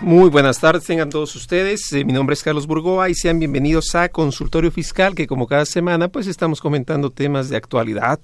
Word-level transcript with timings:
Muy 0.00 0.28
buenas 0.28 0.58
tardes, 0.58 0.84
tengan 0.84 1.08
todos 1.08 1.34
ustedes. 1.36 1.92
Eh, 1.92 2.04
mi 2.04 2.12
nombre 2.12 2.34
es 2.34 2.42
Carlos 2.42 2.66
Burgoa 2.66 3.08
y 3.08 3.14
sean 3.14 3.38
bienvenidos 3.38 3.94
a 3.94 4.08
Consultorio 4.08 4.70
Fiscal, 4.72 5.14
que 5.14 5.26
como 5.26 5.46
cada 5.46 5.64
semana, 5.64 6.08
pues 6.08 6.26
estamos 6.26 6.60
comentando 6.60 7.10
temas 7.10 7.48
de 7.48 7.56
actualidad, 7.56 8.18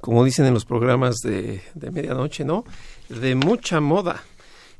como 0.00 0.24
dicen 0.24 0.46
en 0.46 0.54
los 0.54 0.64
programas 0.64 1.16
de, 1.16 1.62
de 1.74 1.90
medianoche, 1.90 2.44
¿no? 2.44 2.64
De 3.08 3.34
mucha 3.34 3.80
moda. 3.80 4.22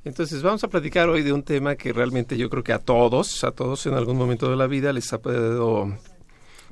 Entonces 0.05 0.43
vamos 0.43 0.62
a 0.62 0.69
platicar 0.69 1.09
hoy 1.09 1.23
de 1.23 1.33
un 1.33 1.43
tema 1.43 1.75
que 1.75 1.93
realmente 1.93 2.39
yo 2.39 2.48
creo 2.48 2.62
que 2.62 2.72
a 2.72 2.78
todos, 2.78 3.42
a 3.42 3.50
todos 3.50 3.84
en 3.87 3.94
algún 3.94 4.17
momento 4.17 4.48
de 4.48 4.56
la 4.56 4.69
vida 4.69 4.92
les 4.92 5.12
ha 5.12 5.19
podido, 5.19 5.92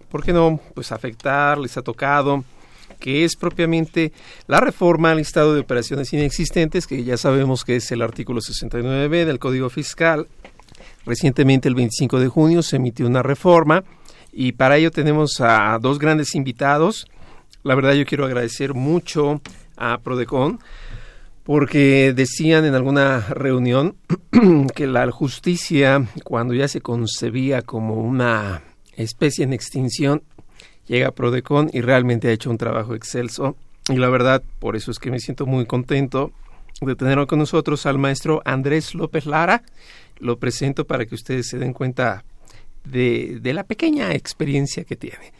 ¿por 0.09 0.25
qué 0.25 0.33
no? 0.33 0.61
Pues 0.75 0.93
afectar, 0.93 1.59
les 1.59 1.77
ha 1.77 1.83
tocado 1.83 2.45
que 2.99 3.25
es 3.25 3.37
propiamente 3.37 4.13
la 4.47 4.61
reforma 4.61 5.11
al 5.11 5.19
listado 5.19 5.55
de 5.55 5.61
operaciones 5.61 6.13
inexistentes, 6.13 6.87
que 6.87 7.05
ya 7.05 7.17
sabemos 7.17 7.65
que 7.65 7.77
es 7.77 7.91
el 7.93 8.03
artículo 8.03 8.41
69b 8.41 9.25
del 9.25 9.39
Código 9.39 9.71
Fiscal. 9.71 10.27
Recientemente, 11.07 11.69
el 11.69 11.75
25 11.75 12.21
de 12.21 12.29
junio, 12.29 12.63
se 12.63 12.77
emitió 12.77 13.07
una 13.07 13.23
reforma 13.23 13.85
y 14.33 14.53
para 14.53 14.77
ello 14.77 14.91
tenemos 14.91 15.41
a 15.41 15.79
dos 15.81 15.99
grandes 15.99 16.35
invitados. 16.35 17.07
La 17.63 17.75
verdad, 17.75 17.95
yo 17.95 18.05
quiero 18.05 18.25
agradecer 18.25 18.75
mucho 18.75 19.41
a 19.77 19.99
Prodecon 19.99 20.59
porque 21.49 22.13
decían 22.15 22.67
en 22.67 22.75
alguna 22.75 23.21
reunión 23.21 23.97
que 24.75 24.87
la 24.87 25.11
justicia, 25.11 26.07
cuando 26.23 26.53
ya 26.53 26.69
se 26.69 26.83
concebía 26.83 27.63
como 27.63 27.95
una 27.95 28.63
especie 28.97 29.45
en 29.45 29.55
extinción, 29.55 30.23
llega 30.89 31.13
Prodecon 31.13 31.71
y 31.73 31.81
realmente 31.81 32.29
ha 32.29 32.33
hecho 32.33 32.51
un 32.51 32.59
trabajo 32.59 32.95
excelso. 32.95 33.57
Y 33.89 33.97
la 33.97 34.09
verdad, 34.09 34.43
por 34.59 34.77
eso 34.77 34.91
es 34.91 34.99
que 34.99 35.11
me 35.11 35.21
siento 35.21 35.47
muy 35.47 35.67
contento 35.67 36.33
de 36.81 36.95
tener 36.97 37.27
con 37.27 37.39
nosotros 37.39 37.87
al 37.87 37.99
maestro 37.99 38.43
Andrés 38.45 38.95
López 38.95 39.27
Lara. 39.27 39.63
Lo 40.19 40.39
presento 40.39 40.85
para 40.87 41.07
que 41.07 41.15
ustedes 41.15 41.49
se 41.49 41.59
den 41.59 41.73
cuenta 41.73 42.25
de, 42.85 43.39
de 43.41 43.53
la 43.53 43.65
pequeña 43.65 44.13
experiencia 44.15 44.85
que 44.85 44.97
tiene. 44.97 45.33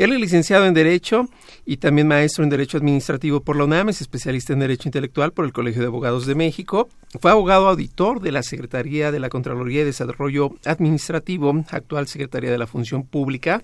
Él 0.00 0.14
es 0.14 0.20
licenciado 0.20 0.64
en 0.64 0.72
Derecho 0.72 1.28
y 1.66 1.76
también 1.76 2.08
maestro 2.08 2.42
en 2.42 2.48
Derecho 2.48 2.78
Administrativo 2.78 3.40
por 3.40 3.56
la 3.56 3.64
UNAM, 3.64 3.90
es 3.90 4.00
especialista 4.00 4.54
en 4.54 4.60
Derecho 4.60 4.88
Intelectual 4.88 5.32
por 5.32 5.44
el 5.44 5.52
Colegio 5.52 5.82
de 5.82 5.88
Abogados 5.88 6.24
de 6.24 6.34
México. 6.34 6.88
Fue 7.20 7.30
abogado 7.30 7.68
auditor 7.68 8.22
de 8.22 8.32
la 8.32 8.42
Secretaría 8.42 9.12
de 9.12 9.20
la 9.20 9.28
Contraloría 9.28 9.80
de 9.80 9.86
Desarrollo 9.86 10.54
Administrativo, 10.64 11.64
actual 11.70 12.08
Secretaría 12.08 12.50
de 12.50 12.56
la 12.56 12.66
Función 12.66 13.04
Pública. 13.04 13.62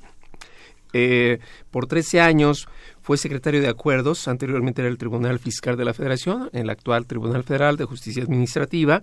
Eh, 0.92 1.38
por 1.70 1.86
13 1.86 2.20
años 2.20 2.68
fue 3.02 3.16
secretario 3.16 3.60
de 3.60 3.68
acuerdos, 3.68 4.28
anteriormente 4.28 4.82
era 4.82 4.88
el 4.88 4.98
Tribunal 4.98 5.38
Fiscal 5.38 5.76
de 5.76 5.84
la 5.84 5.94
Federación, 5.94 6.50
el 6.52 6.70
actual 6.70 7.06
Tribunal 7.06 7.44
Federal 7.44 7.76
de 7.76 7.84
Justicia 7.84 8.22
Administrativa. 8.22 9.02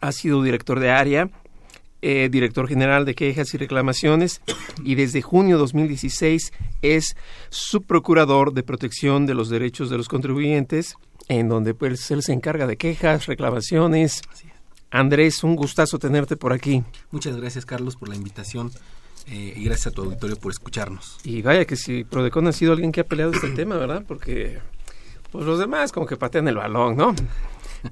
Ha 0.00 0.12
sido 0.12 0.42
director 0.42 0.80
de 0.80 0.90
área, 0.90 1.30
eh, 2.02 2.28
director 2.30 2.66
general 2.66 3.04
de 3.04 3.14
quejas 3.14 3.52
y 3.52 3.58
reclamaciones 3.58 4.40
y 4.82 4.94
desde 4.94 5.20
junio 5.20 5.58
2016 5.58 6.52
es 6.80 7.14
subprocurador 7.50 8.54
de 8.54 8.62
protección 8.62 9.26
de 9.26 9.34
los 9.34 9.50
derechos 9.50 9.90
de 9.90 9.98
los 9.98 10.08
contribuyentes, 10.08 10.94
en 11.28 11.48
donde 11.48 11.74
pues 11.74 12.10
él 12.10 12.22
se 12.22 12.32
encarga 12.32 12.66
de 12.66 12.78
quejas, 12.78 13.26
reclamaciones. 13.26 14.22
Andrés, 14.90 15.44
un 15.44 15.56
gustazo 15.56 15.98
tenerte 15.98 16.36
por 16.36 16.52
aquí. 16.52 16.82
Muchas 17.10 17.36
gracias, 17.36 17.66
Carlos, 17.66 17.96
por 17.96 18.08
la 18.08 18.16
invitación 18.16 18.72
eh, 19.30 19.54
y 19.56 19.64
gracias 19.64 19.88
a 19.88 19.90
tu 19.92 20.02
auditorio 20.02 20.36
por 20.36 20.50
escucharnos. 20.50 21.18
Y 21.22 21.40
vaya 21.40 21.64
que 21.64 21.76
si 21.76 22.02
Prodecon 22.02 22.48
ha 22.48 22.52
sido 22.52 22.72
alguien 22.72 22.90
que 22.90 23.02
ha 23.02 23.04
peleado 23.04 23.32
este 23.32 23.50
tema, 23.50 23.76
¿verdad? 23.76 24.02
Porque 24.06 24.58
pues 25.30 25.46
los 25.46 25.60
demás 25.60 25.92
como 25.92 26.04
que 26.04 26.16
patean 26.16 26.48
el 26.48 26.56
balón, 26.56 26.96
¿no? 26.96 27.14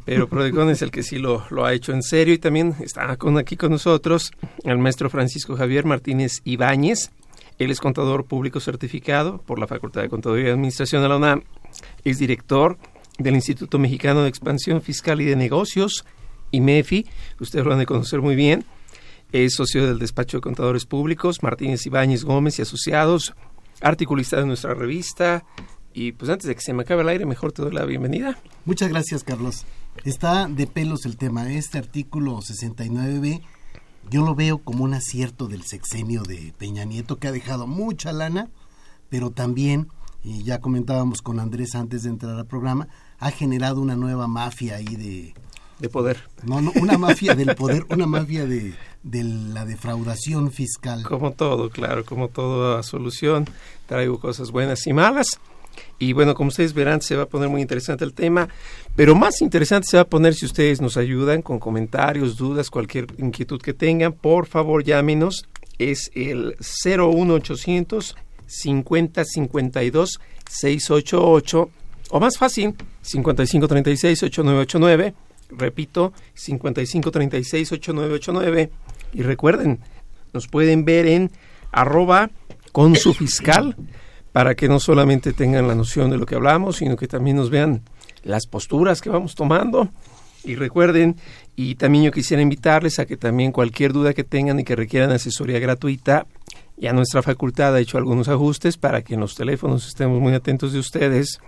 Pero 0.05 0.29
Prodecon 0.29 0.69
es 0.69 0.83
el 0.83 0.91
que 0.91 1.05
sí 1.05 1.19
lo, 1.19 1.45
ha 1.65 1.73
hecho 1.73 1.93
en 1.93 2.03
serio 2.03 2.35
y 2.35 2.39
también 2.39 2.75
está 2.81 3.17
con, 3.17 3.39
aquí 3.39 3.57
con 3.57 3.71
nosotros 3.71 4.33
el 4.65 4.79
maestro 4.79 5.09
Francisco 5.11 5.57
Javier 5.57 5.85
Martínez 5.85 6.41
Ibáñez. 6.45 7.13
Él 7.59 7.71
es 7.71 7.81
contador 7.81 8.25
público 8.25 8.59
certificado 8.59 9.39
por 9.39 9.61
la 9.61 9.69
Facultad 9.69 10.03
de 10.03 10.09
Contaduría 10.09 10.49
y 10.49 10.51
Administración 10.51 11.03
de 11.03 11.09
la 11.09 11.17
UNAM. 11.17 11.43
Es 12.05 12.19
director 12.19 12.79
del 13.17 13.37
Instituto 13.37 13.79
Mexicano 13.79 14.23
de 14.23 14.29
Expansión 14.29 14.83
Fiscal 14.83 15.21
y 15.21 15.25
de 15.25 15.37
Negocios, 15.37 16.05
IMEFI. 16.51 17.07
Ustedes 17.39 17.65
lo 17.65 17.73
han 17.73 17.79
de 17.79 17.87
conocer 17.87 18.21
muy 18.21 18.35
bien. 18.35 18.65
Es 19.33 19.55
socio 19.55 19.87
del 19.87 19.99
despacho 19.99 20.39
de 20.39 20.43
contadores 20.43 20.87
públicos 20.87 21.43
Martínez 21.43 21.85
Ibáñez 21.87 22.25
Gómez 22.25 22.59
y 22.59 22.63
Asociados, 22.63 23.35
articulista 23.81 24.39
de 24.39 24.47
nuestra 24.47 24.75
revista. 24.75 25.45
Y 25.93 26.13
pues 26.13 26.31
antes 26.31 26.47
de 26.47 26.55
que 26.55 26.61
se 26.61 26.73
me 26.73 26.83
acabe 26.83 27.03
el 27.03 27.09
aire, 27.09 27.27
mejor 27.27 27.53
te 27.53 27.63
doy 27.63 27.73
la 27.73 27.85
bienvenida. 27.85 28.39
Muchas 28.65 28.89
gracias, 28.89 29.25
Carlos. 29.25 29.65
Está 30.05 30.47
de 30.47 30.67
pelos 30.67 31.07
el 31.07 31.17
tema. 31.17 31.53
Este 31.53 31.79
artículo 31.79 32.39
69b 32.39 33.43
yo 34.11 34.25
lo 34.25 34.35
veo 34.35 34.59
como 34.59 34.85
un 34.85 34.95
acierto 34.95 35.49
del 35.49 35.65
sexenio 35.65 36.23
de 36.23 36.55
Peña 36.57 36.85
Nieto 36.85 37.19
que 37.19 37.29
ha 37.29 37.33
dejado 37.33 37.67
mucha 37.67 38.11
lana, 38.13 38.49
pero 39.11 39.31
también, 39.31 39.89
y 40.25 40.45
ya 40.45 40.61
comentábamos 40.61 41.21
con 41.21 41.39
Andrés 41.39 41.75
antes 41.75 42.05
de 42.05 42.09
entrar 42.09 42.37
al 42.37 42.47
programa, 42.47 42.89
ha 43.19 43.31
generado 43.31 43.83
una 43.83 43.97
nueva 43.97 44.27
mafia 44.27 44.77
ahí 44.77 44.97
de... 44.97 45.35
De 45.79 45.89
poder. 45.89 46.25
No, 46.43 46.61
no, 46.61 46.73
una 46.81 46.99
mafia 46.99 47.35
del 47.35 47.55
poder, 47.55 47.85
una 47.91 48.07
mafia 48.07 48.47
de, 48.47 48.75
de 49.03 49.23
la 49.23 49.65
defraudación 49.65 50.51
fiscal. 50.51 51.05
Como 51.05 51.33
todo, 51.33 51.71
claro, 51.71 52.05
como 52.05 52.29
toda 52.29 52.83
solución, 52.83 53.47
traigo 53.87 54.19
cosas 54.19 54.51
buenas 54.51 54.87
y 54.87 54.93
malas. 54.93 55.39
Y 55.99 56.13
bueno, 56.13 56.35
como 56.35 56.49
ustedes 56.49 56.75
verán, 56.75 57.01
se 57.01 57.17
va 57.17 57.25
a 57.25 57.29
poner 57.29 57.49
muy 57.49 57.61
interesante 57.61 58.05
el 58.05 58.13
tema, 58.13 58.49
pero 58.97 59.15
más 59.15 59.41
interesante 59.41 59.89
se 59.89 59.97
va 59.97 60.03
a 60.03 60.09
poner 60.09 60.35
si 60.35 60.47
ustedes 60.47 60.81
nos 60.81 60.97
ayudan 60.97 61.43
con 61.43 61.59
comentarios, 61.59 62.37
dudas, 62.37 62.71
cualquier 62.71 63.07
inquietud 63.19 63.61
que 63.61 63.75
tengan. 63.75 64.13
Por 64.13 64.47
favor, 64.47 64.85
llámenos. 64.85 65.47
Es 65.79 66.11
el 66.15 66.57
01800 66.59 68.17
50 68.47 69.25
52 69.25 70.21
688 70.49 71.71
o 72.11 72.21
más 72.21 72.39
fácil, 72.39 72.75
55 73.03 73.69
36 73.69 74.23
8989. 74.25 75.15
Repito, 75.51 76.13
55 76.35 77.11
36 77.11 77.73
8989. 77.73 78.71
Y 79.15 79.23
recuerden, 79.23 79.81
nos 80.33 80.49
pueden 80.49 80.85
ver 80.85 81.07
en 81.07 81.31
arroba 81.73 82.31
con 82.73 82.97
su 82.97 83.15
fiscal 83.15 83.77
para 84.33 84.55
que 84.55 84.69
no 84.69 84.79
solamente 84.79 85.33
tengan 85.33 85.67
la 85.67 85.75
noción 85.75 86.11
de 86.11 86.19
lo 86.19 86.27
que 86.27 86.35
hablamos, 86.35 86.77
sino 86.77 86.97
que 86.97 87.09
también 87.09 87.37
nos 87.37 87.51
vean 87.51 87.83
las 88.23 88.47
posturas 88.47 89.01
que 89.01 89.11
vamos 89.11 89.35
tomando. 89.35 89.89
Y 90.45 90.55
recuerden, 90.55 91.17
y 91.57 91.75
también 91.75 92.05
yo 92.05 92.13
quisiera 92.13 92.43
invitarles 92.43 92.99
a 92.99 93.07
que 93.07 93.17
también 93.17 93.53
cualquier 93.53 93.93
duda 93.93 94.15
que 94.15 94.25
tengan 94.25 94.61
y 94.61 94.65
que 94.65 94.77
requieran 94.77 95.11
asesoría 95.11 95.59
gratuita, 95.59 96.27
ya 96.77 96.93
nuestra 96.93 97.23
facultad 97.23 97.75
ha 97.75 97.81
hecho 97.81 97.99
algunos 97.99 98.29
ajustes 98.29 98.77
para 98.77 99.03
que 99.03 99.15
en 99.15 99.21
los 99.21 99.35
teléfonos 99.35 99.87
estemos 99.89 100.21
muy 100.21 100.35
atentos 100.35 100.73
de 100.73 100.79
ustedes. 100.79 101.41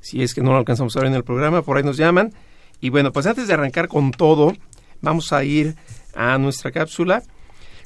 Si 0.00 0.22
es 0.22 0.32
que 0.32 0.40
no 0.40 0.52
lo 0.52 0.56
alcanzamos 0.56 0.96
a 0.96 1.00
ver 1.00 1.08
en 1.08 1.14
el 1.16 1.24
programa, 1.24 1.60
por 1.60 1.76
ahí 1.76 1.82
nos 1.82 1.98
llaman. 1.98 2.32
Y 2.80 2.90
bueno, 2.90 3.12
pues 3.12 3.26
antes 3.26 3.48
de 3.48 3.54
arrancar 3.54 3.88
con 3.88 4.10
todo, 4.10 4.54
vamos 5.00 5.32
a 5.32 5.44
ir 5.44 5.76
a 6.14 6.38
nuestra 6.38 6.72
cápsula 6.72 7.22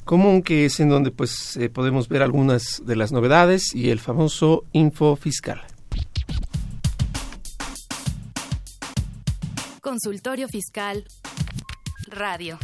común 0.05 0.43
que 0.43 0.65
es 0.65 0.79
en 0.79 0.89
donde 0.89 1.11
pues 1.11 1.57
eh, 1.57 1.69
podemos 1.69 2.07
ver 2.07 2.21
algunas 2.21 2.83
de 2.85 2.95
las 2.95 3.11
novedades 3.11 3.73
y 3.73 3.89
el 3.89 3.99
famoso 3.99 4.63
info 4.71 5.15
fiscal. 5.15 5.61
Consultorio 9.81 10.47
Fiscal. 10.47 11.05
Radio. 12.07 12.57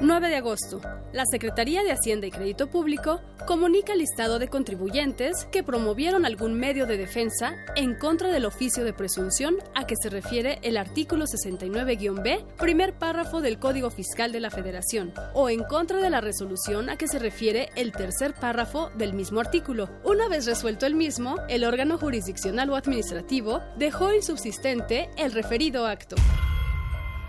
9 0.00 0.28
de 0.28 0.36
agosto. 0.36 0.80
La 1.12 1.24
Secretaría 1.26 1.82
de 1.82 1.90
Hacienda 1.90 2.28
y 2.28 2.30
Crédito 2.30 2.70
Público 2.70 3.20
comunica 3.44 3.94
el 3.94 3.98
listado 3.98 4.38
de 4.38 4.46
contribuyentes 4.46 5.44
que 5.50 5.64
promovieron 5.64 6.24
algún 6.24 6.54
medio 6.54 6.86
de 6.86 6.96
defensa 6.96 7.56
en 7.74 7.96
contra 7.96 8.28
del 8.28 8.44
oficio 8.44 8.84
de 8.84 8.92
presunción 8.92 9.56
a 9.74 9.88
que 9.88 9.96
se 10.00 10.08
refiere 10.08 10.60
el 10.62 10.76
artículo 10.76 11.24
69-B, 11.24 12.44
primer 12.56 12.96
párrafo 12.96 13.40
del 13.40 13.58
Código 13.58 13.90
Fiscal 13.90 14.30
de 14.30 14.38
la 14.38 14.50
Federación, 14.50 15.12
o 15.34 15.50
en 15.50 15.64
contra 15.64 16.00
de 16.00 16.10
la 16.10 16.20
resolución 16.20 16.88
a 16.88 16.96
que 16.96 17.08
se 17.08 17.18
refiere 17.18 17.70
el 17.74 17.90
tercer 17.90 18.32
párrafo 18.34 18.90
del 18.90 19.12
mismo 19.12 19.40
artículo. 19.40 19.90
Una 20.04 20.28
vez 20.28 20.46
resuelto 20.46 20.86
el 20.86 20.94
mismo, 20.94 21.38
el 21.48 21.64
órgano 21.64 21.98
jurisdiccional 21.98 22.70
o 22.70 22.76
administrativo 22.76 23.60
dejó 23.76 24.12
insubsistente 24.12 25.10
el 25.16 25.32
referido 25.32 25.86
acto. 25.86 26.14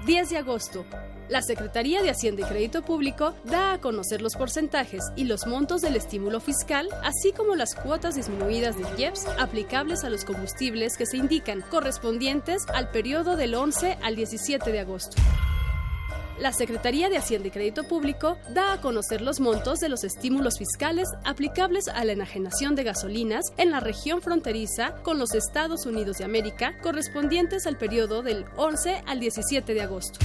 10 0.06 0.30
de 0.30 0.38
agosto. 0.38 0.86
La 1.31 1.42
Secretaría 1.42 2.01
de 2.01 2.10
Hacienda 2.10 2.42
y 2.42 2.44
Crédito 2.44 2.81
Público 2.81 3.33
da 3.45 3.72
a 3.72 3.78
conocer 3.80 4.22
los 4.22 4.36
porcentajes 4.36 5.01
y 5.16 5.24
los 5.24 5.48
montos 5.48 5.80
del 5.80 5.95
estímulo 5.95 6.42
fiscal, 6.42 6.89
así 7.06 7.31
como 7.31 7.56
las 7.56 7.74
cuotas 7.74 8.16
disminuidas 8.16 8.75
de 8.75 8.83
IEPS 9.01 9.28
aplicables 9.39 10.04
a 10.04 10.10
los 10.10 10.25
combustibles 10.25 10.98
que 10.98 11.06
se 11.06 11.16
indican, 11.16 11.63
correspondientes 11.72 12.66
al 12.74 12.92
periodo 12.92 13.38
del 13.38 13.56
11 13.56 13.98
al 14.04 14.18
17 14.18 14.74
de 14.74 14.80
agosto. 14.81 15.16
La 16.38 16.51
Secretaría 16.51 17.07
de 17.07 17.19
Hacienda 17.19 17.48
y 17.48 17.51
Crédito 17.51 17.86
Público 17.86 18.38
da 18.50 18.74
a 18.74 18.81
conocer 18.81 19.22
los 19.22 19.39
montos 19.39 19.80
de 19.80 19.88
los 19.88 20.04
estímulos 20.04 20.57
fiscales 20.57 21.07
aplicables 21.24 21.88
a 21.88 22.04
la 22.04 22.12
enajenación 22.12 22.75
de 22.75 22.84
gasolinas 22.84 23.54
en 23.56 23.72
la 23.72 23.80
región 23.80 24.22
fronteriza 24.22 24.95
con 25.01 25.18
los 25.18 25.34
Estados 25.34 25.86
Unidos 25.86 26.18
de 26.18 26.25
América 26.25 26.77
correspondientes 26.81 27.68
al 27.68 27.77
periodo 27.77 28.22
del 28.22 28.44
11 28.57 29.04
al 29.07 29.22
17 29.22 29.74
de 29.74 29.81
agosto. 29.81 30.19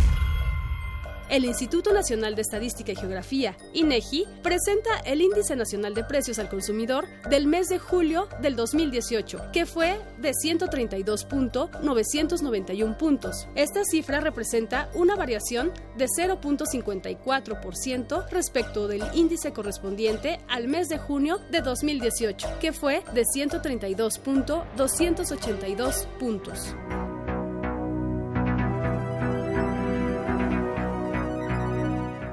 El 1.28 1.44
Instituto 1.44 1.92
Nacional 1.92 2.36
de 2.36 2.42
Estadística 2.42 2.92
y 2.92 2.96
Geografía, 2.96 3.56
INEGI, 3.72 4.28
presenta 4.44 4.90
el 5.04 5.20
Índice 5.20 5.56
Nacional 5.56 5.92
de 5.92 6.04
Precios 6.04 6.38
al 6.38 6.48
Consumidor 6.48 7.08
del 7.28 7.48
mes 7.48 7.66
de 7.68 7.80
julio 7.80 8.28
del 8.40 8.54
2018, 8.54 9.50
que 9.52 9.66
fue 9.66 9.98
de 10.18 10.30
132.991 10.30 12.96
puntos. 12.96 13.48
Esta 13.56 13.84
cifra 13.84 14.20
representa 14.20 14.88
una 14.94 15.16
variación 15.16 15.72
de 15.96 16.06
0.54% 16.06 18.28
respecto 18.30 18.86
del 18.86 19.02
índice 19.14 19.52
correspondiente 19.52 20.38
al 20.48 20.68
mes 20.68 20.88
de 20.88 20.98
junio 20.98 21.40
de 21.50 21.60
2018, 21.60 22.60
que 22.60 22.72
fue 22.72 23.02
de 23.14 23.24
132.282 23.24 26.06
puntos. 26.18 26.76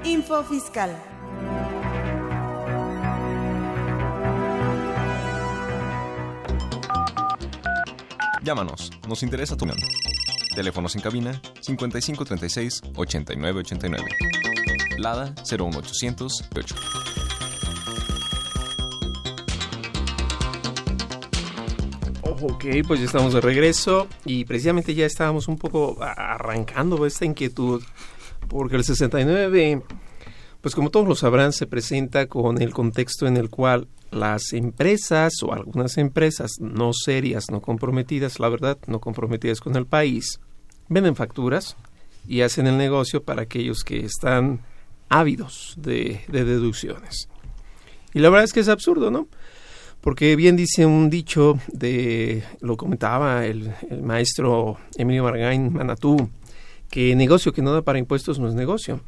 Info 0.04 0.42
Fiscal. 0.44 0.94
Llámanos, 8.42 8.90
nos 9.08 9.22
interesa 9.22 9.56
tu 9.56 9.64
opinión. 9.64 9.78
Teléfonos 10.54 10.94
en 10.94 11.00
cabina 11.00 11.40
5536 11.62 12.82
8989. 12.94 14.04
Lada 14.98 15.34
01800 15.50 16.50
8. 16.54 16.74
Ok, 22.42 22.66
pues 22.86 23.00
ya 23.00 23.06
estamos 23.06 23.32
de 23.32 23.40
regreso 23.40 24.06
y 24.26 24.44
precisamente 24.44 24.94
ya 24.94 25.06
estábamos 25.06 25.48
un 25.48 25.56
poco 25.56 25.96
arrancando 26.02 27.06
esta 27.06 27.24
inquietud 27.24 27.82
porque 28.54 28.76
el 28.76 28.84
69, 28.84 29.82
pues 30.60 30.76
como 30.76 30.90
todos 30.90 31.08
lo 31.08 31.16
sabrán, 31.16 31.52
se 31.52 31.66
presenta 31.66 32.28
con 32.28 32.62
el 32.62 32.72
contexto 32.72 33.26
en 33.26 33.36
el 33.36 33.50
cual 33.50 33.88
las 34.12 34.52
empresas 34.52 35.42
o 35.42 35.52
algunas 35.52 35.98
empresas 35.98 36.52
no 36.60 36.92
serias, 36.92 37.50
no 37.50 37.60
comprometidas, 37.60 38.38
la 38.38 38.48
verdad, 38.48 38.78
no 38.86 39.00
comprometidas 39.00 39.60
con 39.60 39.74
el 39.74 39.86
país, 39.86 40.38
venden 40.88 41.16
facturas 41.16 41.76
y 42.28 42.42
hacen 42.42 42.68
el 42.68 42.78
negocio 42.78 43.24
para 43.24 43.42
aquellos 43.42 43.82
que 43.82 44.04
están 44.04 44.60
ávidos 45.08 45.74
de, 45.76 46.20
deducciones. 46.28 47.28
Y 48.12 48.20
la 48.20 48.30
verdad 48.30 48.44
es 48.44 48.52
que 48.52 48.60
es 48.60 48.68
absurdo, 48.68 49.10
¿no? 49.10 49.26
Porque 50.00 50.36
bien 50.36 50.54
dice 50.54 50.86
un 50.86 51.10
dicho 51.10 51.58
de, 51.72 52.44
lo 52.60 52.76
comentaba 52.76 53.46
el, 53.46 53.74
el 53.90 54.02
maestro 54.04 54.78
Emilio 54.96 55.24
Margain 55.24 55.72
Manatú, 55.72 56.30
que 56.94 57.16
negocio 57.16 57.52
que 57.52 57.60
no 57.60 57.72
da 57.72 57.82
para 57.82 57.98
impuestos 57.98 58.38
no 58.38 58.46
es 58.46 58.54
negocio. 58.54 59.00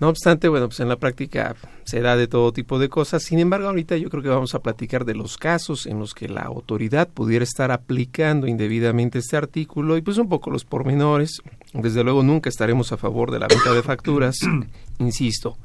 No 0.00 0.08
obstante, 0.08 0.48
bueno, 0.48 0.66
pues 0.66 0.80
en 0.80 0.88
la 0.88 0.96
práctica 0.96 1.54
se 1.84 2.00
da 2.00 2.16
de 2.16 2.26
todo 2.26 2.52
tipo 2.52 2.80
de 2.80 2.88
cosas. 2.88 3.22
Sin 3.22 3.38
embargo, 3.38 3.68
ahorita 3.68 3.96
yo 3.96 4.10
creo 4.10 4.24
que 4.24 4.28
vamos 4.28 4.56
a 4.56 4.58
platicar 4.58 5.04
de 5.04 5.14
los 5.14 5.36
casos 5.36 5.86
en 5.86 6.00
los 6.00 6.14
que 6.14 6.28
la 6.28 6.40
autoridad 6.40 7.06
pudiera 7.06 7.44
estar 7.44 7.70
aplicando 7.70 8.48
indebidamente 8.48 9.20
este 9.20 9.36
artículo 9.36 9.96
y 9.96 10.02
pues 10.02 10.18
un 10.18 10.28
poco 10.28 10.50
los 10.50 10.64
pormenores. 10.64 11.42
Desde 11.72 12.02
luego 12.02 12.24
nunca 12.24 12.50
estaremos 12.50 12.90
a 12.90 12.96
favor 12.96 13.30
de 13.30 13.38
la 13.38 13.46
venta 13.46 13.72
de 13.72 13.84
facturas, 13.84 14.40
insisto, 14.98 15.56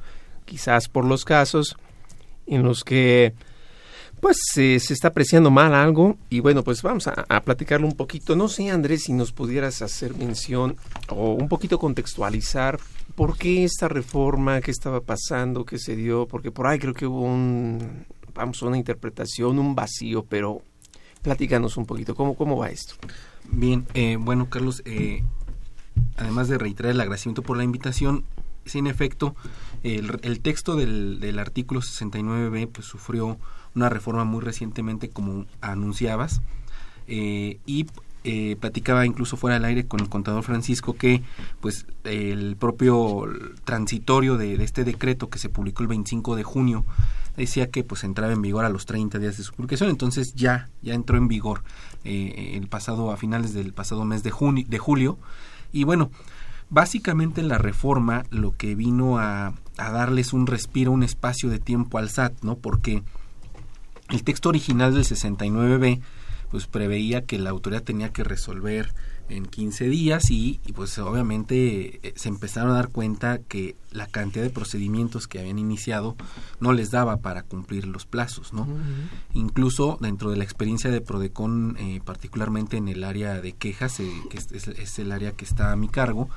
quizás 0.46 0.88
por 0.90 1.06
los 1.06 1.26
casos 1.26 1.76
en 2.46 2.62
los 2.62 2.84
que 2.84 3.34
pues 4.20 4.38
se 4.54 4.76
está 4.76 5.10
apreciando 5.10 5.52
mal 5.52 5.74
algo 5.74 6.18
y 6.30 6.40
bueno, 6.40 6.64
pues 6.64 6.82
vamos 6.82 7.08
a, 7.08 7.42
platicarlo 7.42 7.88
un 7.88 7.96
poquito. 7.96 8.36
No 8.36 8.48
sé, 8.48 8.70
Andrés, 8.70 9.04
si 9.04 9.14
nos 9.14 9.32
pudieras 9.32 9.82
hacer 9.82 10.16
mención 10.16 10.76
o 11.10 11.34
un 11.34 11.48
poquito 11.48 11.78
contextualizar 11.78 12.80
por 13.16 13.38
qué 13.38 13.64
esta 13.64 13.88
reforma, 13.88 14.62
qué 14.62 14.72
estaba 14.72 15.02
pasando, 15.02 15.66
qué 15.66 15.78
se 15.78 15.96
dio, 15.96 16.28
porque 16.28 16.52
por 16.52 16.68
ahí 16.68 16.80
creo 16.80 16.94
que 16.94 17.06
hubo 17.06 17.22
un, 17.22 18.06
vamos, 18.34 18.62
una 18.62 18.78
interpretación, 18.78 19.60
un 19.60 19.76
vacío, 19.76 20.24
pero 20.24 20.62
platícanos 21.22 21.78
un 21.78 21.86
poquito, 21.86 22.16
¿cómo, 22.16 22.36
cómo 22.36 22.58
va 22.58 22.70
esto? 22.70 22.96
Bien, 23.50 23.86
eh, 23.94 24.18
bueno, 24.20 24.50
Carlos, 24.50 24.82
eh, 24.86 25.24
además 26.18 26.48
de 26.48 26.58
reiterar 26.58 26.92
el 26.92 27.02
agradecimiento 27.02 27.44
por 27.44 27.58
la 27.58 27.64
invitación, 27.64 28.24
sin 28.66 28.88
efecto, 28.88 29.36
el, 29.84 30.20
el 30.24 30.40
texto 30.42 30.76
del, 30.76 31.20
del 31.20 31.40
artículo 31.40 31.82
69b 31.82 32.68
pues 32.72 32.86
sufrió 32.86 33.38
una 33.78 33.90
reforma 33.90 34.26
muy 34.26 34.42
recientemente 34.42 35.10
como 35.10 35.46
anunciabas 35.62 36.42
eh, 37.08 37.60
y 37.66 37.86
eh, 38.24 38.58
platicaba 38.60 39.06
incluso 39.06 39.38
fuera 39.38 39.54
del 39.54 39.64
aire 39.64 39.88
con 39.88 40.02
el 40.02 40.10
contador 40.10 40.44
Francisco 40.44 40.98
que 40.98 41.22
pues 41.62 41.86
el 42.04 42.58
propio 42.58 43.26
transitorio 43.64 44.36
de, 44.36 44.56
este 44.56 44.84
decreto 44.84 45.30
que 45.30 45.40
se 45.40 45.48
publicó 45.48 45.84
el 45.84 45.88
25 45.88 46.36
de 46.36 46.44
junio 46.44 46.84
decía 47.38 47.70
que 47.70 47.86
pues 47.86 48.04
entraba 48.04 48.34
en 48.34 48.42
vigor 48.42 48.66
a 48.66 48.70
los 48.70 48.86
30 48.86 49.20
días 49.20 49.38
de 49.38 49.44
su 49.44 49.54
publicación. 49.54 49.90
Entonces 49.90 50.34
ya 50.34 50.70
ya 50.82 50.94
entró 50.94 51.18
en 51.18 51.30
vigor 51.30 51.64
eh, 52.04 52.54
el 52.56 52.68
pasado 52.68 53.12
a 53.12 53.18
finales 53.18 53.54
del 53.54 53.72
pasado 53.72 54.04
mes 54.04 54.24
de 54.24 54.32
junio 54.32 54.66
de 54.68 54.78
julio. 54.78 55.18
Y 55.72 55.86
bueno 55.86 56.12
básicamente 56.70 57.44
la 57.44 57.58
reforma 57.58 58.24
lo 58.30 58.52
que 58.52 58.76
vino 58.76 59.20
a, 59.20 59.54
a 59.78 59.92
darles 59.92 60.34
un 60.34 60.48
respiro 60.48 60.92
un 60.92 61.04
espacio 61.04 61.50
de 61.50 61.60
tiempo 61.60 61.98
al 61.98 62.10
SAT 62.10 62.34
no 62.42 62.58
porque 62.58 63.04
el 64.10 64.24
texto 64.24 64.50
original 64.50 64.94
del 64.94 65.04
69B 65.04 66.02
pues 66.50 66.68
preveía 66.68 67.26
que 67.26 67.40
la 67.40 67.50
autoridad 67.50 67.84
tenía 67.84 68.12
que 68.14 68.24
resolver 68.24 68.94
en 69.30 69.46
15 69.46 69.90
días 69.90 70.32
y, 70.32 70.62
pues 70.74 70.98
obviamente 71.00 72.00
eh, 72.08 72.14
se 72.16 72.30
empezaron 72.30 72.72
a 72.72 72.76
dar 72.76 72.90
cuenta 72.90 73.40
que 73.40 73.76
la 73.92 74.08
cantidad 74.08 74.44
de 74.44 74.50
procedimientos 74.50 75.28
que 75.28 75.40
habían 75.40 75.60
iniciado 75.60 76.16
no 76.60 76.72
les 76.72 76.92
daba 76.92 77.18
para 77.18 77.44
cumplir 77.44 77.88
los 77.88 78.06
plazos, 78.06 78.54
¿no? 78.54 78.68
Incluso 79.34 79.98
dentro 80.00 80.32
de 80.32 80.38
la 80.38 80.44
experiencia 80.44 80.90
de 80.92 81.02
Prodecon, 81.02 81.76
eh, 81.78 82.00
particularmente 82.06 82.78
en 82.78 82.88
el 82.88 83.04
área 83.04 83.42
de 83.42 83.54
quejas, 83.54 84.00
eh, 84.00 84.10
que 84.30 84.38
es, 84.38 85.00
el 85.00 85.12
área 85.12 85.34
que 85.34 85.44
está 85.46 85.72
a 85.72 85.76
mi 85.76 85.90
cargo, 85.90 86.30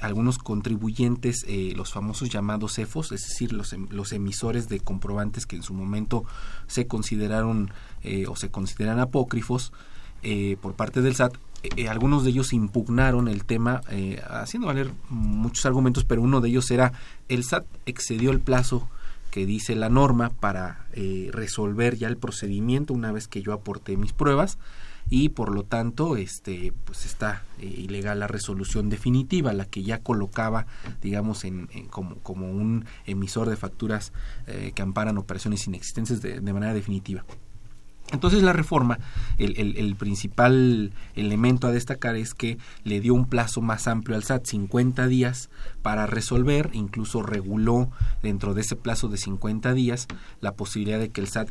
algunos 0.00 0.38
contribuyentes, 0.38 1.46
los 1.76 1.92
famosos 1.92 2.30
llamados 2.30 2.74
CEFOS, 2.74 3.12
es 3.12 3.22
decir, 3.28 3.52
los, 3.52 3.72
em, 3.72 3.86
los, 3.90 4.12
emisores 4.12 4.68
de 4.68 4.80
comprobantes 4.80 5.46
que 5.46 5.56
en 5.56 5.62
su 5.62 5.74
momento 5.74 6.24
se 6.66 6.86
consideraron 6.86 7.70
o 8.28 8.36
se 8.36 8.50
consideran 8.50 8.98
apócrifos 8.98 9.72
por 10.60 10.74
parte 10.74 11.02
del 11.02 11.14
SAT, 11.14 11.36
eh, 11.62 11.88
algunos 11.88 12.24
de 12.24 12.30
ellos 12.30 12.52
impugnaron 12.52 13.28
el 13.28 13.44
tema 13.44 13.82
eh, 13.88 14.20
haciendo 14.28 14.66
valer 14.66 14.90
muchos 15.08 15.64
argumentos, 15.64 16.04
pero 16.04 16.20
uno 16.20 16.40
de 16.40 16.48
ellos 16.48 16.68
era 16.72 16.92
el 17.28 17.44
SAT 17.44 17.64
excedió 17.86 18.32
el 18.32 18.40
plazo 18.40 18.88
que 19.30 19.46
dice 19.46 19.76
la 19.76 19.88
norma 19.88 20.30
para 20.30 20.86
eh, 20.92 21.30
resolver 21.32 21.96
ya 21.96 22.08
el 22.08 22.16
procedimiento 22.16 22.92
una 22.92 23.12
vez 23.12 23.28
que 23.28 23.42
yo 23.42 23.52
aporté 23.52 23.96
mis 23.96 24.12
pruebas 24.12 24.58
y 25.12 25.28
por 25.28 25.54
lo 25.54 25.64
tanto 25.64 26.16
este 26.16 26.72
pues 26.86 27.04
está 27.04 27.42
ilegal 27.60 28.18
la 28.20 28.28
resolución 28.28 28.88
definitiva 28.88 29.52
la 29.52 29.66
que 29.66 29.82
ya 29.82 29.98
colocaba 29.98 30.64
digamos 31.02 31.44
en, 31.44 31.68
como, 31.90 32.16
como 32.20 32.50
un 32.50 32.86
emisor 33.04 33.50
de 33.50 33.56
facturas 33.56 34.14
que 34.46 34.80
amparan 34.80 35.18
operaciones 35.18 35.66
inexistentes 35.66 36.22
de 36.22 36.52
manera 36.54 36.72
definitiva 36.72 37.26
entonces 38.12 38.42
la 38.42 38.52
reforma, 38.52 38.98
el, 39.38 39.76
el, 39.76 39.96
principal 39.96 40.92
elemento 41.16 41.66
a 41.66 41.72
destacar 41.72 42.16
es 42.16 42.34
que 42.34 42.58
le 42.84 43.00
dio 43.00 43.14
un 43.14 43.26
plazo 43.26 43.60
más 43.60 43.88
amplio 43.88 44.16
al 44.16 44.24
SAT, 44.24 44.46
50 44.46 45.06
días, 45.06 45.50
para 45.82 46.06
resolver, 46.06 46.70
incluso 46.72 47.22
reguló 47.22 47.90
dentro 48.22 48.54
de 48.54 48.60
ese 48.60 48.76
plazo 48.76 49.08
de 49.08 49.16
50 49.16 49.74
días 49.74 50.06
la 50.40 50.54
posibilidad 50.54 50.98
de 50.98 51.10
que 51.10 51.20
el 51.20 51.28
SAT 51.28 51.50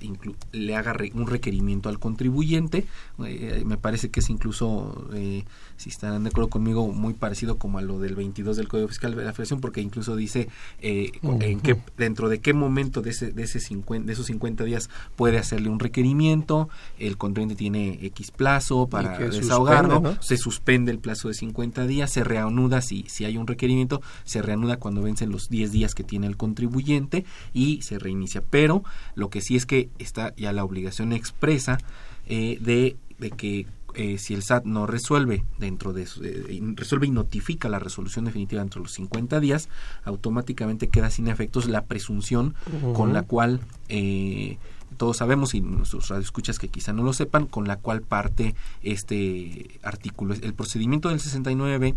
le 0.51 0.75
haga 0.75 0.95
un 1.13 1.27
requerimiento 1.27 1.89
al 1.89 1.99
contribuyente. 1.99 2.85
Eh, 3.25 3.63
me 3.65 3.77
parece 3.77 4.09
que 4.09 4.21
es 4.21 4.29
incluso, 4.29 5.09
eh, 5.13 5.43
si 5.81 5.89
están 5.89 6.23
de 6.23 6.29
acuerdo 6.29 6.49
conmigo, 6.49 6.87
muy 6.87 7.13
parecido 7.13 7.57
como 7.57 7.79
a 7.79 7.81
lo 7.81 7.99
del 7.99 8.15
22 8.15 8.57
del 8.57 8.67
Código 8.67 8.87
Fiscal 8.87 9.15
de 9.15 9.23
la 9.23 9.33
Federación, 9.33 9.59
porque 9.59 9.81
incluso 9.81 10.15
dice 10.15 10.47
eh, 10.79 11.11
en 11.23 11.59
qué, 11.59 11.77
dentro 11.97 12.29
de 12.29 12.39
qué 12.39 12.53
momento 12.53 13.01
de, 13.01 13.09
ese, 13.09 13.31
de, 13.31 13.43
ese 13.43 13.59
50, 13.59 14.05
de 14.05 14.13
esos 14.13 14.27
50 14.27 14.63
días 14.63 14.89
puede 15.15 15.37
hacerle 15.37 15.69
un 15.69 15.79
requerimiento 15.79 16.69
el 16.99 17.17
contribuyente 17.17 17.55
tiene 17.55 17.99
X 18.01 18.31
plazo 18.31 18.87
para 18.87 19.17
desahogarlo, 19.17 20.17
se 20.21 20.37
suspende 20.37 20.91
el 20.91 20.99
plazo 20.99 21.27
de 21.27 21.33
50 21.33 21.87
días, 21.87 22.11
se 22.11 22.23
reanuda 22.23 22.81
si, 22.81 23.05
si 23.07 23.25
hay 23.25 23.37
un 23.37 23.47
requerimiento, 23.47 24.01
se 24.23 24.41
reanuda 24.41 24.77
cuando 24.77 25.01
vencen 25.01 25.31
los 25.31 25.49
10 25.49 25.71
días 25.71 25.95
que 25.95 26.03
tiene 26.03 26.27
el 26.27 26.37
contribuyente 26.37 27.25
y 27.53 27.81
se 27.81 27.99
reinicia. 27.99 28.43
Pero 28.49 28.83
lo 29.15 29.29
que 29.29 29.41
sí 29.41 29.55
es 29.55 29.65
que 29.65 29.89
está 29.99 30.35
ya 30.35 30.53
la 30.53 30.63
obligación 30.63 31.13
expresa 31.13 31.79
eh, 32.27 32.57
de, 32.61 32.97
de 33.17 33.31
que 33.31 33.65
eh, 33.95 34.17
si 34.17 34.33
el 34.33 34.43
SAT 34.43 34.65
no 34.65 34.87
resuelve 34.87 35.43
dentro 35.57 35.93
de 35.93 36.03
eh, 36.03 36.61
resuelve 36.75 37.07
y 37.07 37.11
notifica 37.11 37.69
la 37.69 37.79
resolución 37.79 38.25
definitiva 38.25 38.61
dentro 38.61 38.79
de 38.79 38.85
los 38.85 38.93
50 38.93 39.39
días, 39.39 39.69
automáticamente 40.03 40.89
queda 40.89 41.09
sin 41.09 41.27
efectos 41.27 41.67
la 41.67 41.85
presunción 41.85 42.55
con 42.93 43.13
la 43.13 43.23
cual 43.23 43.61
eh, 43.89 44.57
todos 44.97 45.17
sabemos 45.17 45.55
y 45.55 45.61
nuestros 45.61 46.09
radioescuchas 46.09 46.59
que 46.59 46.67
quizá 46.67 46.93
no 46.93 47.03
lo 47.03 47.13
sepan, 47.13 47.45
con 47.45 47.67
la 47.67 47.77
cual 47.77 48.01
parte 48.01 48.55
este 48.83 49.79
artículo. 49.83 50.33
El 50.33 50.53
procedimiento 50.53 51.09
del 51.09 51.19
69 51.19 51.95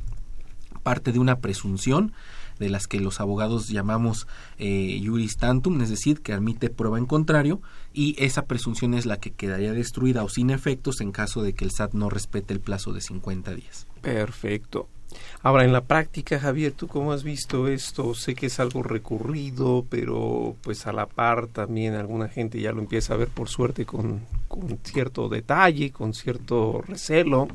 parte 0.82 1.12
de 1.12 1.18
una 1.18 1.38
presunción 1.38 2.12
de 2.58 2.68
las 2.68 2.86
que 2.86 3.00
los 3.00 3.20
abogados 3.20 3.68
llamamos 3.68 4.26
eh, 4.58 5.00
juris 5.04 5.36
tantum, 5.36 5.80
es 5.80 5.90
decir, 5.90 6.20
que 6.20 6.32
admite 6.32 6.70
prueba 6.70 6.98
en 6.98 7.06
contrario, 7.06 7.60
y 7.92 8.16
esa 8.18 8.46
presunción 8.46 8.94
es 8.94 9.06
la 9.06 9.18
que 9.18 9.30
quedaría 9.30 9.72
destruida 9.72 10.24
o 10.24 10.28
sin 10.28 10.50
efectos 10.50 11.00
en 11.00 11.12
caso 11.12 11.42
de 11.42 11.54
que 11.54 11.64
el 11.64 11.70
SAT 11.70 11.94
no 11.94 12.10
respete 12.10 12.54
el 12.54 12.60
plazo 12.60 12.92
de 12.92 13.00
50 13.00 13.54
días. 13.54 13.86
Perfecto. 14.00 14.88
Ahora, 15.42 15.64
en 15.64 15.72
la 15.72 15.82
práctica, 15.82 16.40
Javier, 16.40 16.72
¿tú 16.72 16.88
cómo 16.88 17.12
has 17.12 17.22
visto 17.22 17.68
esto? 17.68 18.14
Sé 18.14 18.34
que 18.34 18.46
es 18.46 18.58
algo 18.60 18.82
recurrido, 18.82 19.84
pero 19.88 20.56
pues 20.62 20.86
a 20.86 20.92
la 20.92 21.06
par 21.06 21.46
también 21.48 21.94
alguna 21.94 22.28
gente 22.28 22.60
ya 22.60 22.72
lo 22.72 22.80
empieza 22.80 23.14
a 23.14 23.18
ver 23.18 23.28
por 23.28 23.48
suerte 23.48 23.84
con, 23.84 24.22
con 24.48 24.78
cierto 24.82 25.28
detalle, 25.28 25.90
con 25.92 26.14
cierto 26.14 26.82
recelo, 26.86 27.48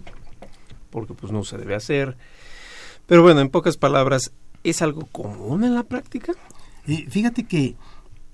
porque 0.90 1.14
pues 1.14 1.32
no 1.32 1.44
se 1.44 1.58
debe 1.58 1.76
hacer. 1.76 2.16
Pero 3.08 3.24
bueno, 3.24 3.42
en 3.42 3.50
pocas 3.50 3.76
palabras, 3.76 4.32
¿es 4.64 4.82
algo 4.82 5.06
común 5.08 5.64
en 5.64 5.76
la 5.76 5.84
práctica? 5.84 6.34
Eh, 6.88 7.06
fíjate 7.10 7.44
que 7.44 7.76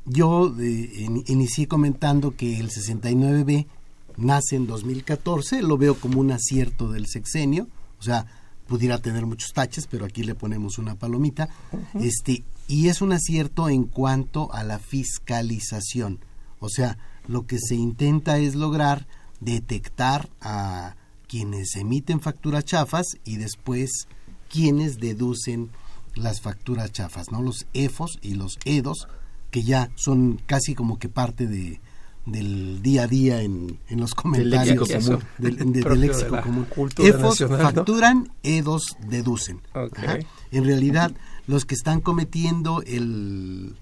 yo 0.06 0.54
eh, 0.60 1.08
inicié 1.28 1.68
comentando 1.68 2.36
que 2.36 2.60
el 2.60 2.70
69B 2.70 3.66
nace 4.18 4.56
en 4.56 4.68
2014, 4.68 5.62
lo 5.62 5.78
veo 5.78 5.96
como 5.96 6.20
un 6.20 6.32
acierto 6.32 6.92
del 6.92 7.08
sexenio, 7.08 7.68
o 8.00 8.04
sea, 8.04 8.26
pudiera 8.68 9.00
tener 9.00 9.26
muchos 9.26 9.54
taches, 9.54 9.88
pero 9.88 10.06
aquí 10.06 10.24
le 10.24 10.36
ponemos 10.36 10.78
una 10.78 10.96
palomita. 10.96 11.50
Este, 12.00 12.44
y 12.68 12.88
es 12.88 13.02
un 13.02 13.14
acierto 13.14 13.70
en 13.70 13.86
cuanto 13.86 14.52
a 14.54 14.64
la 14.64 14.80
fiscalización. 14.80 16.20
O 16.60 16.70
sea, 16.70 16.98
lo 17.28 17.46
que 17.46 17.60
se 17.60 17.76
intenta 17.76 18.38
es 18.38 18.56
lograr 18.56 19.08
detectar 19.40 20.30
a 20.42 20.96
quienes 21.28 21.76
emiten 21.76 22.22
facturas 22.22 22.66
chafas 22.66 23.18
y 23.24 23.38
después 23.38 24.08
quienes 24.50 25.00
deducen 25.00 25.70
las 26.16 26.42
facturas 26.42 26.92
chafas, 26.92 27.32
¿no? 27.32 27.42
Los 27.42 27.68
EFOS 27.74 28.20
y 28.22 28.36
los 28.36 28.58
EDOS, 28.66 29.08
que 29.52 29.64
ya 29.64 29.92
son 29.96 30.42
casi 30.46 30.76
como 30.76 30.98
que 30.98 31.10
parte 31.10 31.48
de, 31.48 31.80
del 32.26 32.82
día 32.82 33.04
a 33.04 33.08
día 33.08 33.42
en, 33.42 33.80
en 33.88 34.00
los 34.00 34.16
comentarios 34.16 34.88
del, 35.38 36.00
léxico 36.00 36.42
común. 36.42 36.68
EFOS 36.98 37.40
facturan, 37.50 38.32
EDOS 38.44 38.98
deducen. 39.08 39.62
En 40.52 40.66
realidad, 40.66 41.12
los 41.48 41.66
que 41.66 41.76
están 41.76 42.02
cometiendo 42.02 42.82
el 42.82 43.76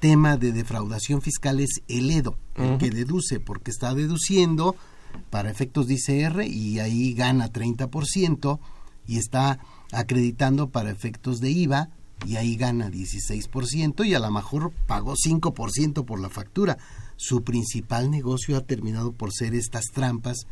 tema 0.00 0.36
de 0.36 0.52
defraudación 0.52 1.22
fiscal 1.22 1.60
es 1.60 1.80
el 1.88 2.10
EDO, 2.10 2.36
el 2.56 2.78
que 2.78 2.90
deduce, 2.90 3.40
porque 3.40 3.70
está 3.70 3.94
deduciendo 3.94 4.76
para 5.30 5.50
efectos 5.50 5.86
de 5.86 5.94
ICR 5.94 6.42
y 6.42 6.80
ahí 6.80 7.14
gana 7.14 7.52
30% 7.52 8.58
y 9.06 9.18
está 9.18 9.60
acreditando 9.92 10.70
para 10.70 10.90
efectos 10.90 11.40
de 11.40 11.50
IVA 11.50 11.90
y 12.26 12.36
ahí 12.36 12.56
gana 12.56 12.90
16% 12.90 14.06
y 14.06 14.14
a 14.14 14.20
lo 14.20 14.30
mejor 14.30 14.72
pagó 14.86 15.14
5% 15.14 16.04
por 16.04 16.20
la 16.20 16.30
factura 16.30 16.78
su 17.16 17.42
principal 17.44 18.10
negocio 18.10 18.56
ha 18.56 18.62
terminado 18.62 19.12
por 19.12 19.32
ser 19.32 19.54
estas 19.54 19.86
trampas 19.92 20.46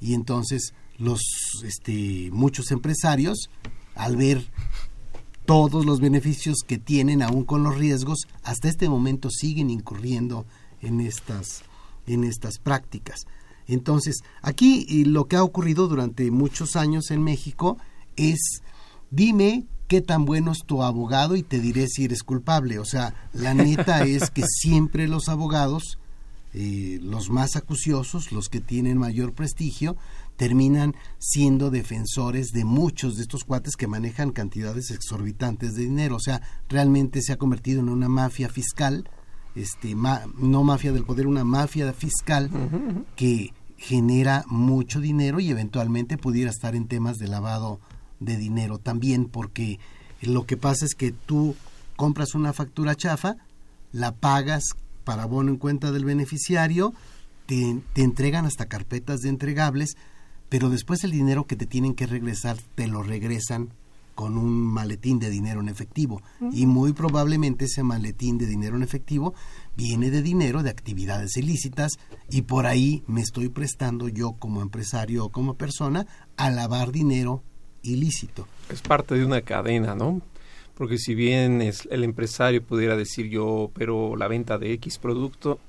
y 0.00 0.14
entonces 0.14 0.74
los 0.98 1.20
este 1.64 2.30
muchos 2.32 2.70
empresarios 2.70 3.50
al 3.94 4.16
ver 4.16 4.46
todos 5.44 5.84
los 5.84 6.00
beneficios 6.00 6.58
que 6.66 6.78
tienen 6.78 7.22
aún 7.22 7.44
con 7.44 7.62
los 7.62 7.76
riesgos 7.76 8.26
hasta 8.42 8.68
este 8.68 8.88
momento 8.88 9.28
siguen 9.30 9.70
incurriendo 9.70 10.46
en 10.80 11.00
estas 11.00 11.62
en 12.06 12.24
estas 12.24 12.58
prácticas. 12.58 13.26
Entonces, 13.66 14.22
aquí 14.42 15.04
lo 15.04 15.26
que 15.26 15.36
ha 15.36 15.42
ocurrido 15.42 15.88
durante 15.88 16.30
muchos 16.30 16.76
años 16.76 17.10
en 17.10 17.22
México 17.22 17.78
es 18.16 18.62
dime 19.14 19.66
qué 19.88 20.00
tan 20.00 20.24
bueno 20.24 20.52
es 20.52 20.64
tu 20.64 20.82
abogado 20.82 21.36
y 21.36 21.42
te 21.42 21.60
diré 21.60 21.86
si 21.88 22.04
eres 22.04 22.22
culpable. 22.22 22.78
O 22.78 22.84
sea, 22.84 23.14
la 23.32 23.54
neta 23.54 24.02
es 24.06 24.30
que 24.30 24.44
siempre 24.46 25.08
los 25.08 25.28
abogados 25.28 25.98
eh, 26.56 27.00
los 27.02 27.30
más 27.30 27.56
acuciosos, 27.56 28.30
los 28.30 28.48
que 28.48 28.60
tienen 28.60 28.96
mayor 28.96 29.32
prestigio, 29.32 29.96
terminan 30.36 30.94
siendo 31.18 31.70
defensores 31.70 32.52
de 32.52 32.64
muchos 32.64 33.16
de 33.16 33.22
estos 33.22 33.42
cuates 33.42 33.74
que 33.74 33.88
manejan 33.88 34.30
cantidades 34.30 34.92
exorbitantes 34.92 35.74
de 35.74 35.82
dinero. 35.82 36.14
O 36.14 36.20
sea, 36.20 36.42
realmente 36.68 37.22
se 37.22 37.32
ha 37.32 37.38
convertido 37.38 37.80
en 37.80 37.88
una 37.88 38.08
mafia 38.08 38.48
fiscal, 38.48 39.10
este, 39.56 39.96
no 39.96 40.62
mafia 40.62 40.92
del 40.92 41.04
poder, 41.04 41.26
una 41.26 41.42
mafia 41.42 41.92
fiscal 41.92 42.50
que 43.16 43.52
genera 43.76 44.44
mucho 44.46 45.00
dinero 45.00 45.40
y 45.40 45.50
eventualmente 45.50 46.16
pudiera 46.18 46.50
estar 46.50 46.76
en 46.76 46.86
temas 46.86 47.18
de 47.18 47.26
lavado 47.26 47.80
de 48.24 48.36
dinero 48.36 48.78
también, 48.78 49.26
porque 49.26 49.78
lo 50.22 50.46
que 50.46 50.56
pasa 50.56 50.84
es 50.84 50.94
que 50.94 51.12
tú 51.12 51.54
compras 51.96 52.34
una 52.34 52.52
factura 52.52 52.94
chafa, 52.94 53.36
la 53.92 54.12
pagas 54.12 54.64
para 55.04 55.26
bono 55.26 55.50
en 55.50 55.58
cuenta 55.58 55.92
del 55.92 56.04
beneficiario, 56.04 56.94
te, 57.46 57.76
entregan 57.94 58.46
hasta 58.46 58.66
carpetas 58.66 59.20
de 59.20 59.28
entregables, 59.28 59.96
pero 60.48 60.70
después 60.70 61.04
el 61.04 61.10
dinero 61.10 61.46
que 61.46 61.56
te 61.56 61.66
tienen 61.66 61.94
que 61.94 62.06
regresar 62.06 62.56
te 62.74 62.86
lo 62.86 63.02
regresan 63.02 63.70
con 64.14 64.38
un 64.38 64.52
maletín 64.52 65.18
de 65.18 65.28
dinero 65.28 65.60
en 65.60 65.68
efectivo. 65.68 66.22
Y 66.52 66.66
muy 66.66 66.92
probablemente 66.92 67.64
ese 67.64 67.82
maletín 67.82 68.38
de 68.38 68.46
dinero 68.46 68.76
en 68.76 68.84
efectivo 68.84 69.34
viene 69.76 70.10
de 70.10 70.22
dinero 70.22 70.62
de 70.62 70.70
actividades 70.70 71.36
ilícitas 71.36 71.98
y 72.30 72.42
por 72.42 72.66
ahí 72.66 73.02
me 73.08 73.22
estoy 73.22 73.48
prestando 73.48 74.08
yo 74.08 74.32
como 74.32 74.62
empresario 74.62 75.24
o 75.24 75.30
como 75.30 75.54
persona 75.54 76.06
a 76.36 76.50
lavar 76.50 76.92
dinero 76.92 77.42
ilícito. 77.84 78.48
Es 78.70 78.82
parte 78.82 79.14
de 79.14 79.24
una 79.24 79.42
cadena, 79.42 79.94
¿no? 79.94 80.20
Porque 80.76 80.98
si 80.98 81.14
bien 81.14 81.62
es, 81.62 81.86
el 81.90 82.02
empresario 82.02 82.62
pudiera 82.62 82.96
decir 82.96 83.28
yo, 83.28 83.70
pero 83.74 84.16
la 84.16 84.26
venta 84.26 84.58
de 84.58 84.72
X 84.72 84.98
producto, 84.98 85.60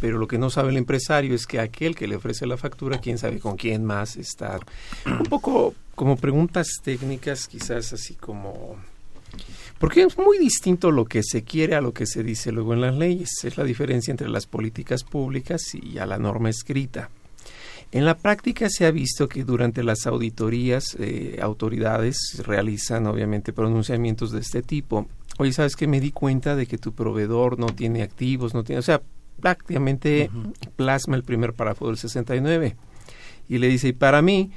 pero 0.00 0.18
lo 0.18 0.28
que 0.28 0.38
no 0.38 0.48
sabe 0.48 0.70
el 0.70 0.76
empresario 0.76 1.34
es 1.34 1.46
que 1.46 1.58
aquel 1.58 1.96
que 1.96 2.06
le 2.06 2.16
ofrece 2.16 2.46
la 2.46 2.56
factura, 2.56 2.98
quién 2.98 3.18
sabe 3.18 3.40
con 3.40 3.56
quién 3.56 3.84
más 3.84 4.16
está. 4.16 4.60
Un 5.06 5.24
poco 5.24 5.74
como 5.94 6.16
preguntas 6.16 6.68
técnicas, 6.82 7.48
quizás 7.48 7.92
así 7.92 8.14
como... 8.14 8.76
Porque 9.78 10.02
es 10.02 10.16
muy 10.16 10.38
distinto 10.38 10.90
lo 10.90 11.04
que 11.04 11.22
se 11.22 11.42
quiere 11.42 11.74
a 11.74 11.80
lo 11.80 11.92
que 11.92 12.06
se 12.06 12.22
dice 12.22 12.50
luego 12.50 12.74
en 12.74 12.80
las 12.80 12.96
leyes. 12.96 13.30
Es 13.44 13.56
la 13.56 13.64
diferencia 13.64 14.10
entre 14.10 14.28
las 14.28 14.46
políticas 14.46 15.04
públicas 15.04 15.62
y 15.74 15.98
a 15.98 16.06
la 16.06 16.18
norma 16.18 16.50
escrita. 16.50 17.10
En 17.90 18.04
la 18.04 18.16
práctica 18.16 18.68
se 18.68 18.84
ha 18.84 18.90
visto 18.90 19.28
que 19.28 19.44
durante 19.44 19.82
las 19.82 20.06
auditorías 20.06 20.94
eh, 20.98 21.38
autoridades 21.40 22.42
realizan 22.44 23.06
obviamente 23.06 23.54
pronunciamientos 23.54 24.30
de 24.30 24.40
este 24.40 24.62
tipo. 24.62 25.06
Oye, 25.38 25.52
¿sabes 25.52 25.74
que 25.74 25.86
me 25.86 26.00
di 26.00 26.10
cuenta 26.10 26.54
de 26.54 26.66
que 26.66 26.76
tu 26.76 26.92
proveedor 26.92 27.58
no 27.58 27.68
tiene 27.68 28.02
activos, 28.02 28.52
no 28.52 28.62
tiene, 28.62 28.80
o 28.80 28.82
sea, 28.82 29.00
prácticamente 29.40 30.30
plasma 30.76 31.16
el 31.16 31.22
primer 31.22 31.54
párrafo 31.54 31.86
del 31.86 31.96
69 31.96 32.76
y 33.48 33.58
le 33.58 33.68
dice, 33.68 33.88
y 33.88 33.92
para 33.92 34.20
mí, 34.20 34.50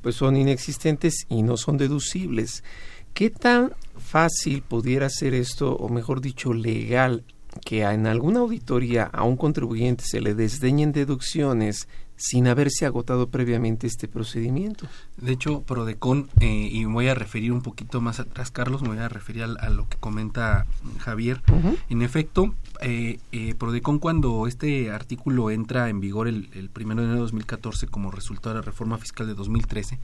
pues 0.00 0.14
son 0.14 0.36
inexistentes 0.36 1.26
y 1.28 1.42
no 1.42 1.56
son 1.56 1.76
deducibles. 1.76 2.64
¿Qué 3.12 3.30
tan 3.30 3.72
fácil 3.96 4.62
pudiera 4.62 5.10
ser 5.10 5.34
esto, 5.34 5.74
o 5.74 5.88
mejor 5.88 6.20
dicho, 6.20 6.54
legal, 6.54 7.24
que 7.64 7.82
en 7.82 8.06
alguna 8.06 8.40
auditoría 8.40 9.04
a 9.04 9.24
un 9.24 9.36
contribuyente 9.36 10.04
se 10.06 10.20
le 10.20 10.34
desdeñen 10.34 10.92
deducciones 10.92 11.88
sin 12.18 12.48
haberse 12.48 12.84
agotado 12.84 13.28
previamente 13.28 13.86
este 13.86 14.08
procedimiento. 14.08 14.86
De 15.16 15.32
hecho, 15.32 15.62
Prodecon, 15.62 16.28
eh, 16.40 16.68
y 16.70 16.84
me 16.84 16.92
voy 16.92 17.08
a 17.08 17.14
referir 17.14 17.52
un 17.52 17.62
poquito 17.62 18.00
más 18.00 18.18
atrás, 18.18 18.50
Carlos, 18.50 18.82
me 18.82 18.88
voy 18.88 18.98
a 18.98 19.08
referir 19.08 19.44
a, 19.44 19.68
lo 19.70 19.88
que 19.88 19.96
comenta 19.98 20.66
Javier. 20.98 21.40
En 21.88 22.02
efecto, 22.02 22.54
eh, 22.80 23.20
eh, 23.30 23.54
Prodecon 23.56 24.00
cuando 24.00 24.46
este 24.48 24.90
artículo 24.90 25.50
entra 25.50 25.88
en 25.88 26.00
vigor 26.00 26.26
el, 26.26 26.50
el 26.54 26.70
1 26.74 26.94
de 26.96 27.02
enero 27.02 27.12
de 27.14 27.20
2014 27.20 27.86
como 27.86 28.10
resultado 28.10 28.56
de 28.56 28.60
la 28.60 28.66
reforma 28.66 28.98
fiscal 28.98 29.28
de 29.28 29.34
2013, 29.34 29.98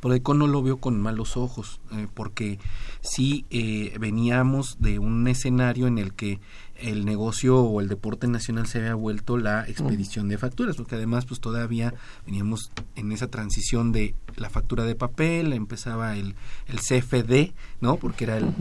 Prodecon 0.00 0.38
no 0.38 0.46
lo 0.46 0.62
vio 0.62 0.78
con 0.78 1.00
malos 1.00 1.36
ojos, 1.36 1.80
eh, 1.92 2.06
porque 2.14 2.58
sí 3.00 3.46
eh, 3.50 3.96
veníamos 3.98 4.76
de 4.80 4.98
un 4.98 5.26
escenario 5.28 5.86
en 5.86 5.98
el 5.98 6.14
que 6.14 6.40
el 6.76 7.04
negocio 7.04 7.60
o 7.60 7.80
el 7.80 7.88
deporte 7.88 8.28
nacional 8.28 8.66
se 8.66 8.78
había 8.78 8.94
vuelto 8.94 9.36
la 9.36 9.68
expedición 9.68 10.28
de 10.28 10.38
facturas, 10.38 10.76
porque 10.76 10.94
además 10.94 11.26
pues 11.26 11.40
todavía 11.40 11.94
veníamos 12.24 12.70
en 12.94 13.10
esa 13.10 13.28
transición 13.28 13.90
de 13.90 14.14
la 14.36 14.48
factura 14.48 14.84
de 14.84 14.94
papel, 14.94 15.52
empezaba 15.52 16.16
el, 16.16 16.36
el 16.66 16.78
CFD, 16.78 17.52
¿no? 17.80 17.96
Porque 17.96 18.24
era 18.24 18.38
el, 18.38 18.54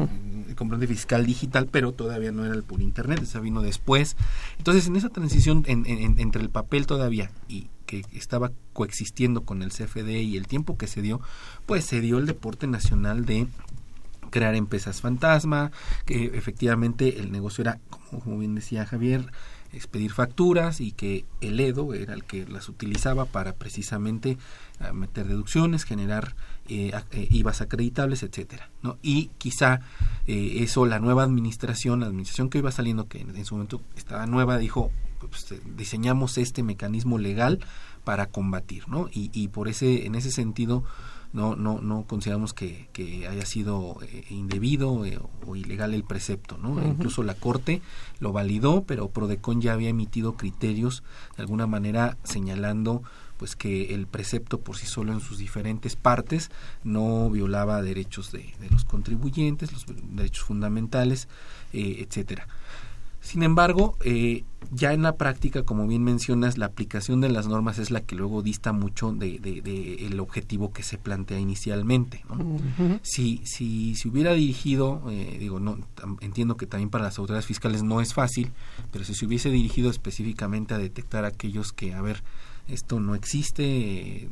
comprende 0.56 0.88
fiscal 0.88 1.26
digital, 1.26 1.68
pero 1.72 1.92
todavía 1.92 2.32
no 2.32 2.46
era 2.46 2.56
el 2.56 2.64
por 2.64 2.82
internet, 2.82 3.22
esa 3.22 3.40
vino 3.40 3.62
después. 3.62 4.18
Entonces, 4.58 4.88
en 4.88 4.96
esa 4.96 5.10
transición 5.10 5.64
entre 5.68 6.42
el 6.42 6.50
papel 6.50 6.88
todavía 6.88 7.32
y 7.48 7.70
que 7.88 8.06
estaba 8.14 8.52
coexistiendo 8.74 9.42
con 9.42 9.64
el 9.64 9.72
CFD 9.72 10.22
y 10.22 10.38
el 10.38 10.46
tiempo 10.46 10.78
que 10.78 10.86
se 10.86 11.02
dio, 11.02 11.20
pues 11.66 11.86
se 11.86 12.02
dio 12.02 12.20
el 12.20 12.28
deporte 12.28 12.68
nacional 12.68 13.26
de 13.26 13.48
crear 14.30 14.54
empresas 14.54 15.02
fantasma, 15.02 15.72
que 16.06 16.26
efectivamente 16.26 17.20
el 17.20 17.32
negocio 17.32 17.64
era, 17.64 17.80
como, 17.90 18.38
bien 18.38 18.54
decía 18.54 18.86
Javier, 18.86 19.32
expedir 19.74 20.12
facturas 20.12 20.80
y 20.80 20.92
que 20.92 21.26
el 21.42 21.60
EDO 21.60 21.94
era 21.94 22.14
el 22.14 22.24
que 22.24 22.46
las 22.46 22.70
utilizaba 22.70 23.26
para 23.26 23.54
precisamente 23.54 24.38
ah, 24.80 24.94
meter 24.94 25.28
deducciones, 25.28 25.84
generar 25.84 26.36
eh, 26.70 26.92
eh, 27.12 27.28
IVAs 27.32 27.62
acreditables, 27.62 28.24
etcétera, 28.24 28.70
¿no? 28.82 28.98
Y 29.02 29.30
quizá 29.38 29.82
eh, 30.26 30.60
eso 30.60 30.86
la 30.86 31.00
nueva 31.00 31.24
administración, 31.24 32.00
la 32.00 32.08
administración 32.08 32.50
que 32.50 32.60
iba 32.60 32.72
saliendo, 32.72 33.08
que 33.08 33.20
en, 33.20 33.46
su 33.46 33.56
momento 33.56 33.82
estaba 33.96 34.26
nueva, 34.26 34.58
dijo, 34.58 34.92
pues, 35.20 35.54
diseñamos 35.76 36.38
este 36.38 36.64
mecanismo 36.64 37.18
legal 37.18 37.60
para 38.04 38.28
combatir, 38.28 38.88
¿no? 38.88 39.10
Y, 39.12 39.30
y 39.34 39.50
por 39.50 39.68
ese, 39.68 40.06
en 40.06 40.16
ese 40.16 40.32
sentido, 40.32 40.84
no, 41.34 41.56
no, 41.56 41.82
no 41.82 42.06
consideramos 42.08 42.54
que, 42.54 42.90
que 42.94 43.28
haya 43.28 43.46
sido 43.46 43.98
eh, 44.02 44.26
indebido 44.30 45.06
eh, 45.06 45.20
o 45.46 45.56
ilegal 45.56 45.94
el 45.94 46.04
precepto, 46.04 46.58
¿no? 46.58 46.82
Incluso 46.86 47.24
la 47.24 47.36
Corte 47.36 47.82
lo 48.20 48.32
validó, 48.32 48.84
pero 48.84 49.10
Prodecon 49.10 49.62
ya 49.62 49.74
había 49.74 49.90
emitido 49.90 50.36
criterios 50.38 51.04
de 51.36 51.44
alguna 51.44 51.68
manera 51.68 52.18
señalando 52.24 53.04
pues 53.38 53.56
que 53.56 53.94
el 53.94 54.08
precepto 54.08 54.62
por 54.62 54.78
sí 54.78 54.88
solo 54.88 55.14
en 55.14 55.20
sus 55.20 55.38
diferentes 55.38 55.96
partes 55.96 56.50
no 56.84 57.30
violaba 57.30 57.84
derechos 57.84 58.32
de, 58.32 58.54
de 58.60 58.70
los 58.72 58.84
contribuyentes, 58.84 59.72
los 59.72 59.86
derechos 60.12 60.46
fundamentales, 60.46 61.28
eh, 61.72 61.98
etcétera. 62.00 62.48
Sin 63.28 63.44
embargo, 63.44 63.98
eh, 64.06 64.46
ya 64.72 64.94
en 64.94 65.02
la 65.02 65.18
práctica, 65.18 65.64
como 65.64 65.86
bien 65.86 66.02
mencionas, 66.02 66.58
la 66.58 66.68
aplicación 66.68 67.20
de 67.20 67.28
las 67.28 67.46
normas 67.46 67.78
es 67.78 67.92
la 67.92 68.00
que 68.00 68.16
luego 68.16 68.42
dista 68.42 68.72
mucho 68.72 69.12
de, 69.12 69.38
de, 69.40 70.08
el 70.08 70.22
objetivo 70.22 70.72
que 70.72 70.82
se 70.82 70.98
plantea 70.98 71.38
inicialmente. 71.38 72.24
si, 73.02 73.42
si 73.44 73.96
se 73.96 74.08
hubiera 74.08 74.32
dirigido, 74.32 75.04
eh, 75.10 75.36
digo, 75.42 75.60
no 75.60 75.78
entiendo 76.22 76.56
que 76.56 76.68
también 76.68 76.90
para 76.90 77.04
las 77.04 77.20
autoridades 77.20 77.46
fiscales 77.46 77.84
no 77.84 78.00
es 78.00 78.14
fácil, 78.14 78.54
pero 78.94 79.04
si 79.04 79.14
se 79.14 79.26
hubiese 79.26 79.50
dirigido 79.50 79.90
específicamente 79.90 80.74
a 80.74 80.78
detectar 80.78 81.26
aquellos 81.26 81.74
que, 81.74 81.94
a 81.94 82.02
ver, 82.02 82.24
esto 82.70 83.02
no 83.02 83.14
existe, 83.14 84.30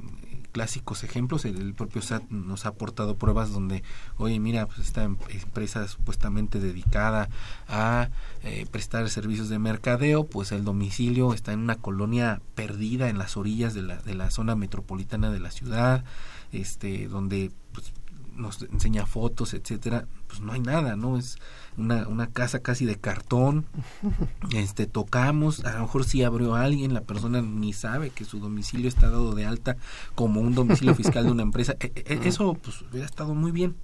clásicos 0.55 1.03
ejemplos. 1.03 1.43
El, 1.43 1.73
propio 1.73 2.01
SAT 2.01 2.29
nos 2.29 2.65
ha 2.65 2.69
aportado 2.69 3.17
pruebas 3.17 3.51
donde, 3.51 3.83
oye, 4.15 4.39
mira, 4.39 4.65
pues 4.67 4.79
esta 4.79 5.03
em, 5.03 5.17
empresa 5.27 5.85
supuestamente 5.89 6.61
dedicada 6.61 7.27
a 7.67 8.07
eh, 8.41 8.65
prestar 8.71 9.09
servicios 9.09 9.49
de 9.49 9.59
mercadeo, 9.59 10.25
pues 10.25 10.53
el 10.53 10.63
domicilio 10.63 11.33
está 11.33 11.51
en 11.51 11.59
una 11.59 11.75
colonia 11.75 12.41
perdida 12.55 13.09
en 13.09 13.17
las 13.17 13.35
orillas 13.35 13.73
de 13.73 13.81
la, 13.81 13.97
de 13.97 14.15
la 14.15 14.31
zona 14.31 14.55
metropolitana 14.55 15.29
de 15.29 15.41
la 15.41 15.51
ciudad, 15.51 16.05
este, 16.53 17.09
donde 17.09 17.51
pues, 17.73 17.91
nos 18.35 18.61
enseña 18.63 19.05
fotos, 19.05 19.53
etcétera, 19.53 20.07
pues 20.27 20.41
no 20.41 20.53
hay 20.53 20.59
nada, 20.59 20.95
¿no? 20.95 21.17
Es 21.17 21.37
una, 21.77 22.07
una 22.07 22.27
casa 22.27 22.59
casi 22.59 22.85
de 22.85 22.97
cartón, 22.97 23.65
este, 24.53 24.85
tocamos, 24.85 25.63
a 25.65 25.73
lo 25.73 25.81
mejor 25.81 26.03
sí 26.03 26.23
abrió 26.23 26.55
alguien, 26.55 26.93
la 26.93 27.01
persona 27.01 27.41
ni 27.41 27.73
sabe 27.73 28.09
que 28.09 28.25
su 28.25 28.39
domicilio 28.39 28.87
está 28.87 29.09
dado 29.09 29.33
de 29.33 29.45
alta 29.45 29.77
como 30.13 30.41
un 30.41 30.55
domicilio 30.55 30.95
fiscal 30.95 31.25
de 31.25 31.31
una 31.31 31.43
empresa, 31.43 31.75
e, 31.79 31.91
e, 31.95 32.27
eso 32.27 32.53
pues 32.55 32.81
hubiera 32.81 33.05
estado 33.05 33.33
muy 33.33 33.51
bien. 33.51 33.75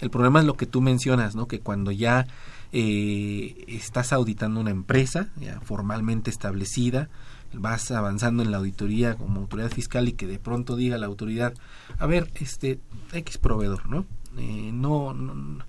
El 0.00 0.10
problema 0.10 0.40
es 0.40 0.46
lo 0.46 0.56
que 0.56 0.64
tú 0.64 0.80
mencionas, 0.80 1.36
¿no? 1.36 1.46
Que 1.46 1.60
cuando 1.60 1.90
ya 1.90 2.26
eh, 2.72 3.64
estás 3.68 4.12
auditando 4.14 4.60
una 4.60 4.70
empresa 4.70 5.28
ya 5.36 5.60
formalmente 5.60 6.30
establecida, 6.30 7.10
vas 7.52 7.90
avanzando 7.90 8.42
en 8.42 8.50
la 8.50 8.58
auditoría 8.58 9.16
como 9.16 9.40
autoridad 9.40 9.70
fiscal 9.70 10.08
y 10.08 10.12
que 10.12 10.26
de 10.26 10.38
pronto 10.38 10.76
diga 10.76 10.98
la 10.98 11.06
autoridad, 11.06 11.54
a 11.98 12.06
ver, 12.06 12.30
este 12.34 12.80
X 13.12 13.38
proveedor, 13.38 13.88
¿no? 13.88 14.06
Eh, 14.38 14.70
no, 14.72 15.12
no, 15.14 15.64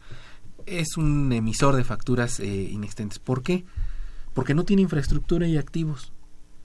es 0.65 0.97
un 0.97 1.31
emisor 1.33 1.75
de 1.75 1.83
facturas 1.83 2.39
eh, 2.39 2.69
inexistentes. 2.71 3.19
¿Por 3.19 3.43
qué? 3.43 3.65
Porque 4.33 4.53
no 4.53 4.63
tiene 4.63 4.83
infraestructura 4.83 5.47
y 5.47 5.57
activos. 5.57 6.13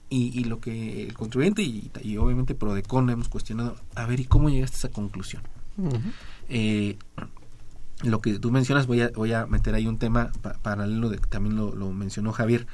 Y, 0.09 0.39
y 0.39 0.45
lo 0.45 0.61
que 0.61 1.05
el 1.05 1.13
contribuyente 1.15 1.63
y, 1.63 1.91
y, 2.01 2.15
obviamente 2.15 2.55
Prodecon 2.55 3.09
hemos 3.09 3.27
cuestionado, 3.27 3.75
a 3.93 4.05
ver, 4.05 4.21
¿y 4.21 4.25
cómo 4.25 4.49
llegaste 4.49 4.77
a 4.77 4.79
esa 4.79 4.89
conclusión? 4.89 5.43
eh, 6.49 6.97
lo 8.03 8.21
que 8.21 8.39
tú 8.39 8.49
mencionas, 8.51 8.87
voy 8.87 9.01
a, 9.01 9.09
voy 9.09 9.33
a 9.33 9.45
meter 9.47 9.75
ahí 9.75 9.85
un 9.85 9.97
tema 9.97 10.31
paralelo, 10.61 11.09
de, 11.09 11.17
también 11.17 11.55
lo, 11.55 11.75
lo 11.75 11.91
mencionó 11.91 12.31
Javier, 12.31 12.67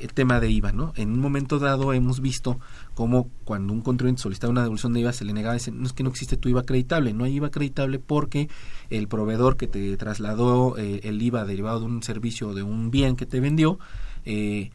el 0.00 0.12
tema 0.12 0.40
de 0.40 0.50
IVA, 0.50 0.72
¿no? 0.72 0.92
En 0.96 1.12
un 1.12 1.20
momento 1.20 1.58
dado 1.58 1.92
hemos 1.92 2.20
visto 2.20 2.58
cómo 2.94 3.28
cuando 3.44 3.72
un 3.72 3.82
contribuyente 3.82 4.22
solicitaba 4.22 4.50
una 4.50 4.62
devolución 4.62 4.92
de 4.92 5.00
IVA 5.00 5.12
se 5.12 5.24
le 5.24 5.32
negaba, 5.32 5.54
dice, 5.54 5.70
no 5.70 5.86
es 5.86 5.92
que 5.92 6.02
no 6.02 6.10
existe 6.10 6.36
tu 6.36 6.48
IVA 6.48 6.60
acreditable, 6.60 7.12
no 7.12 7.24
hay 7.24 7.36
IVA 7.36 7.48
acreditable 7.48 7.98
porque 7.98 8.48
el 8.90 9.08
proveedor 9.08 9.56
que 9.56 9.66
te 9.66 9.96
trasladó 9.96 10.76
eh, 10.78 11.00
el 11.04 11.20
IVA 11.20 11.44
derivado 11.44 11.80
de 11.80 11.86
un 11.86 12.02
servicio 12.02 12.48
o 12.48 12.54
de 12.54 12.62
un 12.62 12.90
bien 12.90 13.16
que 13.16 13.26
te 13.26 13.40
vendió, 13.40 13.78
eh, 14.24 14.70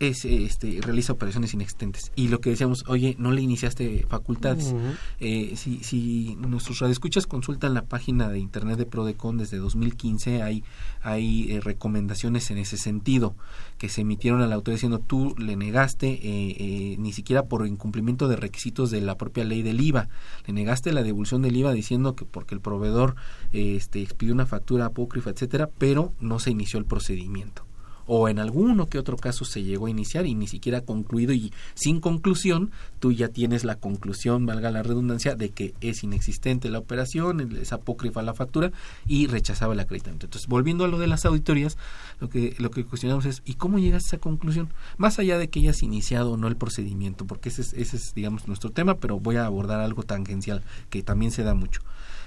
es, 0.00 0.24
este, 0.24 0.80
realiza 0.82 1.12
operaciones 1.12 1.54
inexistentes. 1.54 2.12
Y 2.14 2.28
lo 2.28 2.40
que 2.40 2.50
decíamos, 2.50 2.84
oye, 2.86 3.16
no 3.18 3.32
le 3.32 3.42
iniciaste 3.42 4.06
facultades. 4.08 4.74
eh, 5.20 5.54
si, 5.56 5.82
si 5.82 6.36
nuestros 6.36 6.78
radioescuchas 6.78 7.26
consultan 7.26 7.74
la 7.74 7.82
página 7.82 8.28
de 8.28 8.38
internet 8.38 8.78
de 8.78 8.86
Prodecon 8.86 9.38
desde 9.38 9.58
2015, 9.58 10.42
hay, 10.42 10.64
hay 11.02 11.52
eh, 11.52 11.60
recomendaciones 11.60 12.50
en 12.50 12.58
ese 12.58 12.76
sentido 12.76 13.34
que 13.78 13.88
se 13.88 14.02
emitieron 14.02 14.40
a 14.40 14.46
la 14.46 14.54
autoridad 14.54 14.76
diciendo 14.76 14.98
tú 15.00 15.34
le 15.38 15.56
negaste 15.56 16.08
eh, 16.08 16.20
eh, 16.22 16.96
ni 16.98 17.12
siquiera 17.12 17.44
por 17.44 17.66
incumplimiento 17.66 18.28
de 18.28 18.36
requisitos 18.36 18.90
de 18.90 19.00
la 19.00 19.16
propia 19.16 19.44
ley 19.44 19.62
del 19.62 19.80
IVA, 19.80 20.08
le 20.46 20.52
negaste 20.52 20.92
la 20.92 21.02
devolución 21.02 21.42
del 21.42 21.56
IVA 21.56 21.72
diciendo 21.72 22.14
que 22.14 22.24
porque 22.24 22.54
el 22.54 22.60
proveedor 22.60 23.16
este, 23.52 24.02
expidió 24.02 24.34
una 24.34 24.46
factura 24.46 24.86
apócrifa, 24.86 25.30
etcétera, 25.30 25.68
pero 25.78 26.12
no 26.20 26.38
se 26.38 26.50
inició 26.50 26.78
el 26.78 26.84
procedimiento 26.84 27.67
o 28.08 28.28
en 28.28 28.38
alguno 28.38 28.86
que 28.86 28.98
otro 28.98 29.16
caso 29.16 29.44
se 29.44 29.62
llegó 29.62 29.86
a 29.86 29.90
iniciar 29.90 30.26
y 30.26 30.34
ni 30.34 30.48
siquiera 30.48 30.80
concluido 30.80 31.32
y 31.32 31.52
sin 31.74 32.00
conclusión, 32.00 32.72
tú 32.98 33.12
ya 33.12 33.28
tienes 33.28 33.64
la 33.64 33.76
conclusión, 33.76 34.46
valga 34.46 34.70
la 34.70 34.82
redundancia, 34.82 35.36
de 35.36 35.50
que 35.50 35.74
es 35.82 36.02
inexistente 36.02 36.70
la 36.70 36.78
operación, 36.78 37.56
es 37.60 37.72
apócrifa 37.72 38.22
la 38.22 38.34
factura 38.34 38.72
y 39.06 39.26
rechazaba 39.26 39.74
el 39.74 39.80
acreditamiento. 39.80 40.26
Entonces, 40.26 40.48
volviendo 40.48 40.84
a 40.84 40.88
lo 40.88 40.98
de 40.98 41.06
las 41.06 41.26
auditorías, 41.26 41.76
lo 42.18 42.30
que, 42.30 42.56
lo 42.58 42.70
que 42.70 42.84
cuestionamos 42.84 43.26
es, 43.26 43.42
¿y 43.44 43.54
cómo 43.54 43.78
llegaste 43.78 44.06
a 44.06 44.08
esa 44.08 44.18
conclusión? 44.18 44.70
Más 44.96 45.18
allá 45.18 45.36
de 45.36 45.48
que 45.48 45.60
hayas 45.60 45.82
iniciado 45.82 46.32
o 46.32 46.36
no 46.38 46.48
el 46.48 46.56
procedimiento, 46.56 47.26
porque 47.26 47.50
ese 47.50 47.60
es, 47.60 47.74
ese 47.74 47.96
es, 47.96 48.14
digamos, 48.14 48.48
nuestro 48.48 48.70
tema, 48.70 48.94
pero 48.94 49.20
voy 49.20 49.36
a 49.36 49.44
abordar 49.44 49.80
algo 49.80 50.02
tangencial 50.02 50.62
que 50.88 51.02
también 51.02 51.30
se 51.30 51.42
da 51.42 51.54
mucho 51.54 51.82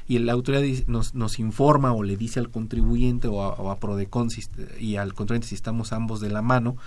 y 0.08 0.20
la 0.20 0.34
autoridad 0.34 0.64
nos, 0.88 1.16
nos 1.16 1.40
informa 1.40 1.94
o 1.94 2.04
le 2.04 2.18
dice 2.18 2.40
al 2.40 2.50
contribuyente 2.50 3.28
o 3.28 3.44
a, 3.44 3.72
a 3.72 3.80
Prodecon 3.80 4.30
y 4.80 4.96
al 4.96 5.14
contribuyente 5.14 5.48
si 5.48 5.56
estamos 5.56 5.94
ambos 5.94 6.20
de 6.22 6.30
la 6.30 6.42
mano, 6.42 6.78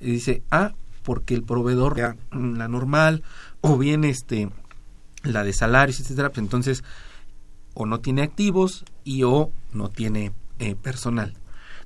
dice, 0.00 0.42
ah, 0.50 0.74
porque 1.02 1.34
el 1.34 1.42
proveedor, 1.42 2.16
la 2.30 2.68
normal, 2.68 3.22
o 3.60 3.78
bien 3.78 4.04
este 4.04 4.48
la 5.22 5.44
de 5.44 5.52
salarios, 5.52 6.00
etcétera, 6.00 6.30
pues 6.30 6.38
entonces 6.38 6.84
o 7.74 7.86
no 7.86 8.00
tiene 8.00 8.22
activos 8.22 8.84
y 9.04 9.22
o 9.22 9.50
no 9.72 9.88
tiene 9.88 10.32
eh, 10.58 10.74
personal. 10.74 11.34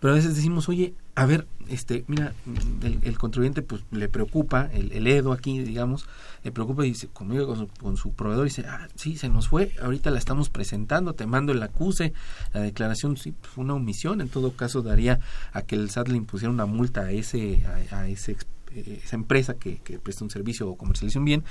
Pero 0.00 0.12
a 0.12 0.16
veces 0.16 0.34
decimos, 0.36 0.68
oye, 0.68 0.94
a 1.16 1.24
ver, 1.24 1.46
este, 1.68 2.04
mira, 2.08 2.34
el, 2.82 2.98
el 3.02 3.18
contribuyente 3.18 3.62
pues 3.62 3.82
le 3.90 4.08
preocupa, 4.08 4.68
el, 4.74 4.92
el, 4.92 5.06
EDO 5.06 5.32
aquí, 5.32 5.58
digamos, 5.60 6.06
le 6.44 6.52
preocupa 6.52 6.84
y 6.84 6.90
dice, 6.90 7.08
conmigo, 7.08 7.46
con 7.46 7.56
su, 7.56 7.68
con 7.68 7.96
su 7.96 8.12
proveedor, 8.12 8.44
dice, 8.44 8.66
ah, 8.68 8.86
sí, 8.96 9.16
se 9.16 9.30
nos 9.30 9.48
fue, 9.48 9.72
ahorita 9.80 10.10
la 10.10 10.18
estamos 10.18 10.50
presentando, 10.50 11.14
te 11.14 11.26
mando 11.26 11.52
el 11.52 11.62
acuse, 11.62 12.12
la 12.52 12.60
declaración, 12.60 13.16
sí, 13.16 13.34
fue 13.40 13.64
una 13.64 13.74
omisión, 13.74 14.20
en 14.20 14.28
todo 14.28 14.52
caso 14.52 14.82
daría 14.82 15.18
a 15.52 15.62
que 15.62 15.76
el 15.76 15.88
SAT 15.88 16.08
le 16.08 16.18
impusiera 16.18 16.52
una 16.52 16.66
multa 16.66 17.00
a 17.00 17.10
ese, 17.10 17.64
a, 17.90 17.96
a 17.96 18.08
ese 18.08 18.36
esa 18.74 19.16
empresa 19.16 19.54
que, 19.54 19.78
que 19.78 19.98
presta 19.98 20.22
un 20.22 20.30
servicio 20.30 20.68
o 20.68 20.76
comercializa 20.76 21.18
un 21.18 21.24
bien, 21.24 21.44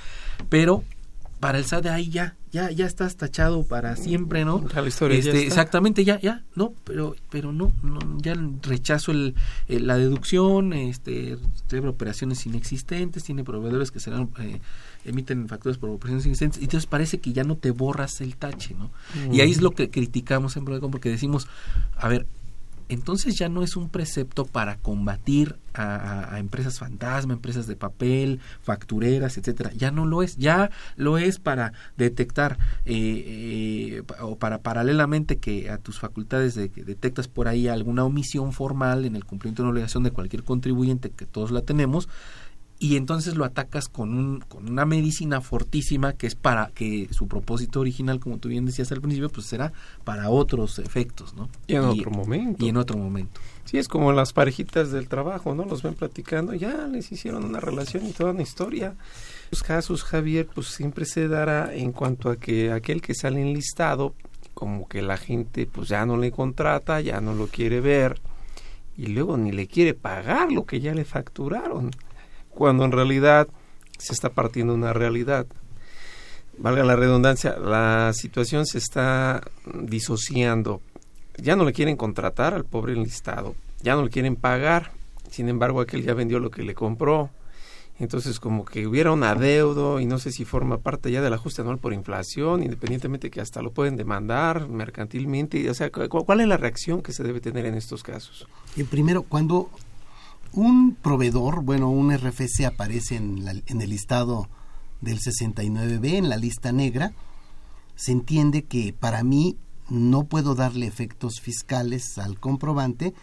pero 0.48 0.84
para 1.40 1.58
el 1.58 1.64
SAT 1.64 1.84
de 1.84 1.90
ahí 1.90 2.08
ya, 2.08 2.34
ya, 2.50 2.70
ya 2.70 2.86
estás 2.86 3.16
tachado 3.16 3.64
para 3.64 3.96
siempre, 3.96 4.44
¿no? 4.44 4.64
La 4.74 4.86
historia 4.86 5.18
este, 5.18 5.32
ya 5.32 5.40
exactamente, 5.40 6.04
ya, 6.04 6.18
ya, 6.18 6.42
no, 6.54 6.72
pero, 6.84 7.14
pero 7.30 7.52
no, 7.52 7.72
no 7.82 7.98
ya 8.18 8.34
rechazo 8.62 9.12
el, 9.12 9.34
el, 9.68 9.86
la 9.86 9.98
deducción, 9.98 10.72
este, 10.72 11.36
tiene 11.66 11.88
operaciones 11.88 12.46
inexistentes, 12.46 13.24
tiene 13.24 13.44
proveedores 13.44 13.90
que 13.90 14.00
serán, 14.00 14.30
eh, 14.40 14.60
emiten 15.04 15.48
facturas 15.48 15.76
por 15.76 15.90
operaciones 15.90 16.24
inexistentes, 16.24 16.60
y 16.60 16.64
entonces 16.64 16.86
parece 16.86 17.18
que 17.18 17.32
ya 17.32 17.44
no 17.44 17.56
te 17.56 17.70
borras 17.70 18.20
el 18.22 18.36
tache, 18.36 18.74
¿no? 18.74 18.90
Mm. 19.28 19.34
Y 19.34 19.40
ahí 19.42 19.50
es 19.50 19.60
lo 19.60 19.72
que 19.72 19.90
criticamos 19.90 20.56
en 20.56 20.64
Prodecon, 20.64 20.90
porque 20.90 21.10
decimos, 21.10 21.48
a 21.96 22.08
ver, 22.08 22.26
entonces 22.88 23.36
ya 23.36 23.48
no 23.48 23.62
es 23.62 23.76
un 23.76 23.88
precepto 23.88 24.44
para 24.44 24.76
combatir 24.76 25.56
a, 25.74 26.38
empresas 26.38 26.78
fantasma, 26.78 27.34
empresas 27.34 27.66
de 27.66 27.76
papel, 27.76 28.40
factureras, 28.62 29.36
etcétera. 29.36 29.72
Ya 29.76 29.90
no 29.90 30.06
lo 30.06 30.22
es, 30.22 30.36
ya 30.36 30.70
lo 30.96 31.18
es 31.18 31.38
para 31.38 31.72
detectar 31.96 32.58
eh, 32.86 33.98
eh, 33.98 34.02
o 34.20 34.36
para 34.36 34.62
paralelamente 34.62 35.36
que 35.38 35.70
a 35.70 35.78
tus 35.78 35.98
facultades 35.98 36.54
de 36.54 36.70
que 36.70 36.84
detectas 36.84 37.28
por 37.28 37.48
ahí 37.48 37.68
alguna 37.68 38.04
omisión 38.04 38.52
formal 38.52 39.04
en 39.04 39.16
el 39.16 39.24
cumplimiento 39.24 39.62
de 39.62 39.64
una 39.64 39.72
obligación 39.72 40.02
de 40.02 40.12
cualquier 40.12 40.44
contribuyente 40.44 41.10
que 41.10 41.26
todos 41.26 41.50
la 41.50 41.62
tenemos 41.62 42.08
y 42.78 42.96
entonces 42.96 43.36
lo 43.36 43.44
atacas 43.44 43.88
con, 43.88 44.14
un, 44.14 44.40
con 44.40 44.68
una 44.68 44.84
medicina 44.84 45.40
fortísima 45.40 46.12
que 46.12 46.26
es 46.26 46.34
para 46.34 46.68
que 46.74 47.08
su 47.10 47.26
propósito 47.26 47.80
original, 47.80 48.20
como 48.20 48.38
tú 48.38 48.48
bien 48.48 48.66
decías 48.66 48.92
al 48.92 49.00
principio, 49.00 49.30
pues 49.30 49.46
será 49.46 49.72
para 50.04 50.28
otros 50.28 50.78
efectos, 50.78 51.34
¿no? 51.34 51.48
Y 51.66 51.74
en 51.74 51.84
y, 51.84 52.00
otro 52.00 52.10
momento. 52.10 52.64
Y 52.64 52.68
en 52.68 52.76
otro 52.76 52.98
momento. 52.98 53.40
Sí, 53.64 53.78
es 53.78 53.88
como 53.88 54.12
las 54.12 54.34
parejitas 54.34 54.92
del 54.92 55.08
trabajo, 55.08 55.54
¿no? 55.54 55.64
Los 55.64 55.82
ven 55.82 55.94
platicando, 55.94 56.52
ya 56.52 56.86
les 56.86 57.10
hicieron 57.10 57.44
una 57.44 57.60
relación 57.60 58.06
y 58.06 58.12
toda 58.12 58.32
una 58.32 58.42
historia. 58.42 58.94
Los 59.50 59.62
casos, 59.62 60.04
Javier, 60.04 60.46
pues 60.54 60.68
siempre 60.68 61.06
se 61.06 61.28
dará 61.28 61.74
en 61.74 61.92
cuanto 61.92 62.28
a 62.28 62.36
que 62.36 62.72
aquel 62.72 63.00
que 63.00 63.14
sale 63.14 63.40
enlistado, 63.40 64.14
como 64.52 64.86
que 64.86 65.00
la 65.00 65.16
gente 65.16 65.66
pues 65.66 65.88
ya 65.88 66.04
no 66.04 66.18
le 66.18 66.30
contrata, 66.30 67.00
ya 67.00 67.20
no 67.20 67.34
lo 67.34 67.46
quiere 67.46 67.80
ver 67.80 68.20
y 68.98 69.06
luego 69.06 69.36
ni 69.36 69.52
le 69.52 69.66
quiere 69.66 69.94
pagar 69.94 70.50
lo 70.50 70.64
que 70.64 70.80
ya 70.80 70.94
le 70.94 71.04
facturaron 71.04 71.90
cuando 72.56 72.84
en 72.84 72.92
realidad 72.92 73.46
se 73.98 74.12
está 74.12 74.30
partiendo 74.30 74.74
una 74.74 74.92
realidad. 74.92 75.46
Valga 76.58 76.82
la 76.84 76.96
redundancia, 76.96 77.56
la 77.58 78.12
situación 78.14 78.66
se 78.66 78.78
está 78.78 79.42
disociando. 79.82 80.80
Ya 81.36 81.54
no 81.54 81.64
le 81.64 81.74
quieren 81.74 81.96
contratar 81.96 82.54
al 82.54 82.64
pobre 82.64 82.94
enlistado, 82.94 83.54
ya 83.82 83.94
no 83.94 84.04
le 84.04 84.10
quieren 84.10 84.36
pagar. 84.36 84.90
Sin 85.30 85.48
embargo, 85.50 85.80
aquel 85.80 86.02
ya 86.02 86.14
vendió 86.14 86.40
lo 86.40 86.50
que 86.50 86.62
le 86.62 86.74
compró. 86.74 87.30
Entonces, 87.98 88.40
como 88.40 88.64
que 88.64 88.86
hubiera 88.86 89.12
un 89.12 89.22
adeudo 89.22 90.00
y 90.00 90.06
no 90.06 90.18
sé 90.18 90.30
si 90.30 90.44
forma 90.44 90.78
parte 90.78 91.10
ya 91.10 91.22
del 91.22 91.32
ajuste 91.32 91.62
anual 91.62 91.78
por 91.78 91.92
inflación, 91.92 92.62
independientemente 92.62 93.30
que 93.30 93.40
hasta 93.40 93.62
lo 93.62 93.70
pueden 93.70 93.96
demandar 93.96 94.68
mercantilmente. 94.68 95.68
O 95.68 95.74
sea, 95.74 95.90
¿cuál 95.90 96.40
es 96.40 96.48
la 96.48 96.56
reacción 96.56 97.02
que 97.02 97.12
se 97.12 97.22
debe 97.22 97.40
tener 97.40 97.66
en 97.66 97.74
estos 97.74 98.02
casos? 98.02 98.46
Y 98.76 98.84
primero, 98.84 99.22
cuando 99.22 99.70
un 100.56 100.94
proveedor, 100.94 101.62
bueno, 101.62 101.90
un 101.90 102.16
RFC 102.16 102.64
aparece 102.64 103.16
en, 103.16 103.44
la, 103.44 103.52
en, 103.52 103.80
el 103.80 103.90
listado 103.90 104.48
del 105.00 105.20
69B, 105.20 106.14
en 106.14 106.28
la 106.28 106.36
lista 106.36 106.72
negra, 106.72 107.12
se 107.94 108.12
entiende 108.12 108.64
que 108.64 108.92
para 108.92 109.22
mí 109.22 109.56
no 109.88 110.24
puedo 110.24 110.54
darle 110.54 110.86
efectos 110.86 111.40
fiscales 111.40 112.18
al 112.18 112.40
comprobante, 112.40 113.14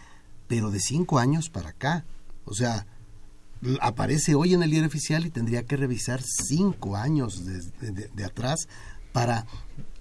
pero 0.46 0.70
de 0.70 0.80
cinco 0.80 1.18
años 1.18 1.50
para 1.50 1.70
acá. 1.70 2.04
O 2.44 2.54
sea, 2.54 2.86
aparece 3.80 4.34
hoy 4.34 4.54
en 4.54 4.62
el 4.62 4.70
diario 4.70 4.88
oficial 4.88 5.26
y 5.26 5.30
tendría 5.30 5.64
que 5.64 5.76
revisar 5.76 6.22
cinco 6.22 6.96
años 6.96 7.44
de, 7.44 7.92
de, 7.92 8.08
de 8.08 8.24
atrás 8.24 8.68
para 9.14 9.46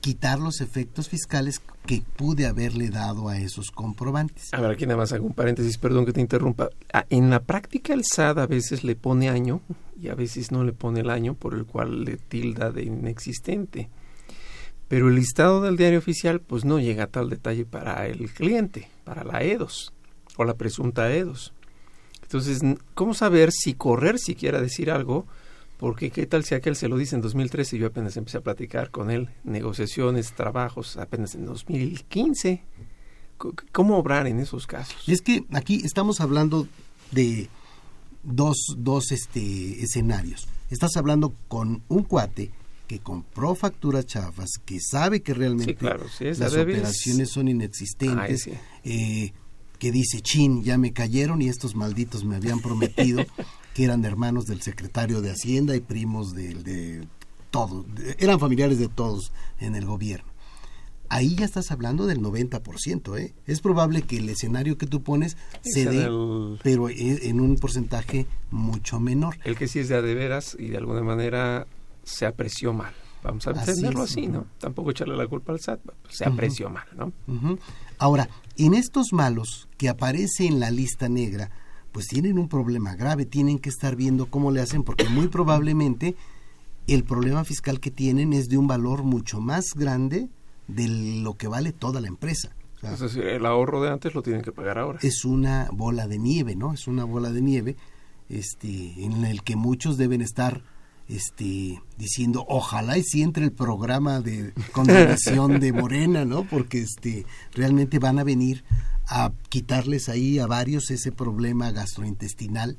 quitar 0.02 0.40
los 0.40 0.60
efectos 0.60 1.08
fiscales 1.08 1.62
que 1.86 2.02
pude 2.18 2.48
haberle 2.48 2.90
dado 2.90 3.30
a 3.30 3.38
esos 3.38 3.70
comprobantes. 3.70 4.52
A 4.52 4.60
ver, 4.60 4.72
aquí 4.72 4.88
nada 4.88 4.98
más 4.98 5.14
hago 5.14 5.28
un 5.28 5.36
paréntesis, 5.36 5.78
perdón 5.78 6.08
que 6.08 6.14
te 6.14 6.20
interrumpa. 6.20 6.70
En 7.12 7.30
la 7.30 7.40
práctica 7.40 7.94
el 7.94 8.04
SAT 8.04 8.40
a 8.40 8.48
veces 8.48 8.84
le 8.84 8.96
pone 8.96 9.30
año 9.30 9.62
y 10.02 10.10
a 10.10 10.16
veces 10.16 10.52
no 10.52 10.64
le 10.64 10.74
pone 10.74 11.02
el 11.02 11.12
año 11.12 11.36
por 11.36 11.54
el 11.54 11.66
cual 11.66 12.06
le 12.06 12.18
tilda 12.18 12.72
de 12.72 12.86
inexistente. 12.86 13.92
Pero 14.88 15.10
el 15.10 15.16
listado 15.16 15.62
del 15.62 15.78
diario 15.78 16.00
oficial 16.00 16.42
pues 16.42 16.66
no 16.66 16.80
llega 16.80 17.04
a 17.04 17.08
tal 17.08 17.30
detalle 17.30 17.66
para 17.66 18.08
el 18.08 18.32
cliente, 18.34 18.90
para 19.04 19.24
la 19.24 19.44
EDOS 19.44 19.94
o 20.38 20.44
la 20.44 20.56
presunta 20.56 21.14
EDOS. 21.14 21.54
Entonces, 22.24 22.62
¿cómo 22.96 23.14
saber 23.14 23.52
si 23.52 23.76
correr 23.76 24.18
si 24.18 24.34
quiera 24.34 24.60
decir 24.60 24.90
algo? 24.90 25.28
Porque 25.84 26.12
qué 26.12 26.26
tal 26.26 26.46
si 26.46 26.56
aquel 26.56 26.78
se 26.78 26.88
lo 26.88 26.96
dice 26.98 27.14
en 27.14 27.22
2013 27.22 27.76
y 27.76 27.80
yo 27.80 27.88
apenas 27.88 28.16
empecé 28.16 28.38
a 28.38 28.40
platicar 28.40 28.90
con 28.90 29.12
él, 29.12 29.28
negociaciones, 29.44 30.32
trabajos, 30.32 30.96
apenas 30.96 31.36
en 31.36 31.46
2015. 31.46 32.64
¿Cómo 33.74 33.98
obrar 33.98 34.26
en 34.28 34.40
esos 34.40 34.66
casos? 34.66 34.96
Es 35.08 35.22
que 35.22 35.44
aquí 35.52 35.82
estamos 35.84 36.22
hablando 36.22 36.70
de 37.12 37.50
dos, 38.24 38.56
dos 38.78 39.12
este, 39.12 39.84
escenarios. 39.84 40.48
Estás 40.70 40.96
hablando 40.96 41.34
con 41.50 41.84
un 41.90 42.04
cuate 42.04 42.52
que 42.88 43.00
compró 43.00 43.54
facturas 43.54 44.06
chafas, 44.06 44.52
que 44.64 44.80
sabe 44.80 45.22
que 45.22 45.34
realmente 45.34 45.74
sí, 45.74 45.78
claro, 45.78 46.08
sí, 46.08 46.24
las 46.24 46.54
operaciones 46.54 47.30
son 47.30 47.50
inexistentes, 47.50 48.48
Ay, 48.48 48.54
sí. 48.54 48.54
eh, 48.86 49.34
que 49.80 49.92
dice, 49.92 50.22
chin, 50.22 50.64
ya 50.64 50.78
me 50.78 50.94
cayeron 50.94 51.42
y 51.42 51.50
estos 51.50 51.76
malditos 51.76 52.24
me 52.24 52.38
habían 52.38 52.62
prometido 52.62 53.26
que 53.74 53.84
eran 53.86 54.06
hermanos 54.06 54.46
del 54.46 54.62
secretario 54.62 55.22
de 55.22 55.32
Hacienda 55.32 55.76
y 55.76 55.80
primos 55.80 56.34
de, 56.34 56.54
de 56.56 57.08
todos, 57.52 57.86
eran 58.18 58.40
familiares 58.40 58.80
de 58.80 58.88
todos 58.88 59.32
en 59.60 59.76
el 59.76 59.86
gobierno. 59.86 60.34
Ahí 61.10 61.36
ya 61.36 61.46
estás 61.46 61.70
hablando 61.72 62.08
del 62.08 62.22
90%, 62.22 63.20
¿eh? 63.20 63.36
Es 63.46 63.62
probable 63.62 64.02
que 64.02 64.18
el 64.18 64.30
escenario 64.30 64.80
que 64.80 64.88
tú 64.88 65.04
pones 65.04 65.38
se 65.62 65.86
dé, 65.86 66.06
el... 66.06 66.60
pero 66.64 66.90
en 66.90 67.40
un 67.40 67.58
porcentaje 67.58 68.26
mucho 68.50 69.00
menor. 69.00 69.38
El 69.44 69.56
que 69.56 69.68
sí 69.68 69.80
es 69.80 69.90
de 69.90 69.96
a 69.96 70.02
de 70.02 70.16
veras 70.16 70.58
y 70.58 70.70
de 70.70 70.78
alguna 70.78 71.04
manera 71.04 71.68
se 72.04 72.26
apreció 72.26 72.74
mal. 72.74 72.94
Vamos 73.22 73.46
a 73.48 73.52
entenderlo 73.52 74.02
así, 74.02 74.22
así, 74.22 74.28
¿no? 74.28 74.48
Tampoco 74.58 74.90
echarle 74.92 75.16
la 75.16 75.28
culpa 75.28 75.54
al 75.54 75.60
SAT, 75.60 75.82
se 76.10 76.26
apreció 76.26 76.68
uh 76.68 76.70
-huh. 76.70 76.74
mal, 76.74 76.88
¿no? 76.98 77.06
Uh 77.28 77.40
-huh. 77.40 77.60
Ahora, 78.00 78.28
en 78.58 78.74
estos 78.74 79.14
malos 79.14 79.70
que 79.78 79.90
aparece 79.90 80.48
en 80.48 80.60
la 80.60 80.72
lista 80.72 81.10
negra, 81.10 81.52
pues 81.94 82.08
tienen 82.08 82.38
un 82.38 82.50
problema 82.50 82.96
grave, 82.96 83.26
tienen 83.26 83.60
que 83.60 83.70
estar 83.70 83.96
viendo 83.96 84.26
cómo 84.26 84.52
le 84.52 84.60
hacen, 84.60 84.84
porque 84.84 85.08
muy 85.08 85.28
probablemente 85.30 86.16
el 86.88 87.04
problema 87.04 87.46
fiscal 87.46 87.80
que 87.80 87.92
tienen 87.92 88.34
es 88.34 88.50
de 88.50 88.58
un 88.58 88.68
valor 88.68 89.04
mucho 89.04 89.40
más 89.40 89.74
grande 89.76 90.28
de 90.68 90.88
lo 91.22 91.36
que 91.36 91.48
vale 91.48 91.72
toda 91.72 92.02
la 92.02 92.08
empresa. 92.08 92.56
es 92.82 93.00
decir, 93.00 93.24
el 93.24 93.46
ahorro 93.46 93.82
de 93.82 93.92
antes 93.92 94.14
lo 94.14 94.24
tienen 94.24 94.42
que 94.42 94.52
pagar 94.52 94.80
ahora. 94.80 95.00
Es 95.02 95.24
una 95.24 95.70
bola 95.72 96.08
de 96.08 96.18
nieve, 96.18 96.56
¿no? 96.56 96.74
Es 96.74 96.88
una 96.88 97.06
bola 97.06 97.32
de 97.32 97.42
nieve 97.42 97.78
este, 98.28 99.06
en 99.06 99.24
el 99.24 99.44
que 99.44 99.56
muchos 99.56 99.96
deben 99.98 100.22
estar 100.22 100.64
este, 101.08 101.82
diciendo 101.98 102.46
ojalá 102.48 102.98
y 102.98 103.04
si 103.04 103.22
entre 103.22 103.44
el 103.46 103.52
programa 103.52 104.20
de 104.22 104.54
condenación 104.72 105.60
de 105.60 105.74
Morena, 105.74 106.26
¿no? 106.26 106.44
Porque 106.44 106.82
este, 106.82 107.26
realmente 107.54 108.00
van 108.00 108.20
a 108.20 108.24
venir 108.24 108.64
a 109.08 109.32
quitarles 109.50 110.10
ahí 110.10 110.40
a 110.40 110.48
varios 110.48 110.90
ese 110.92 111.12
problema 111.12 111.72
gastrointestinal, 111.72 112.78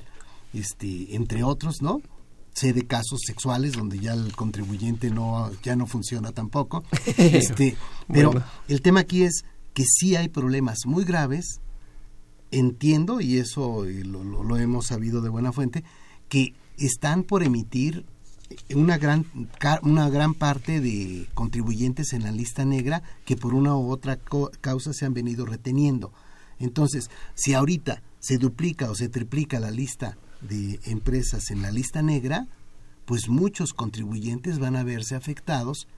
este, 0.53 1.15
entre 1.15 1.43
otros, 1.43 1.83
¿no? 1.83 2.01
sé 2.55 2.73
de 2.73 2.87
casos 2.87 3.21
sexuales 3.27 3.73
donde 3.73 3.99
ya 3.99 4.15
el 4.15 4.35
contribuyente 4.35 5.11
no 5.11 5.51
ya 5.65 5.75
no 5.75 5.87
funciona 5.87 6.31
tampoco 6.31 6.85
este 7.17 7.77
pero 8.07 8.33
el 8.69 8.81
tema 8.81 9.01
aquí 9.01 9.25
es 9.25 9.45
que 9.73 9.85
sí 9.85 10.15
hay 10.15 10.29
problemas 10.29 10.87
muy 10.87 11.05
graves 11.05 11.61
entiendo 12.53 13.21
y 13.21 13.39
eso 13.39 13.85
lo, 13.85 14.23
lo, 14.23 14.57
hemos 14.57 14.87
sabido 14.87 15.21
de 15.21 15.31
buena 15.31 15.53
fuente 15.53 15.83
que 16.29 16.55
están 16.79 17.25
por 17.25 17.43
emitir 17.43 18.07
una 18.75 18.99
gran 18.99 19.27
una 19.83 20.09
gran 20.11 20.35
parte 20.35 20.81
de 20.81 21.27
contribuyentes 21.35 22.13
en 22.13 22.23
la 22.23 22.33
lista 22.33 22.65
negra 22.65 23.03
que 23.25 23.37
por 23.37 23.55
una 23.55 23.77
u 23.77 23.91
otra 23.91 24.19
causa 24.61 24.93
se 24.93 25.05
han 25.05 25.15
venido 25.15 25.47
reteniendo. 25.47 26.13
Entonces 26.59 27.11
si 27.35 27.55
ahorita 27.55 28.03
se 28.21 28.39
duplica 28.39 28.91
o 28.91 28.95
se 28.95 29.09
triplica 29.09 29.61
la 29.61 29.71
lista 29.71 30.17
de 30.41 30.81
empresas 30.85 31.51
en 31.51 31.63
la 31.63 31.71
lista 31.71 32.03
negra, 32.03 32.47
pues 33.07 33.29
muchos 33.29 33.73
contribuyentes 33.73 34.59
van 34.59 34.77
a 34.77 34.85
verse 34.85 35.15
afectados 35.15 35.89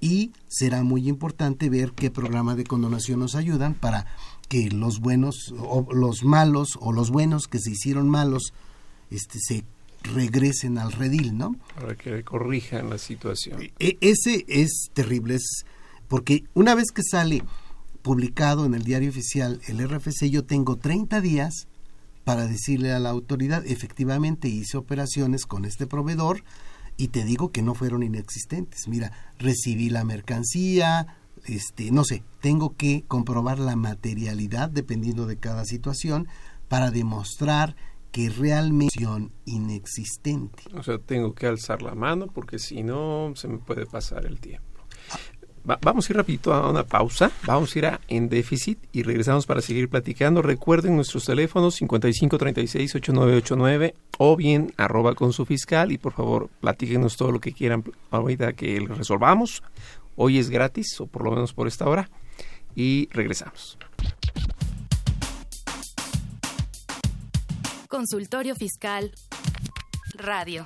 y 0.00 0.32
será 0.48 0.82
muy 0.82 1.08
importante 1.08 1.70
ver 1.70 1.92
qué 1.92 2.10
programa 2.10 2.56
de 2.56 2.64
condonación 2.64 3.20
nos 3.20 3.36
ayudan 3.36 3.74
para 3.74 4.06
que 4.48 4.68
los 4.70 4.98
buenos 4.98 5.54
o 5.58 5.86
los 5.92 6.24
malos 6.24 6.76
o 6.80 6.92
los 6.92 7.10
buenos 7.10 7.46
que 7.46 7.60
se 7.60 7.70
hicieron 7.70 8.08
malos 8.08 8.52
este 9.10 9.38
se 9.40 9.64
regresen 10.02 10.78
al 10.78 10.92
redil, 10.92 11.36
¿no? 11.36 11.56
Para 11.74 11.96
que 11.96 12.22
corrijan 12.22 12.90
la 12.90 12.98
situación. 12.98 13.62
E, 13.62 13.72
e, 13.78 13.98
ese 14.00 14.44
es 14.48 14.90
terrible, 14.92 15.36
es 15.36 15.64
porque 16.08 16.44
una 16.54 16.74
vez 16.74 16.90
que 16.92 17.02
sale 17.02 17.42
publicado 18.02 18.66
en 18.66 18.74
el 18.74 18.82
diario 18.82 19.10
oficial 19.10 19.60
el 19.66 19.88
RFC, 19.88 20.28
yo 20.28 20.44
tengo 20.44 20.76
30 20.76 21.20
días 21.20 21.68
para 22.24 22.46
decirle 22.46 22.92
a 22.92 22.98
la 22.98 23.10
autoridad, 23.10 23.64
efectivamente 23.66 24.48
hice 24.48 24.76
operaciones 24.76 25.46
con 25.46 25.64
este 25.64 25.86
proveedor 25.86 26.44
y 26.96 27.08
te 27.08 27.24
digo 27.24 27.50
que 27.50 27.62
no 27.62 27.74
fueron 27.74 28.02
inexistentes. 28.02 28.86
Mira, 28.86 29.12
recibí 29.38 29.88
la 29.88 30.04
mercancía, 30.04 31.16
este, 31.46 31.90
no 31.90 32.04
sé, 32.04 32.22
tengo 32.40 32.76
que 32.76 33.04
comprobar 33.08 33.58
la 33.58 33.76
materialidad 33.76 34.70
dependiendo 34.70 35.26
de 35.26 35.36
cada 35.36 35.64
situación 35.64 36.28
para 36.68 36.90
demostrar 36.90 37.76
que 38.12 38.28
realmente 38.28 39.04
inexistente. 39.46 40.64
O 40.74 40.82
sea, 40.82 40.98
tengo 40.98 41.34
que 41.34 41.46
alzar 41.46 41.82
la 41.82 41.94
mano 41.94 42.26
porque 42.26 42.58
si 42.58 42.82
no 42.82 43.32
se 43.34 43.48
me 43.48 43.58
puede 43.58 43.86
pasar 43.86 44.26
el 44.26 44.38
tiempo 44.38 44.72
vamos 45.64 46.08
a 46.08 46.12
ir 46.12 46.16
rapidito 46.16 46.52
a 46.52 46.68
una 46.68 46.84
pausa, 46.84 47.30
vamos 47.46 47.74
a 47.74 47.78
ir 47.78 47.86
a 47.86 48.02
en 48.08 48.28
déficit 48.28 48.78
y 48.92 49.02
regresamos 49.02 49.46
para 49.46 49.62
seguir 49.62 49.88
platicando. 49.88 50.42
Recuerden 50.42 50.96
nuestros 50.96 51.24
teléfonos 51.24 51.80
5536-8989 51.80 53.94
o 54.18 54.36
bien 54.36 54.74
arroba 54.76 55.14
con 55.14 55.32
su 55.32 55.46
fiscal 55.46 55.92
y 55.92 55.98
por 55.98 56.12
favor 56.12 56.50
platíquenos 56.60 57.16
todo 57.16 57.30
lo 57.32 57.40
que 57.40 57.52
quieran 57.52 57.84
ahorita 58.10 58.54
que 58.54 58.84
resolvamos. 58.88 59.62
Hoy 60.16 60.38
es 60.38 60.50
gratis 60.50 61.00
o 61.00 61.06
por 61.06 61.22
lo 61.24 61.30
menos 61.30 61.52
por 61.52 61.68
esta 61.68 61.88
hora 61.88 62.10
y 62.74 63.08
regresamos. 63.12 63.78
Consultorio 67.92 68.54
Fiscal 68.54 69.12
Radio. 70.14 70.64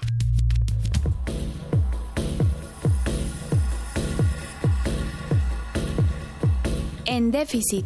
En 7.05 7.33
déficit. 7.33 7.85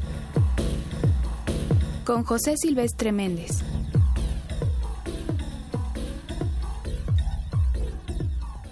Con 2.04 2.22
José 2.24 2.52
Silvestre 2.58 3.12
Méndez. 3.12 3.64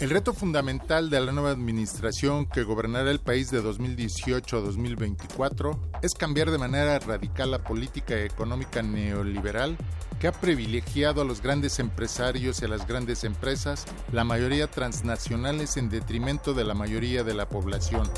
El 0.00 0.11
reto 0.11 0.35
fundamental 0.35 1.09
de 1.09 1.20
la 1.20 1.33
nueva 1.33 1.50
administración 1.50 2.44
que 2.44 2.62
gobernará 2.62 3.11
el 3.11 3.20
país 3.20 3.50
de 3.50 3.62
2018 3.62 4.59
a 4.59 4.61
2024 4.61 5.81
es 6.02 6.12
cambiar 6.12 6.50
de 6.50 6.59
manera 6.59 6.98
radical 6.98 7.52
la 7.52 7.64
política 7.64 8.22
económica 8.22 8.83
neoliberal 8.83 9.78
que 10.20 10.28
ha 10.28 10.33
privilegiado 10.33 11.22
a 11.22 11.24
los 11.24 11.42
grandes 11.42 11.78
empresarios 11.78 12.61
y 12.61 12.64
a 12.64 12.68
las 12.68 12.87
grandes 12.87 13.24
empresas, 13.24 13.87
la 14.12 14.24
mayoría 14.24 14.66
transnacionales 14.66 15.76
en 15.76 15.88
detrimento 15.88 16.54
de 16.54 16.64
la 16.64 16.74
mayoría 16.74 17.22
de 17.22 17.35
la 17.35 17.48
población. 17.48 18.09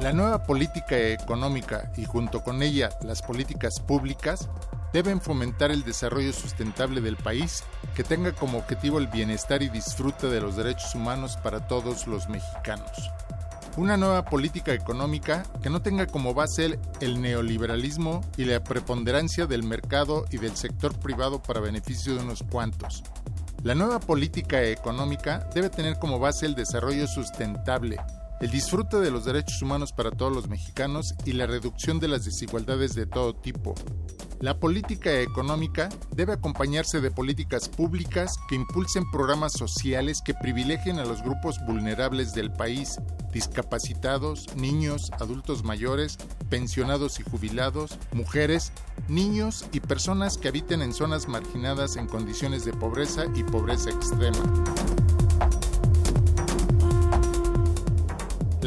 La 0.00 0.12
nueva 0.12 0.44
política 0.44 0.96
económica 0.96 1.90
y 1.96 2.04
junto 2.04 2.42
con 2.42 2.62
ella 2.62 2.90
las 3.02 3.22
políticas 3.22 3.80
públicas 3.80 4.48
deben 4.92 5.20
fomentar 5.20 5.70
el 5.70 5.84
desarrollo 5.84 6.32
sustentable 6.32 7.00
del 7.00 7.16
país 7.16 7.64
que 7.94 8.04
tenga 8.04 8.32
como 8.32 8.58
objetivo 8.58 8.98
el 8.98 9.08
bienestar 9.08 9.62
y 9.62 9.68
disfrute 9.68 10.28
de 10.28 10.40
los 10.40 10.56
derechos 10.56 10.94
humanos 10.94 11.36
para 11.42 11.66
todos 11.66 12.06
los 12.06 12.28
mexicanos. 12.28 13.10
Una 13.76 13.98
nueva 13.98 14.24
política 14.24 14.72
económica 14.72 15.42
que 15.62 15.68
no 15.68 15.82
tenga 15.82 16.06
como 16.06 16.32
base 16.32 16.78
el, 17.00 17.20
neoliberalismo 17.20 18.22
y 18.38 18.46
la 18.46 18.64
preponderancia 18.64 19.46
del 19.46 19.64
mercado 19.64 20.24
y 20.30 20.38
del 20.38 20.56
sector 20.56 20.98
privado 20.98 21.42
para 21.42 21.60
beneficio 21.60 22.14
de 22.14 22.22
unos 22.22 22.42
cuantos. 22.42 23.04
La 23.62 23.74
nueva 23.74 24.00
política 24.00 24.62
económica 24.62 25.46
debe 25.54 25.68
tener 25.68 25.98
como 25.98 26.18
base 26.18 26.46
el 26.46 26.54
desarrollo 26.54 27.06
sustentable, 27.06 27.98
el 28.40 28.50
disfrute 28.50 28.98
de 28.98 29.10
los 29.10 29.24
derechos 29.24 29.62
humanos 29.62 29.92
para 29.92 30.10
todos 30.10 30.32
los 30.32 30.48
mexicanos 30.48 31.14
y 31.24 31.32
la 31.32 31.46
reducción 31.46 31.98
de 32.00 32.08
las 32.08 32.24
desigualdades 32.24 32.94
de 32.94 33.06
todo 33.06 33.34
tipo. 33.34 33.74
La 34.40 34.60
política 34.60 35.20
económica 35.20 35.88
debe 36.14 36.34
acompañarse 36.34 37.00
de 37.00 37.10
políticas 37.10 37.70
públicas 37.70 38.36
que 38.48 38.54
impulsen 38.54 39.10
programas 39.10 39.52
sociales 39.52 40.20
que 40.22 40.34
privilegien 40.34 40.98
a 40.98 41.06
los 41.06 41.22
grupos 41.22 41.56
vulnerables 41.66 42.34
del 42.34 42.52
país, 42.52 42.98
discapacitados, 43.32 44.54
niños, 44.54 45.10
adultos 45.18 45.64
mayores, 45.64 46.18
pensionados 46.50 47.18
y 47.18 47.22
jubilados, 47.22 47.98
mujeres, 48.12 48.72
niños 49.08 49.64
y 49.72 49.80
personas 49.80 50.36
que 50.36 50.48
habiten 50.48 50.82
en 50.82 50.92
zonas 50.92 51.28
marginadas 51.28 51.96
en 51.96 52.06
condiciones 52.06 52.66
de 52.66 52.74
pobreza 52.74 53.24
y 53.34 53.42
pobreza 53.42 53.88
extrema. 53.88 54.38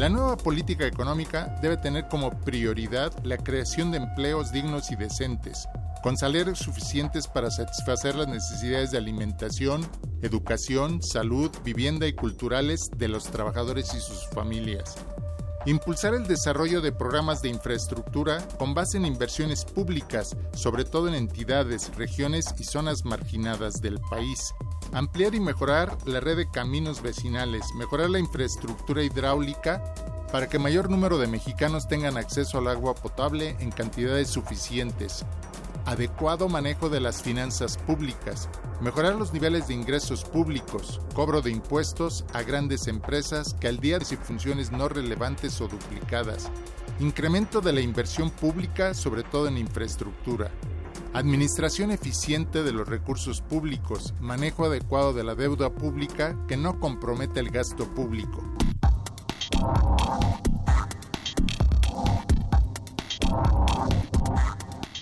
La 0.00 0.08
nueva 0.08 0.38
política 0.38 0.86
económica 0.86 1.54
debe 1.60 1.76
tener 1.76 2.08
como 2.08 2.30
prioridad 2.40 3.12
la 3.22 3.36
creación 3.36 3.90
de 3.90 3.98
empleos 3.98 4.50
dignos 4.50 4.90
y 4.90 4.96
decentes, 4.96 5.68
con 6.02 6.16
salarios 6.16 6.60
suficientes 6.60 7.28
para 7.28 7.50
satisfacer 7.50 8.14
las 8.14 8.26
necesidades 8.26 8.92
de 8.92 8.96
alimentación, 8.96 9.86
educación, 10.22 11.02
salud, 11.02 11.50
vivienda 11.64 12.06
y 12.06 12.14
culturales 12.14 12.90
de 12.96 13.08
los 13.08 13.24
trabajadores 13.24 13.92
y 13.92 14.00
sus 14.00 14.26
familias. 14.30 14.96
Impulsar 15.66 16.14
el 16.14 16.26
desarrollo 16.26 16.80
de 16.80 16.92
programas 16.92 17.42
de 17.42 17.50
infraestructura 17.50 18.38
con 18.58 18.72
base 18.72 18.96
en 18.96 19.04
inversiones 19.04 19.66
públicas, 19.66 20.34
sobre 20.54 20.86
todo 20.86 21.08
en 21.08 21.14
entidades, 21.14 21.94
regiones 21.96 22.46
y 22.58 22.64
zonas 22.64 23.04
marginadas 23.04 23.82
del 23.82 24.00
país. 24.08 24.54
Ampliar 24.92 25.36
y 25.36 25.40
mejorar 25.40 25.96
la 26.04 26.18
red 26.18 26.36
de 26.36 26.50
caminos 26.50 27.00
vecinales, 27.00 27.74
mejorar 27.76 28.10
la 28.10 28.18
infraestructura 28.18 29.04
hidráulica 29.04 29.82
para 30.32 30.48
que 30.48 30.58
mayor 30.58 30.90
número 30.90 31.16
de 31.18 31.28
mexicanos 31.28 31.86
tengan 31.86 32.16
acceso 32.16 32.58
al 32.58 32.66
agua 32.66 32.96
potable 32.96 33.56
en 33.60 33.70
cantidades 33.70 34.28
suficientes, 34.28 35.24
adecuado 35.86 36.48
manejo 36.48 36.88
de 36.88 37.00
las 37.00 37.22
finanzas 37.22 37.76
públicas, 37.78 38.48
mejorar 38.80 39.14
los 39.14 39.32
niveles 39.32 39.68
de 39.68 39.74
ingresos 39.74 40.24
públicos, 40.24 41.00
cobro 41.14 41.40
de 41.40 41.52
impuestos 41.52 42.24
a 42.32 42.42
grandes 42.42 42.88
empresas 42.88 43.54
que 43.54 43.68
al 43.68 43.78
día 43.78 43.98
de 44.00 44.16
funciones 44.16 44.72
no 44.72 44.88
relevantes 44.88 45.60
o 45.60 45.68
duplicadas, 45.68 46.50
incremento 46.98 47.60
de 47.60 47.72
la 47.72 47.80
inversión 47.80 48.30
pública, 48.30 48.92
sobre 48.94 49.22
todo 49.22 49.46
en 49.46 49.56
infraestructura, 49.56 50.50
administración 51.12 51.90
eficiente 51.90 52.62
de 52.62 52.72
los 52.72 52.88
recursos 52.88 53.40
públicos, 53.40 54.14
manejo 54.20 54.64
adecuado 54.64 55.12
de 55.12 55.24
la 55.24 55.34
deuda 55.34 55.70
pública 55.70 56.36
que 56.46 56.56
no 56.56 56.78
comprometa 56.78 57.40
el 57.40 57.50
gasto 57.50 57.92
público. 57.94 58.42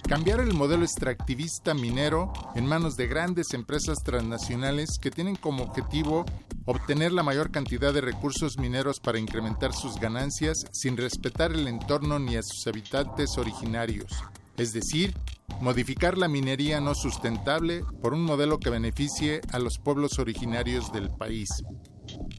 cambiar 0.08 0.40
el 0.40 0.54
modelo 0.54 0.84
extractivista 0.84 1.74
minero 1.74 2.32
en 2.54 2.64
manos 2.64 2.96
de 2.96 3.06
grandes 3.06 3.52
empresas 3.52 3.98
transnacionales 4.02 4.98
que 4.98 5.10
tienen 5.10 5.36
como 5.36 5.62
objetivo 5.62 6.24
obtener 6.64 7.12
la 7.12 7.22
mayor 7.22 7.50
cantidad 7.50 7.92
de 7.92 8.00
recursos 8.00 8.56
mineros 8.56 9.00
para 9.00 9.18
incrementar 9.18 9.74
sus 9.74 9.96
ganancias 10.00 10.64
sin 10.72 10.96
respetar 10.96 11.52
el 11.52 11.68
entorno 11.68 12.18
ni 12.18 12.36
a 12.36 12.42
sus 12.42 12.66
habitantes 12.66 13.36
originarios, 13.36 14.10
es 14.58 14.72
decir, 14.72 15.14
modificar 15.60 16.18
la 16.18 16.28
minería 16.28 16.80
no 16.80 16.94
sustentable 16.94 17.84
por 18.02 18.12
un 18.12 18.22
modelo 18.22 18.58
que 18.58 18.70
beneficie 18.70 19.40
a 19.52 19.58
los 19.58 19.78
pueblos 19.78 20.18
originarios 20.18 20.92
del 20.92 21.10
país. 21.10 21.48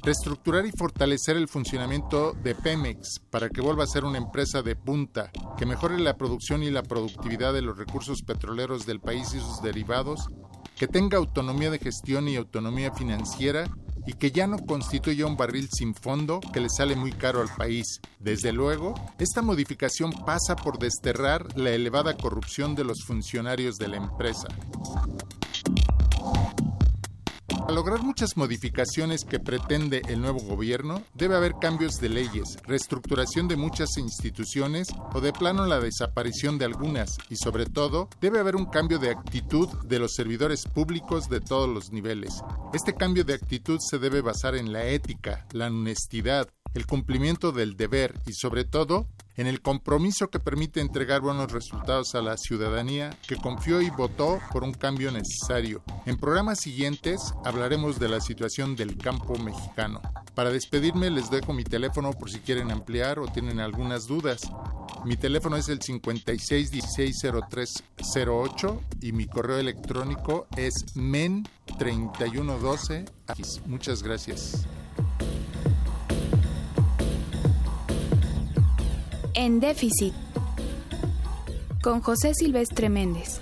Reestructurar 0.04 0.66
y 0.66 0.72
fortalecer 0.72 1.38
el 1.38 1.48
funcionamiento 1.48 2.34
de 2.34 2.56
Pemex 2.56 3.20
para 3.30 3.50
que 3.50 3.62
vuelva 3.62 3.84
a 3.84 3.88
ser 3.88 4.04
una 4.04 4.18
empresa 4.18 4.62
de 4.62 4.76
punta, 4.76 5.32
que 5.58 5.66
mejore 5.66 6.00
la 6.00 6.18
producción 6.18 6.64
y 6.64 6.72
la 6.72 6.84
productividad 6.84 7.54
de 7.54 7.62
los 7.62 7.78
recursos 7.78 8.24
petroleros 8.24 8.86
del 8.86 9.00
país 9.00 9.34
y 9.34 9.40
sus 9.40 9.62
derivados, 9.62 10.28
que 10.80 10.88
tenga 10.88 11.18
autonomía 11.18 11.70
de 11.70 11.78
gestión 11.78 12.30
y 12.30 12.38
autonomía 12.38 12.94
financiera 12.94 13.70
y 14.08 14.14
que 14.14 14.32
ya 14.32 14.48
no 14.48 14.58
constituya 14.58 15.26
un 15.26 15.36
barril 15.36 15.68
sin 15.70 15.94
fondo 15.94 16.40
que 16.54 16.62
le 16.62 16.70
sale 16.70 16.96
muy 16.96 17.12
caro 17.12 17.42
al 17.42 17.50
país. 17.50 18.00
Desde 18.18 18.54
luego, 18.54 18.96
esta 19.20 19.42
modificación 19.42 20.14
pasa 20.26 20.56
por 20.56 20.80
desterrar 20.80 21.46
la 21.58 21.72
elevada 21.72 22.16
corrupción 22.16 22.76
de 22.76 22.86
los 22.86 23.04
funcionarios 23.04 23.76
de 23.76 23.90
la 23.90 23.98
empresa. 23.98 24.48
Para 27.60 27.74
lograr 27.74 28.02
muchas 28.02 28.38
modificaciones 28.38 29.26
que 29.26 29.40
pretende 29.40 30.02
el 30.08 30.22
nuevo 30.22 30.40
gobierno, 30.40 31.04
debe 31.14 31.36
haber 31.36 31.54
cambios 31.60 31.96
de 32.00 32.10
leyes, 32.10 32.58
reestructuración 32.64 33.48
de 33.48 33.58
muchas 33.58 33.98
instituciones 33.98 34.88
o 35.14 35.22
de 35.22 35.34
plano 35.34 35.66
la 35.66 35.80
desaparición 35.80 36.58
de 36.58 36.66
algunas 36.66 37.18
y 37.30 37.36
sobre 37.36 37.66
todo 37.66 38.10
debe 38.22 38.40
haber 38.40 38.56
un 38.56 38.66
cambio 38.66 38.98
de 38.98 39.12
actitud 39.12 39.68
de 39.86 40.00
los 40.00 40.14
servidores 40.14 40.66
públicos 40.66 41.30
de 41.30 41.42
todos 41.42 41.70
los 41.70 41.92
niveles. 41.92 42.42
Este 42.74 42.96
cambio 42.96 43.24
de 43.24 43.34
actitud 43.34 43.78
se 43.80 44.00
debe 44.00 44.22
basar 44.22 44.56
en 44.56 44.74
la 44.74 44.86
ética, 44.86 45.46
la 45.52 45.68
honestidad, 45.68 46.50
el 46.74 46.86
cumplimiento 46.86 47.52
del 47.52 47.76
deber 47.76 48.16
y 48.26 48.34
sobre 48.34 48.64
todo 48.64 49.08
en 49.40 49.48
el 49.48 49.62
compromiso 49.62 50.30
que 50.30 50.40
permite 50.42 50.82
entregar 50.82 51.22
buenos 51.22 51.54
resultados 51.54 52.14
a 52.14 52.22
la 52.22 52.36
ciudadanía 52.36 53.18
que 53.26 53.38
confió 53.38 53.82
y 53.82 53.90
votó 53.90 54.42
por 54.52 54.66
un 54.66 54.74
cambio 54.74 55.14
necesario. 55.14 55.82
En 56.06 56.18
programas 56.18 56.60
siguientes 56.60 57.34
hablaremos 57.46 58.00
de 58.00 58.10
la 58.10 58.20
situación 58.20 58.76
del 58.76 58.98
campo 58.98 59.38
mexicano. 59.38 60.02
Para 60.36 60.50
despedirme 60.50 61.10
les 61.10 61.32
dejo 61.32 61.54
mi 61.54 61.64
teléfono 61.64 62.12
por 62.12 62.30
si 62.30 62.40
quieren 62.40 62.70
ampliar 62.70 63.18
o 63.20 63.28
tienen 63.28 63.62
algunas 63.62 64.08
dudas. 64.08 64.42
Mi 65.06 65.16
teléfono 65.16 65.56
es 65.56 65.70
el 65.70 65.80
56160308 65.80 68.80
y 69.00 69.14
mi 69.14 69.26
correo 69.26 69.58
electrónico 69.58 70.48
es 70.58 70.98
men3112. 70.98 73.10
Muchas 73.68 74.04
gracias. 74.04 74.68
En 79.42 79.62
déficit. 79.62 80.14
Con 81.82 82.02
José 82.02 82.34
Silvestre 82.34 82.90
Méndez. 82.90 83.40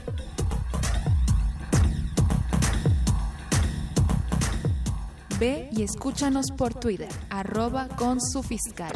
Ve 5.39 5.67
y 5.71 5.81
escúchanos 5.81 6.51
por 6.55 6.75
Twitter, 6.75 7.09
arroba 7.31 7.87
con 7.87 8.21
su 8.21 8.43
fiscal. 8.43 8.93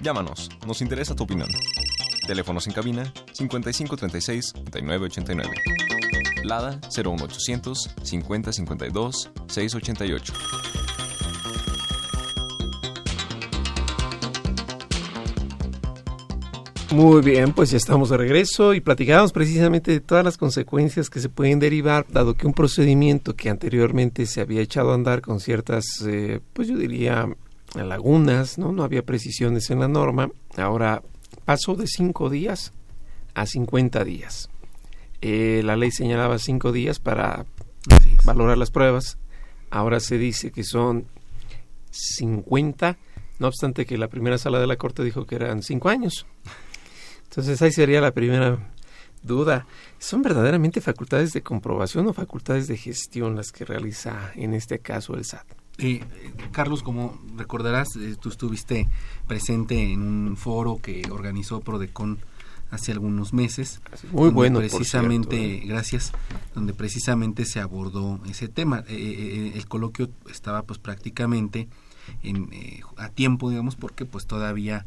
Llámanos, 0.00 0.48
nos 0.64 0.80
interesa 0.80 1.16
tu 1.16 1.24
opinión. 1.24 1.48
Teléfonos 2.28 2.68
en 2.68 2.72
cabina 2.72 3.12
5536 3.32 4.52
3989. 4.70 5.50
Lada 6.44 6.78
01800 6.88 7.96
5052 8.04 9.30
688. 9.48 10.79
Muy 16.92 17.22
bien, 17.22 17.52
pues 17.52 17.70
ya 17.70 17.76
estamos 17.76 18.10
de 18.10 18.16
regreso 18.16 18.74
y 18.74 18.80
platicábamos 18.80 19.32
precisamente 19.32 19.92
de 19.92 20.00
todas 20.00 20.24
las 20.24 20.36
consecuencias 20.36 21.08
que 21.08 21.20
se 21.20 21.28
pueden 21.28 21.60
derivar, 21.60 22.04
dado 22.08 22.34
que 22.34 22.48
un 22.48 22.52
procedimiento 22.52 23.36
que 23.36 23.48
anteriormente 23.48 24.26
se 24.26 24.40
había 24.40 24.60
echado 24.60 24.90
a 24.90 24.94
andar 24.94 25.20
con 25.20 25.38
ciertas, 25.38 25.84
eh, 26.04 26.40
pues 26.52 26.66
yo 26.66 26.76
diría, 26.76 27.28
lagunas, 27.76 28.58
¿no? 28.58 28.72
No 28.72 28.82
había 28.82 29.04
precisiones 29.04 29.70
en 29.70 29.78
la 29.78 29.86
norma, 29.86 30.32
ahora 30.56 31.02
pasó 31.44 31.76
de 31.76 31.86
cinco 31.86 32.28
días 32.28 32.72
a 33.34 33.46
50 33.46 34.02
días. 34.04 34.50
Eh, 35.20 35.62
la 35.64 35.76
ley 35.76 35.92
señalaba 35.92 36.38
cinco 36.38 36.72
días 36.72 36.98
para 36.98 37.46
valorar 38.24 38.58
las 38.58 38.72
pruebas, 38.72 39.16
ahora 39.70 40.00
se 40.00 40.18
dice 40.18 40.50
que 40.50 40.64
son 40.64 41.06
50, 41.92 42.98
no 43.38 43.46
obstante 43.46 43.86
que 43.86 43.96
la 43.96 44.08
primera 44.08 44.38
sala 44.38 44.58
de 44.58 44.66
la 44.66 44.76
Corte 44.76 45.04
dijo 45.04 45.24
que 45.24 45.36
eran 45.36 45.62
cinco 45.62 45.88
años. 45.88 46.26
Entonces 47.30 47.62
ahí 47.62 47.70
sería 47.70 48.00
la 48.00 48.10
primera 48.10 48.58
duda. 49.22 49.64
¿Son 50.00 50.20
verdaderamente 50.20 50.80
facultades 50.80 51.32
de 51.32 51.42
comprobación 51.42 52.08
o 52.08 52.12
facultades 52.12 52.66
de 52.66 52.76
gestión 52.76 53.36
las 53.36 53.52
que 53.52 53.64
realiza 53.64 54.32
en 54.34 54.52
este 54.52 54.80
caso 54.80 55.14
el 55.14 55.24
SAT? 55.24 55.46
Eh, 55.78 56.02
Carlos, 56.50 56.82
como 56.82 57.20
recordarás, 57.36 57.94
eh, 57.94 58.16
tú 58.20 58.30
estuviste 58.30 58.88
presente 59.28 59.92
en 59.92 60.02
un 60.02 60.36
foro 60.36 60.80
que 60.82 61.04
organizó 61.08 61.60
Prodecon 61.60 62.18
hace 62.72 62.90
algunos 62.90 63.32
meses. 63.32 63.80
Muy 64.10 64.30
bueno. 64.30 64.58
Precisamente, 64.58 65.54
¿eh? 65.54 65.62
gracias, 65.66 66.10
donde 66.52 66.74
precisamente 66.74 67.44
se 67.44 67.60
abordó 67.60 68.20
ese 68.28 68.48
tema. 68.48 68.84
el 68.88 69.66
coloquio 69.68 70.10
estaba 70.28 70.62
pues 70.64 70.80
prácticamente 70.80 71.68
en, 72.24 72.50
a 72.96 73.08
tiempo, 73.08 73.50
digamos, 73.50 73.76
porque 73.76 74.04
pues 74.04 74.26
todavía 74.26 74.86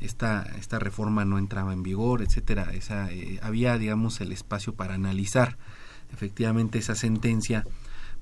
esta, 0.00 0.42
esta 0.58 0.78
reforma 0.78 1.24
no 1.24 1.38
entraba 1.38 1.72
en 1.72 1.82
vigor, 1.82 2.22
etcétera. 2.22 2.72
Esa, 2.72 3.10
eh, 3.12 3.38
había, 3.42 3.78
digamos, 3.78 4.20
el 4.20 4.32
espacio 4.32 4.74
para 4.74 4.94
analizar. 4.94 5.58
Efectivamente, 6.12 6.78
esa 6.78 6.94
sentencia, 6.94 7.64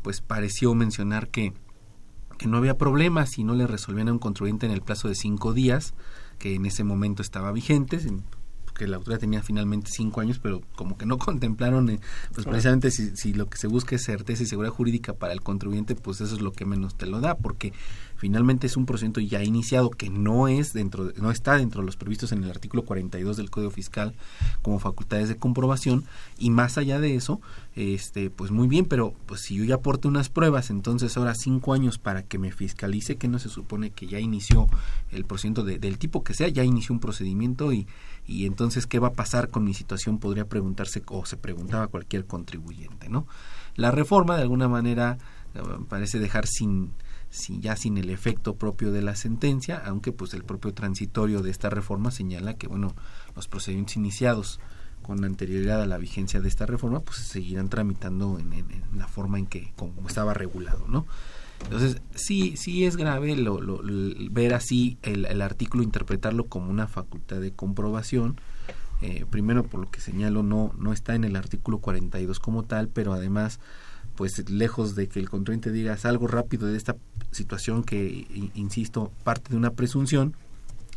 pues 0.02 0.20
pareció 0.20 0.74
mencionar 0.74 1.28
que, 1.28 1.52
que 2.38 2.46
no 2.46 2.56
había 2.56 2.78
problema 2.78 3.26
si 3.26 3.44
no 3.44 3.54
le 3.54 3.66
resolvían 3.66 4.08
a 4.08 4.12
un 4.12 4.18
contribuyente 4.18 4.66
en 4.66 4.72
el 4.72 4.82
plazo 4.82 5.08
de 5.08 5.14
cinco 5.14 5.52
días, 5.52 5.94
que 6.38 6.54
en 6.54 6.66
ese 6.66 6.84
momento 6.84 7.22
estaba 7.22 7.52
vigente, 7.52 7.98
que 8.80 8.86
la 8.86 8.96
autoridad 8.96 9.20
tenía 9.20 9.42
finalmente 9.42 9.90
cinco 9.90 10.22
años, 10.22 10.38
pero 10.38 10.62
como 10.74 10.96
que 10.96 11.04
no 11.04 11.18
contemplaron, 11.18 11.90
eh, 11.90 12.00
pues 12.32 12.46
precisamente 12.46 12.90
si, 12.90 13.14
si, 13.14 13.34
lo 13.34 13.46
que 13.50 13.58
se 13.58 13.66
busca 13.66 13.94
es 13.94 14.04
certeza 14.04 14.42
y 14.42 14.46
seguridad 14.46 14.72
jurídica 14.72 15.12
para 15.12 15.34
el 15.34 15.42
contribuyente, 15.42 15.94
pues 15.94 16.22
eso 16.22 16.34
es 16.34 16.40
lo 16.40 16.52
que 16.52 16.64
menos 16.64 16.96
te 16.96 17.04
lo 17.04 17.20
da, 17.20 17.36
porque 17.36 17.74
finalmente 18.20 18.66
es 18.66 18.76
un 18.76 18.84
procedimiento 18.84 19.20
ya 19.20 19.42
iniciado 19.42 19.88
que 19.88 20.10
no 20.10 20.46
es 20.46 20.74
dentro 20.74 21.10
no 21.16 21.30
está 21.30 21.56
dentro 21.56 21.80
de 21.80 21.86
los 21.86 21.96
previstos 21.96 22.32
en 22.32 22.44
el 22.44 22.50
artículo 22.50 22.84
42 22.84 23.38
del 23.38 23.48
Código 23.48 23.70
Fiscal 23.70 24.14
como 24.60 24.78
facultades 24.78 25.30
de 25.30 25.38
comprobación. 25.38 26.04
Y 26.38 26.50
más 26.50 26.76
allá 26.76 27.00
de 27.00 27.14
eso 27.14 27.40
este 27.76 28.28
pues 28.28 28.50
muy 28.50 28.68
bien 28.68 28.84
pero 28.84 29.14
pues 29.24 29.40
si 29.40 29.54
yo 29.54 29.64
ya 29.64 29.76
aporto 29.76 30.06
unas 30.06 30.28
pruebas 30.28 30.68
entonces 30.68 31.16
ahora 31.16 31.34
cinco 31.34 31.72
años 31.72 31.96
para 31.96 32.22
que 32.22 32.36
me 32.36 32.52
fiscalice 32.52 33.16
que 33.16 33.26
no 33.26 33.38
se 33.38 33.48
supone 33.48 33.90
que 33.90 34.06
ya 34.06 34.20
inició 34.20 34.66
el 35.12 35.24
procedimiento 35.24 35.64
del 35.64 35.98
tipo 35.98 36.22
que 36.22 36.34
sea 36.34 36.48
ya 36.48 36.62
inició 36.62 36.92
un 36.92 37.00
procedimiento 37.00 37.72
y 37.72 37.86
y 38.26 38.44
entonces 38.44 38.86
qué 38.86 38.98
va 38.98 39.08
a 39.08 39.12
pasar 39.14 39.48
con 39.48 39.64
mi 39.64 39.72
situación 39.72 40.18
podría 40.18 40.46
preguntarse 40.46 41.02
o 41.06 41.24
se 41.24 41.38
preguntaba 41.38 41.86
cualquier 41.86 42.26
contribuyente 42.26 43.08
no 43.08 43.26
la 43.76 43.90
reforma 43.90 44.36
de 44.36 44.42
alguna 44.42 44.68
manera 44.68 45.16
eh, 45.54 45.60
parece 45.88 46.18
dejar 46.18 46.46
sin 46.46 46.92
ya 47.30 47.76
sin 47.76 47.96
el 47.96 48.10
efecto 48.10 48.56
propio 48.56 48.90
de 48.90 49.02
la 49.02 49.14
sentencia, 49.14 49.80
aunque 49.84 50.12
pues 50.12 50.34
el 50.34 50.44
propio 50.44 50.74
transitorio 50.74 51.42
de 51.42 51.50
esta 51.50 51.70
reforma 51.70 52.10
señala 52.10 52.54
que 52.54 52.66
bueno, 52.66 52.94
los 53.36 53.48
procedimientos 53.48 53.96
iniciados 53.96 54.60
con 55.02 55.24
anterioridad 55.24 55.80
a 55.80 55.86
la 55.86 55.98
vigencia 55.98 56.40
de 56.40 56.48
esta 56.48 56.66
reforma 56.66 57.00
pues 57.00 57.18
se 57.18 57.24
seguirán 57.24 57.68
tramitando 57.68 58.38
en, 58.38 58.50
la 58.96 59.06
forma 59.06 59.38
en 59.38 59.46
que 59.46 59.72
como 59.76 60.06
estaba 60.08 60.34
regulado, 60.34 60.86
¿no? 60.88 61.06
Entonces, 61.62 62.00
sí, 62.14 62.56
sí 62.56 62.86
es 62.86 62.96
grave 62.96 63.36
lo, 63.36 63.60
ver 64.30 64.54
así 64.54 64.96
el, 65.02 65.26
el, 65.26 65.42
artículo, 65.42 65.82
interpretarlo 65.82 66.46
como 66.46 66.70
una 66.70 66.88
facultad 66.88 67.38
de 67.38 67.52
comprobación. 67.52 68.40
Eh, 69.02 69.26
primero, 69.28 69.64
por 69.64 69.80
lo 69.80 69.90
que 69.90 70.00
señalo, 70.00 70.42
no, 70.42 70.72
no 70.78 70.92
está 70.92 71.14
en 71.14 71.24
el 71.24 71.36
artículo 71.36 71.78
42 71.78 72.40
como 72.40 72.62
tal, 72.62 72.88
pero 72.88 73.12
además 73.12 73.60
pues 74.20 74.50
lejos 74.50 74.94
de 74.94 75.08
que 75.08 75.18
el 75.18 75.30
contribuyente 75.30 75.72
diga 75.72 75.96
algo 76.02 76.26
rápido 76.26 76.66
de 76.66 76.76
esta 76.76 76.94
situación 77.30 77.82
que, 77.82 78.26
insisto, 78.54 79.10
parte 79.24 79.48
de 79.48 79.56
una 79.56 79.70
presunción, 79.70 80.36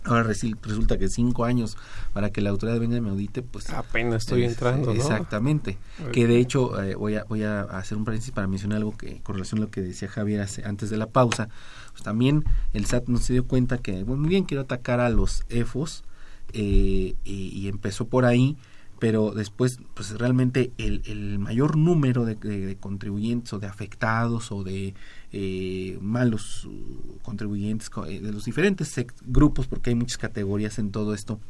ahora 0.03 0.23
resulta 0.23 0.97
que 0.97 1.07
cinco 1.07 1.45
años 1.45 1.77
para 2.11 2.31
que 2.31 2.41
la 2.41 2.49
autoridad 2.49 2.81
venga 2.81 2.97
y 2.97 2.99
me 2.99 3.11
audite, 3.11 3.41
pues 3.41 3.69
apenas 3.69 4.23
estoy 4.23 4.43
entrando, 4.43 4.91
Exactamente. 4.91 5.77
Que 6.11 6.27
de 6.27 6.37
hecho 6.37 6.83
eh, 6.83 6.95
voy 6.95 7.15
a 7.15 7.23
voy 7.23 7.43
a 7.43 7.61
hacer 7.61 7.97
un 7.97 8.03
paréntesis 8.03 8.33
para 8.33 8.47
mencionar 8.47 8.79
algo 8.79 8.97
que 8.97 9.21
con 9.21 9.35
relación 9.35 9.59
a 9.59 9.61
lo 9.67 9.71
que 9.71 9.79
decía 9.79 10.09
Javier 10.09 10.45
antes 10.65 10.89
de 10.89 10.97
la 10.97 11.07
pausa. 11.07 11.47
Pues 11.91 12.03
también 12.03 12.43
el 12.73 12.85
SAT 12.85 13.07
no 13.07 13.19
se 13.19 13.31
dio 13.31 13.47
cuenta 13.47 13.77
que 13.77 14.03
muy 14.03 14.27
bien 14.27 14.43
quiero 14.43 14.63
atacar 14.63 14.99
a 14.99 15.07
los 15.07 15.45
EFOS 15.47 16.03
eh, 16.51 17.15
y, 17.23 17.69
empezó 17.69 18.03
por 18.03 18.25
ahí 18.25 18.57
pero 19.03 19.31
después 19.31 19.79
pues 19.95 20.17
realmente 20.17 20.71
el, 20.77 21.01
el 21.03 21.37
mayor 21.37 21.75
número 21.75 22.23
de, 22.23 22.77
contribuyentes 22.79 23.51
o 23.51 23.59
de 23.59 23.67
afectados 23.67 24.49
o 24.53 24.63
de 24.63 24.93
eh, 25.33 25.97
malos 25.99 26.63
uh, 26.63 27.17
contribuyentes 27.21 27.91
eh, 28.07 28.21
de 28.21 28.31
los 28.31 28.45
diferentes 28.45 28.95
grupos 29.25 29.67
porque 29.67 29.89
hay 29.89 29.97
muchas 29.97 30.17
categorías 30.17 30.79
en 30.79 30.91
todo 30.91 31.13
esto 31.13 31.41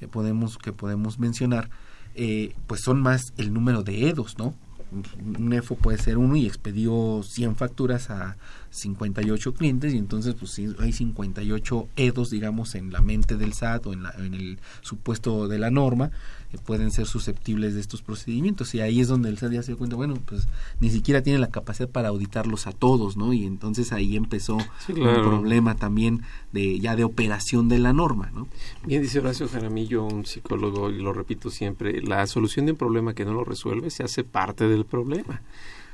que 0.00 0.08
podemos 0.08 0.58
que 0.58 0.72
podemos 0.72 1.20
mencionar 1.20 1.70
eh, 2.16 2.56
pues 2.66 2.80
son 2.80 3.00
más 3.00 3.32
el 3.36 3.52
número 3.52 3.84
de 3.84 4.08
EDOS 4.08 4.36
no 4.36 4.56
un 4.90 5.52
EFO 5.52 5.76
puede 5.76 5.98
ser 5.98 6.18
uno 6.18 6.34
y 6.34 6.46
expedió 6.46 7.22
100 7.22 7.56
facturas 7.56 8.10
a 8.10 8.38
58 8.70 9.54
clientes 9.54 9.92
y 9.92 9.98
entonces 9.98 10.34
pues 10.34 10.50
sí, 10.50 10.74
hay 10.80 10.92
58 10.92 11.88
EDOS 11.94 12.30
digamos 12.30 12.74
en 12.74 12.90
la 12.90 13.02
mente 13.02 13.36
del 13.36 13.52
SAT 13.52 13.86
o 13.86 13.92
en, 13.92 14.02
la, 14.02 14.10
en 14.18 14.34
el 14.34 14.58
supuesto 14.80 15.46
de 15.46 15.58
la 15.58 15.70
norma 15.70 16.10
que 16.50 16.58
pueden 16.58 16.90
ser 16.90 17.06
susceptibles 17.06 17.74
de 17.74 17.80
estos 17.80 18.02
procedimientos. 18.02 18.74
Y 18.74 18.80
ahí 18.80 19.00
es 19.00 19.08
donde 19.08 19.28
el 19.28 19.38
SAT 19.38 19.52
ya 19.52 19.62
se 19.62 19.72
dio 19.72 19.78
cuenta 19.78 19.96
bueno 19.96 20.14
pues 20.26 20.46
ni 20.80 20.90
siquiera 20.90 21.22
tiene 21.22 21.38
la 21.38 21.48
capacidad 21.48 21.88
para 21.88 22.08
auditarlos 22.08 22.66
a 22.66 22.72
todos 22.72 23.16
no 23.16 23.32
y 23.32 23.44
entonces 23.44 23.92
ahí 23.92 24.16
empezó 24.16 24.56
un 24.56 25.22
problema 25.22 25.74
también 25.74 26.22
de 26.52 26.78
ya 26.78 26.96
de 26.96 27.04
operación 27.04 27.68
de 27.68 27.78
la 27.78 27.92
norma 27.92 28.30
no 28.34 28.48
bien 28.84 29.02
dice 29.02 29.18
Horacio 29.18 29.48
Jaramillo 29.48 30.04
un 30.04 30.26
psicólogo 30.26 30.90
y 30.90 30.98
lo 30.98 31.12
repito 31.12 31.50
siempre 31.50 32.02
la 32.02 32.26
solución 32.26 32.66
de 32.66 32.72
un 32.72 32.78
problema 32.78 33.14
que 33.14 33.24
no 33.24 33.32
lo 33.32 33.44
resuelve 33.44 33.90
se 33.90 34.02
hace 34.02 34.24
parte 34.24 34.68
del 34.68 34.84
problema 34.84 35.42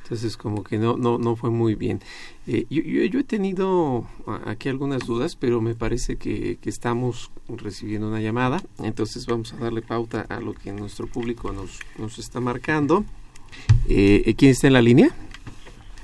entonces 0.04 0.36
como 0.36 0.62
que 0.62 0.76
no 0.76 0.96
no 0.96 1.18
no 1.18 1.34
fue 1.34 1.50
muy 1.50 1.74
bien. 1.74 2.00
Eh, 2.46 2.66
yo, 2.68 2.82
yo, 2.82 3.20
he 3.20 3.24
tenido 3.24 4.06
aquí 4.44 4.68
algunas 4.68 5.06
dudas 5.06 5.34
pero 5.34 5.62
me 5.62 5.74
parece 5.74 6.16
que, 6.16 6.58
que, 6.60 6.68
estamos 6.68 7.30
recibiendo 7.48 8.08
una 8.08 8.20
llamada. 8.20 8.62
Entonces 8.82 9.26
vamos 9.26 9.54
a 9.54 9.56
darle 9.56 9.80
pauta 9.80 10.26
a 10.28 10.40
lo 10.40 10.52
que 10.52 10.72
nuestro 10.72 11.06
público 11.06 11.52
nos 11.52 11.80
nos 11.98 12.18
está 12.18 12.38
marcando. 12.40 13.04
Eh, 13.88 14.34
quién 14.36 14.50
está 14.50 14.66
en 14.66 14.72
la 14.74 14.82
línea 14.82 15.14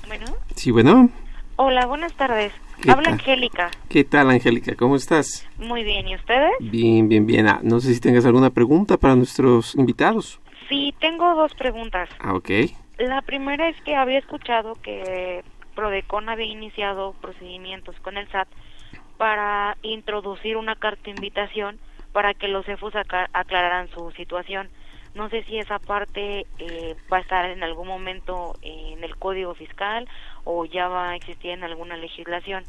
bueno. 0.07 0.25
Sí 0.55 0.71
bueno. 0.71 1.09
Hola 1.57 1.85
buenas 1.85 2.13
tardes. 2.13 2.51
Habla 2.87 3.11
Angélica. 3.11 3.69
Qué 3.87 4.03
tal 4.03 4.31
Angélica 4.31 4.75
cómo 4.75 4.95
estás 4.95 5.47
muy 5.57 5.83
bien 5.83 6.07
y 6.07 6.15
ustedes 6.15 6.51
bien 6.59 7.07
bien 7.07 7.27
bien. 7.27 7.47
Ah, 7.47 7.59
no 7.61 7.79
sé 7.79 7.93
si 7.93 7.99
tengas 7.99 8.25
alguna 8.25 8.49
pregunta 8.49 8.97
para 8.97 9.15
nuestros 9.15 9.75
invitados. 9.75 10.39
Sí 10.67 10.93
tengo 10.99 11.35
dos 11.35 11.53
preguntas. 11.53 12.09
Ah 12.19 12.33
ok 12.33 12.49
la 13.07 13.21
primera 13.21 13.69
es 13.69 13.79
que 13.81 13.95
había 13.95 14.19
escuchado 14.19 14.75
que 14.75 15.43
Prodecon 15.75 16.29
había 16.29 16.45
iniciado 16.45 17.13
procedimientos 17.21 17.95
con 18.01 18.17
el 18.17 18.27
SAT 18.29 18.47
para 19.17 19.77
introducir 19.81 20.57
una 20.57 20.75
carta 20.75 21.03
de 21.03 21.11
invitación 21.11 21.79
para 22.11 22.33
que 22.33 22.47
los 22.47 22.65
CEFUS 22.65 22.93
aclararan 22.95 23.89
su 23.89 24.11
situación. 24.11 24.69
No 25.15 25.29
sé 25.29 25.43
si 25.43 25.57
esa 25.57 25.79
parte 25.79 26.45
eh, 26.59 26.95
va 27.11 27.17
a 27.17 27.21
estar 27.21 27.49
en 27.49 27.63
algún 27.63 27.87
momento 27.87 28.55
en 28.61 29.03
el 29.03 29.17
Código 29.17 29.53
Fiscal 29.55 30.07
o 30.43 30.65
ya 30.65 30.87
va 30.87 31.11
a 31.11 31.15
existir 31.15 31.51
en 31.51 31.63
alguna 31.63 31.97
legislación. 31.97 32.63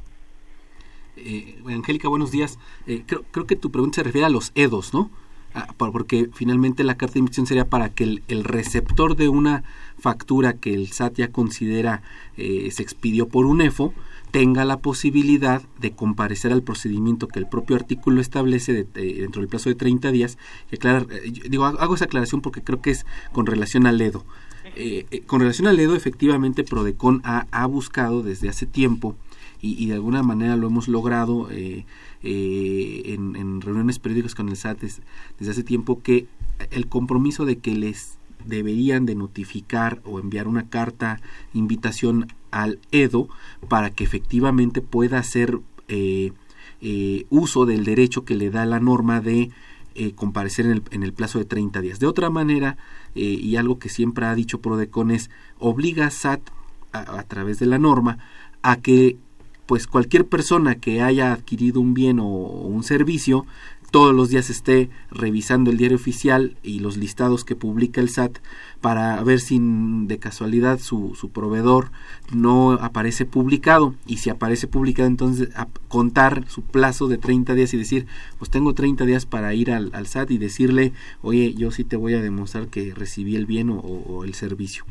Eh, 1.17 1.59
Angélica, 1.67 2.09
buenos 2.09 2.31
días. 2.31 2.59
Eh, 2.87 3.05
creo, 3.07 3.23
creo 3.31 3.47
que 3.47 3.57
tu 3.57 3.71
pregunta 3.71 3.97
se 3.97 4.03
refiere 4.03 4.27
a 4.27 4.31
los 4.31 4.53
EDOS, 4.55 4.95
¿no? 4.95 5.11
Ah, 5.55 5.69
porque 5.77 6.31
finalmente 6.33 6.83
la 6.83 6.97
carta 6.97 7.15
de 7.15 7.19
invitación 7.21 7.47
sería 7.47 7.69
para 7.69 7.91
que 7.91 8.21
el, 8.27 8.45
receptor 8.45 9.17
de 9.17 9.29
una 9.29 9.65
factura 9.99 10.55
que 10.55 10.73
el 10.73 10.89
SAT 10.89 11.17
ya 11.17 11.29
considera 11.29 12.03
eh, 12.39 12.71
se 12.71 12.83
expidió 12.83 13.29
por 13.29 13.45
un 13.45 13.61
EFO 13.61 13.93
tenga 14.33 14.65
la 14.65 14.79
posibilidad 14.79 15.63
de 15.79 15.93
comparecer 15.93 16.53
al 16.53 16.63
procedimiento 16.63 17.29
que 17.29 17.39
el 17.39 17.47
propio 17.47 17.77
artículo 17.77 18.21
establece 18.21 18.87
dentro 18.95 19.43
del 19.43 19.49
plazo 19.49 19.69
de 19.69 19.75
30 19.75 20.11
días. 20.11 20.39
Y 20.71 20.77
aclarar, 20.77 21.07
eh, 21.11 21.31
digo, 21.49 21.67
hago 21.67 21.95
esa 21.95 22.07
aclaración 22.07 22.41
porque 22.41 22.63
creo 22.63 22.81
que 22.81 22.91
es 22.91 23.05
con 23.33 23.45
relación 23.45 23.87
al 23.87 24.01
EDO. 24.01 24.25
Eh, 24.75 25.23
con 25.27 25.41
relación 25.41 25.69
al 25.69 25.79
EDO, 25.79 25.95
efectivamente, 25.95 26.65
Prodecon 26.65 27.21
ha, 27.25 27.47
ha 27.51 27.67
buscado 27.67 28.23
desde 28.23 28.49
hace 28.49 28.65
tiempo 28.65 29.17
y, 29.61 29.83
y, 29.83 29.89
de 29.89 29.95
alguna 29.95 30.23
manera 30.23 30.57
lo 30.57 30.67
hemos 30.67 30.89
logrado 30.89 31.49
eh, 31.51 31.85
eh, 32.23 33.03
en, 33.15 33.61
reuniones 33.61 33.99
periódicas 33.99 34.35
con 34.35 34.49
el 34.49 34.57
SAT 34.57 34.81
desde 34.81 35.51
hace 35.51 35.63
tiempo 35.63 36.03
que 36.03 36.27
el 36.71 36.89
compromiso 36.89 37.45
de 37.45 37.59
que 37.59 37.75
les 37.75 38.19
deberían 38.45 39.07
de 39.07 39.15
notificar 39.15 40.01
o 40.05 40.19
enviar 40.19 40.49
una 40.49 40.69
carta 40.69 41.21
invitación 41.55 42.29
al 42.51 42.81
EDO 42.91 43.29
para 43.69 43.91
que 43.91 44.05
efectivamente 44.05 44.81
pueda 44.81 45.19
hacer 45.19 45.59
eh, 45.89 46.33
eh, 46.81 47.27
uso 47.31 47.67
del 47.67 47.85
derecho 47.85 48.25
que 48.25 48.35
le 48.35 48.51
da 48.51 48.67
la 48.67 48.81
norma 48.81 49.21
de 49.21 49.51
comparecer 50.15 50.65
en 50.65 50.73
el, 50.73 50.83
en 50.91 51.03
el, 51.03 51.13
plazo 51.13 51.39
de 51.39 51.45
30 51.45 51.83
días. 51.83 52.01
De 52.01 52.07
otra 52.07 52.31
manera, 52.31 52.79
y 53.15 53.57
algo 53.57 53.79
que 53.79 53.91
siempre 53.91 54.25
ha 54.25 54.35
dicho 54.35 54.63
Prodecon 54.63 55.11
es, 55.11 55.29
obliga 55.59 56.07
a 56.07 56.11
SAT 56.11 56.41
a 56.93 57.23
través 57.25 57.59
de 57.59 57.67
la 57.67 57.79
norma 57.79 58.19
a 58.63 58.77
que 58.77 59.19
pues 59.73 59.87
cualquier 59.87 60.27
persona 60.27 60.75
que 60.75 61.01
haya 61.01 61.33
adquirido 61.33 61.81
un 61.81 61.95
bien 61.95 62.21
o, 62.21 62.27
un 62.27 62.83
servicio 62.83 63.47
todos 63.91 64.15
los 64.15 64.29
días 64.29 64.51
esté 64.51 64.91
revisando 65.11 65.71
el 65.71 65.79
diario 65.79 65.97
oficial 65.97 66.59
y 66.63 66.81
los 66.81 66.99
listados 66.99 67.43
que 67.47 67.57
publica 67.57 68.03
el 68.03 68.11
SAT 68.11 68.37
para 68.83 69.23
ver 69.25 69.41
si 69.41 69.59
de 69.63 70.19
casualidad 70.19 70.79
su, 70.79 71.15
su 71.15 71.31
proveedor 71.31 71.91
no 72.35 72.73
aparece 72.73 73.25
publicado 73.25 73.95
y 74.07 74.19
si 74.19 74.29
aparece 74.29 74.67
publicado 74.67 75.09
entonces 75.09 75.49
contar 75.89 76.45
su 76.49 76.61
plazo 76.61 77.09
de 77.09 77.17
30 77.17 77.55
días 77.55 77.73
y 77.73 77.79
decir 77.79 78.07
pues 78.39 78.51
tengo 78.51 78.75
30 78.75 79.07
días 79.07 79.25
para 79.25 79.55
ir 79.55 79.71
al 79.71 80.07
SAT 80.07 80.33
y 80.33 80.37
decirle 80.37 80.93
oye 81.23 81.55
yo 81.55 81.71
sí 81.71 81.85
te 81.85 81.97
voy 81.97 82.13
a 82.13 82.21
demostrar 82.21 82.69
que 82.69 82.93
recibí 82.93 83.37
el 83.37 83.47
bien 83.47 83.71
o 83.71 84.25
el 84.25 84.35
servicio. 84.35 84.85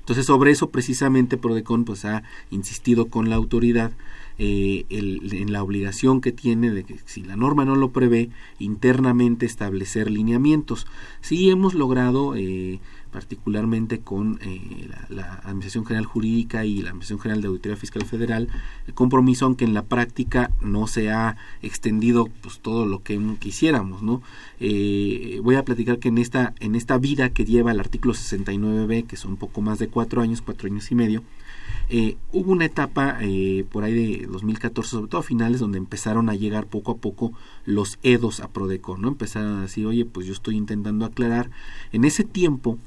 Entonces, 0.00 0.26
sobre 0.26 0.50
eso 0.50 0.70
precisamente 0.70 1.36
Prodecon 1.36 1.84
pues 1.84 2.04
ha 2.04 2.22
insistido 2.50 3.06
con 3.06 3.30
la 3.30 3.36
autoridad 3.36 3.92
eh, 4.38 4.86
en 4.88 5.52
la 5.52 5.62
obligación 5.62 6.20
que 6.20 6.32
tiene 6.32 6.70
de 6.70 6.84
que 6.84 6.96
si 7.04 7.22
la 7.22 7.36
norma 7.36 7.64
no 7.64 7.76
lo 7.76 7.90
prevé, 7.90 8.30
internamente 8.58 9.46
establecer 9.46 10.10
lineamientos. 10.10 10.86
Sí 11.20 11.50
hemos 11.50 11.74
logrado 11.74 12.34
eh, 12.36 12.80
particularmente 13.10 14.00
con 14.00 14.38
eh, 14.42 14.88
la, 15.08 15.40
Administración 15.44 15.84
General 15.84 16.06
Jurídica 16.06 16.64
y 16.64 16.82
la 16.82 16.90
Administración 16.90 17.20
General 17.20 17.42
de 17.42 17.48
Auditoría 17.48 17.76
Fiscal 17.76 18.04
Federal, 18.04 18.48
el 18.86 18.94
compromiso, 18.94 19.46
aunque 19.46 19.64
en 19.64 19.74
la 19.74 19.82
práctica 19.82 20.50
no 20.60 20.86
se 20.86 21.10
ha 21.10 21.36
extendido 21.62 22.28
pues 22.42 22.60
todo 22.60 22.86
lo 22.86 23.02
que 23.02 23.20
quisiéramos, 23.38 24.02
¿no? 24.02 24.22
Eh, 24.60 25.40
voy 25.42 25.56
a 25.56 25.64
platicar 25.64 25.98
que 25.98 26.08
en 26.08 26.18
esta, 26.18 26.54
en 26.60 26.74
esta 26.74 26.98
vida 26.98 27.30
que 27.30 27.44
lleva 27.44 27.72
el 27.72 27.80
artículo 27.80 28.14
69b, 28.14 29.06
que 29.06 29.16
son 29.16 29.36
poco 29.36 29.60
más 29.60 29.78
de 29.78 29.88
cuatro 29.88 30.22
años, 30.22 30.42
cuatro 30.42 30.68
años 30.68 30.90
y 30.90 30.94
medio, 30.94 31.22
eh, 31.92 32.16
hubo 32.32 32.52
una 32.52 32.66
etapa 32.66 33.18
por 33.70 33.82
ahí 33.82 33.94
de 33.94 34.26
2014, 34.26 34.90
sobre 34.90 35.08
todo 35.08 35.20
a 35.20 35.24
finales, 35.24 35.58
donde 35.58 35.78
empezaron 35.78 36.28
a 36.28 36.36
llegar 36.36 36.66
poco 36.66 36.92
a 36.92 36.96
poco 36.98 37.32
los 37.64 37.98
EDOS 38.04 38.40
a 38.40 38.48
Prodecon, 38.48 39.02
¿no? 39.02 39.08
Empezaron 39.08 39.58
a 39.58 39.62
decir, 39.62 39.86
oye, 39.86 40.04
pues 40.04 40.26
yo 40.26 40.32
estoy 40.32 40.56
intentando 40.56 41.04
aclarar. 41.04 41.50
En 41.90 42.04
ese 42.04 42.22
tiempo, 42.22 42.78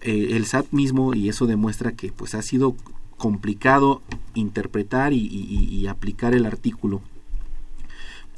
eh, 0.00 0.28
el 0.32 0.46
SAT 0.46 0.66
mismo, 0.72 1.14
y 1.14 1.28
eso 1.28 1.46
demuestra 1.46 1.92
que 1.92 2.12
pues 2.12 2.34
ha 2.34 2.42
sido 2.42 2.76
complicado 3.16 4.00
interpretar 4.34 5.12
y, 5.12 5.86
aplicar 5.88 6.34
el 6.34 6.46
artículo. 6.46 7.02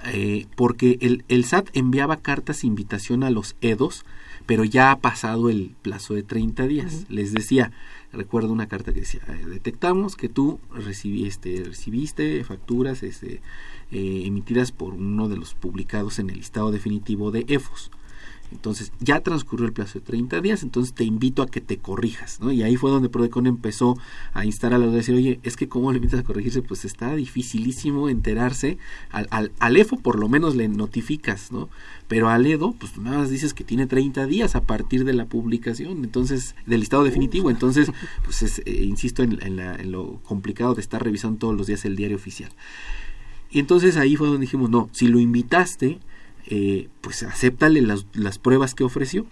Eh, 0.07 0.47
porque 0.57 0.97
el, 1.03 1.25
el, 1.29 1.45
SAT 1.45 1.69
enviaba 1.75 2.17
cartas 2.17 2.63
de 2.63 2.69
invitación 2.69 3.23
a 3.23 3.31
los 3.31 3.57
EDOS, 3.61 4.07
pero 4.47 4.65
ya 4.65 4.91
ha 4.91 4.99
pasado 4.99 5.51
el 5.51 5.75
plazo 5.83 6.15
de 6.15 6.23
30 6.23 6.67
días. 6.67 7.05
Les 7.11 7.35
decía, 7.35 7.73
recuerdo 8.11 8.53
una 8.53 8.67
carta 8.67 8.95
que 8.95 9.01
decía, 9.01 9.21
eh, 9.29 9.45
detectamos 9.47 10.17
que 10.17 10.31
tú 10.31 10.59
recibiste, 10.73 11.63
recibiste 11.65 12.43
facturas 12.45 13.03
este, 13.03 13.43
emitidas 13.91 14.73
por 14.73 14.95
uno 14.95 15.29
de 15.29 15.37
los 15.37 15.53
publicados 15.55 16.19
en 16.19 16.31
el 16.31 16.39
listado 16.39 16.71
definitivo 16.71 17.31
de 17.31 17.45
EFOS. 17.49 17.91
Entonces 18.53 18.93
ya 19.01 19.21
transcurrió 19.21 19.67
el 19.67 19.73
plazo 19.73 20.01
de 20.01 20.05
30 20.05 20.41
días, 20.41 20.63
entonces 20.63 20.93
te 20.93 21.05
invito 21.05 21.43
a 21.43 21.47
que 21.47 21.61
te 21.61 21.79
corrijas, 21.79 22.41
¿no? 22.41 22.51
Y 22.51 22.63
ahí 22.63 22.77
fue 22.77 22.91
donde 22.91 23.09
Prodecon 23.09 23.47
empezó 23.47 23.97
a 24.33 24.45
instar 24.45 24.75
a 24.75 24.79
la 24.79 24.87
decir, 24.87 25.15
oye, 25.15 25.39
es 25.43 25.57
que 25.57 25.69
cómo 25.69 25.93
le 25.93 25.99
invitas 25.99 26.21
a 26.21 26.23
corregirse, 26.25 26.63
pues 26.63 26.85
está 26.85 27.15
dificilísimo 27.15 28.09
enterarse, 28.09 28.79
al, 29.11 29.29
al, 29.59 29.77
EFO 29.77 29.99
por 29.99 30.19
lo 30.19 30.29
menos 30.29 30.57
le 30.57 30.69
notificas, 30.69 31.53
¿no? 31.53 31.69
Pero 32.09 32.29
al 32.29 32.45
EDO, 32.45 32.73
pues 32.73 32.99
nada 32.99 33.19
más 33.19 33.31
dices 33.31 33.55
que 33.55 33.63
tiene 33.63 33.87
30 33.87 34.27
días 34.27 34.57
a 34.57 34.63
partir 34.63 35.05
de 35.05 35.13
la 35.13 35.27
publicación, 35.27 36.05
entonces, 36.05 36.57
del 36.67 36.81
listado 36.81 37.05
definitivo, 37.05 37.51
entonces, 37.51 37.93
pues 38.25 38.61
eh, 38.65 38.85
insisto 38.85 39.23
en, 39.23 39.41
en 39.41 39.93
lo 39.93 40.21
complicado 40.25 40.75
de 40.75 40.81
estar 40.81 41.03
revisando 41.03 41.39
todos 41.39 41.57
los 41.57 41.67
días 41.69 41.85
el 41.85 41.97
diario 41.97 42.17
oficial. 42.17 42.51
Y 43.51 43.59
entonces 43.59 43.97
ahí 43.97 44.17
fue 44.17 44.29
donde 44.29 44.43
dijimos, 44.43 44.71
no, 44.71 44.89
si 44.93 45.09
lo 45.09 45.19
invitaste, 45.19 45.99
eh, 46.51 46.89
pues 47.01 47.23
acéptale 47.23 47.81
las, 47.81 48.39
pruebas 48.39 48.75
que 48.75 48.85
ofreció. 48.85 49.25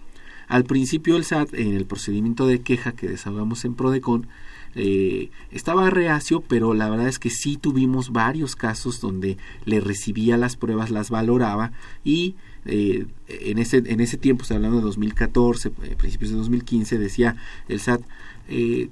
Al 0.47 0.63
principio 0.63 1.15
el 1.15 1.25
SAT, 1.25 1.53
en 1.53 1.75
el 1.75 1.85
procedimiento 1.85 2.47
de 2.47 2.61
queja 2.61 2.93
que 2.93 3.07
desahogamos 3.07 3.65
en 3.65 3.75
Prodecon, 3.75 4.27
eh, 4.75 5.29
estaba 5.51 5.89
reacio, 5.89 6.41
pero 6.41 6.73
la 6.73 6.89
verdad 6.89 7.07
es 7.07 7.19
que 7.19 7.29
sí 7.29 7.57
tuvimos 7.57 8.11
varios 8.11 8.55
casos 8.55 9.01
donde 9.01 9.37
le 9.65 9.79
recibía 9.79 10.37
las 10.37 10.55
pruebas, 10.55 10.91
las 10.91 11.09
valoraba 11.09 11.71
y 12.03 12.35
eh, 12.65 13.05
en, 13.27 13.57
ese, 13.57 13.83
en 13.85 13.99
ese 13.99 14.17
tiempo, 14.17 14.45
hablando 14.49 14.77
de 14.77 14.83
2014, 14.83 15.71
eh, 15.83 15.95
principios 15.97 16.31
de 16.31 16.37
2015, 16.37 16.97
decía 16.97 17.35
el 17.67 17.79
SAT, 17.79 18.01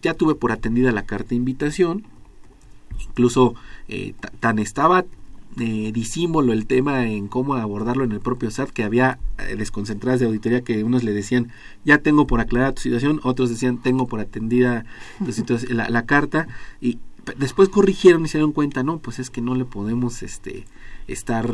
ya 0.04 0.14
tuve 0.14 0.36
por 0.36 0.52
atendida 0.52 0.92
la 0.92 1.06
carta 1.06 1.30
de 1.30 1.36
invitación, 1.36 2.06
incluso 3.10 3.56
tan 4.40 4.60
estaba 4.60 5.06
eh, 5.60 5.92
disímbolo 5.94 6.54
el 6.54 6.68
tema 6.68 7.06
en 7.08 7.28
cómo 7.28 7.56
abordarlo 7.56 8.04
en 8.04 8.12
el 8.12 8.20
propio 8.20 8.52
SAT, 8.52 8.70
que 8.70 8.84
había 8.84 9.20
desconcentradas 9.58 10.20
de 10.20 10.26
auditoría 10.26 10.64
que 10.64 10.84
unos 10.84 11.04
le 11.04 11.14
decían, 11.14 11.52
ya 11.86 12.00
tengo 12.00 12.28
por 12.28 12.40
aclarar 12.40 12.74
tu 12.74 12.82
situación, 12.82 13.20
otros 13.24 13.50
decían, 13.50 13.82
tengo 13.82 14.08
por 14.08 14.20
atendida 14.20 14.86
la, 15.70 15.90
la, 15.90 16.06
carta, 16.06 16.48
y 16.82 17.00
después 17.38 17.70
corrigieron 17.70 18.26
y 18.26 18.28
se 18.28 18.38
dieron 18.38 18.52
cuenta, 18.52 18.84
no, 18.84 19.00
pues 19.00 19.20
es 19.20 19.30
que 19.30 19.42
no 19.42 19.56
le 19.56 19.66
podemos 19.66 20.24
este 20.24 20.66
estar 21.08 21.50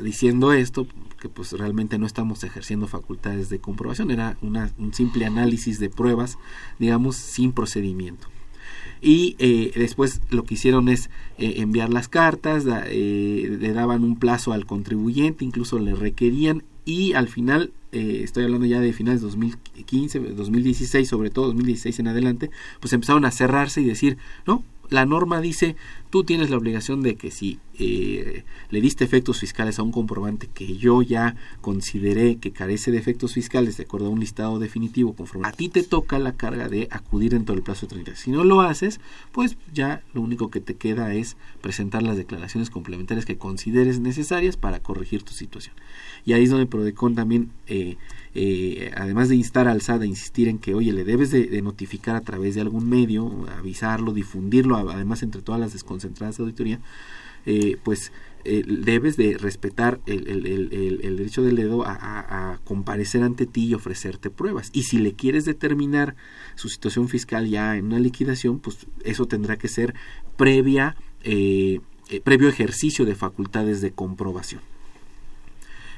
diciendo 0.00 0.52
esto, 0.52 0.86
que 1.20 1.28
pues 1.28 1.52
realmente 1.52 1.98
no 1.98 2.06
estamos 2.06 2.42
ejerciendo 2.44 2.88
facultades 2.88 3.48
de 3.48 3.58
comprobación, 3.58 4.10
era 4.10 4.36
una, 4.42 4.70
un 4.78 4.92
simple 4.92 5.26
análisis 5.26 5.78
de 5.78 5.90
pruebas, 5.90 6.38
digamos, 6.78 7.16
sin 7.16 7.52
procedimiento. 7.52 8.28
Y 9.00 9.36
eh, 9.38 9.72
después 9.74 10.20
lo 10.30 10.44
que 10.44 10.54
hicieron 10.54 10.88
es 10.88 11.10
eh, 11.38 11.54
enviar 11.58 11.92
las 11.92 12.08
cartas, 12.08 12.64
eh, 12.86 13.56
le 13.60 13.72
daban 13.72 14.04
un 14.04 14.18
plazo 14.18 14.52
al 14.52 14.66
contribuyente, 14.66 15.44
incluso 15.44 15.78
le 15.78 15.94
requerían 15.94 16.62
y 16.84 17.14
al 17.14 17.28
final 17.28 17.72
estoy 17.92 18.44
hablando 18.44 18.66
ya 18.66 18.78
de 18.78 18.92
finales 18.92 19.22
de 19.22 19.26
2015, 19.28 20.18
2016, 20.18 21.08
sobre 21.08 21.30
todo 21.30 21.46
2016 21.46 21.98
en 22.00 22.08
adelante, 22.08 22.50
pues 22.78 22.92
empezaron 22.92 23.24
a 23.24 23.30
cerrarse 23.30 23.80
y 23.80 23.86
decir, 23.86 24.18
no, 24.46 24.62
la 24.90 25.06
norma 25.06 25.40
dice, 25.40 25.76
tú 26.10 26.24
tienes 26.24 26.50
la 26.50 26.56
obligación 26.56 27.02
de 27.02 27.16
que 27.16 27.30
si 27.30 27.58
eh, 27.78 28.44
le 28.70 28.80
diste 28.80 29.04
efectos 29.04 29.40
fiscales 29.40 29.78
a 29.78 29.82
un 29.82 29.92
comprobante 29.92 30.48
que 30.52 30.76
yo 30.76 31.02
ya 31.02 31.36
consideré 31.60 32.36
que 32.36 32.52
carece 32.52 32.90
de 32.90 32.98
efectos 32.98 33.34
fiscales 33.34 33.76
de 33.76 33.84
acuerdo 33.84 34.06
a 34.06 34.10
un 34.10 34.20
listado 34.20 34.58
definitivo 34.58 35.14
conforme 35.14 35.48
a 35.48 35.52
ti 35.52 35.68
te 35.68 35.82
toca 35.82 36.18
la 36.18 36.32
carga 36.32 36.68
de 36.68 36.88
acudir 36.90 37.32
dentro 37.32 37.54
del 37.54 37.64
plazo 37.64 37.86
de 37.86 37.90
30 37.90 38.10
días. 38.12 38.20
Si 38.20 38.30
no 38.30 38.44
lo 38.44 38.60
haces, 38.60 39.00
pues 39.32 39.56
ya 39.72 40.02
lo 40.14 40.20
único 40.20 40.50
que 40.50 40.60
te 40.60 40.74
queda 40.74 41.14
es 41.14 41.36
presentar 41.60 42.02
las 42.02 42.16
declaraciones 42.16 42.70
complementarias 42.70 43.26
que 43.26 43.38
consideres 43.38 44.00
necesarias 44.00 44.56
para 44.56 44.80
corregir 44.80 45.22
tu 45.22 45.32
situación. 45.32 45.74
Y 46.24 46.32
ahí 46.32 46.44
es 46.44 46.50
donde 46.50 46.66
Prodecon 46.66 47.14
también 47.14 47.50
eh, 47.66 47.96
eh, 48.38 48.92
además 48.94 49.30
de 49.30 49.36
instar 49.36 49.66
al 49.66 49.80
SAT 49.80 50.02
a 50.02 50.06
insistir 50.06 50.48
en 50.48 50.58
que, 50.58 50.74
oye, 50.74 50.92
le 50.92 51.04
debes 51.04 51.30
de, 51.30 51.62
notificar 51.62 52.16
a 52.16 52.20
través 52.20 52.54
de 52.54 52.60
algún 52.60 52.86
medio, 52.86 53.46
avisarlo, 53.56 54.12
difundirlo, 54.12 54.76
además 54.76 55.22
entre 55.22 55.40
todas 55.40 55.58
las 55.58 55.72
desconcentradas 55.72 56.36
de 56.36 56.42
auditoría, 56.42 56.80
eh, 57.46 57.78
pues 57.82 58.12
eh, 58.44 58.62
debes 58.66 59.16
de 59.16 59.38
respetar 59.38 60.00
el, 60.04 60.42
derecho 61.16 61.42
del 61.42 61.56
dedo 61.56 61.84
a, 61.86 62.60
comparecer 62.64 63.22
ante 63.22 63.46
ti 63.46 63.68
y 63.68 63.74
ofrecerte 63.74 64.28
pruebas. 64.28 64.68
Y 64.74 64.82
si 64.82 64.98
le 64.98 65.14
quieres 65.14 65.46
determinar 65.46 66.14
su 66.56 66.68
situación 66.68 67.08
fiscal 67.08 67.48
ya 67.48 67.78
en 67.78 67.86
una 67.86 68.00
liquidación, 68.00 68.58
pues 68.58 68.86
eso 69.02 69.24
tendrá 69.24 69.56
que 69.56 69.68
ser 69.68 69.94
previa, 70.36 70.94
previo 72.22 72.48
ejercicio 72.50 73.06
de 73.06 73.14
facultades 73.14 73.80
de 73.80 73.92
comprobación 73.92 74.60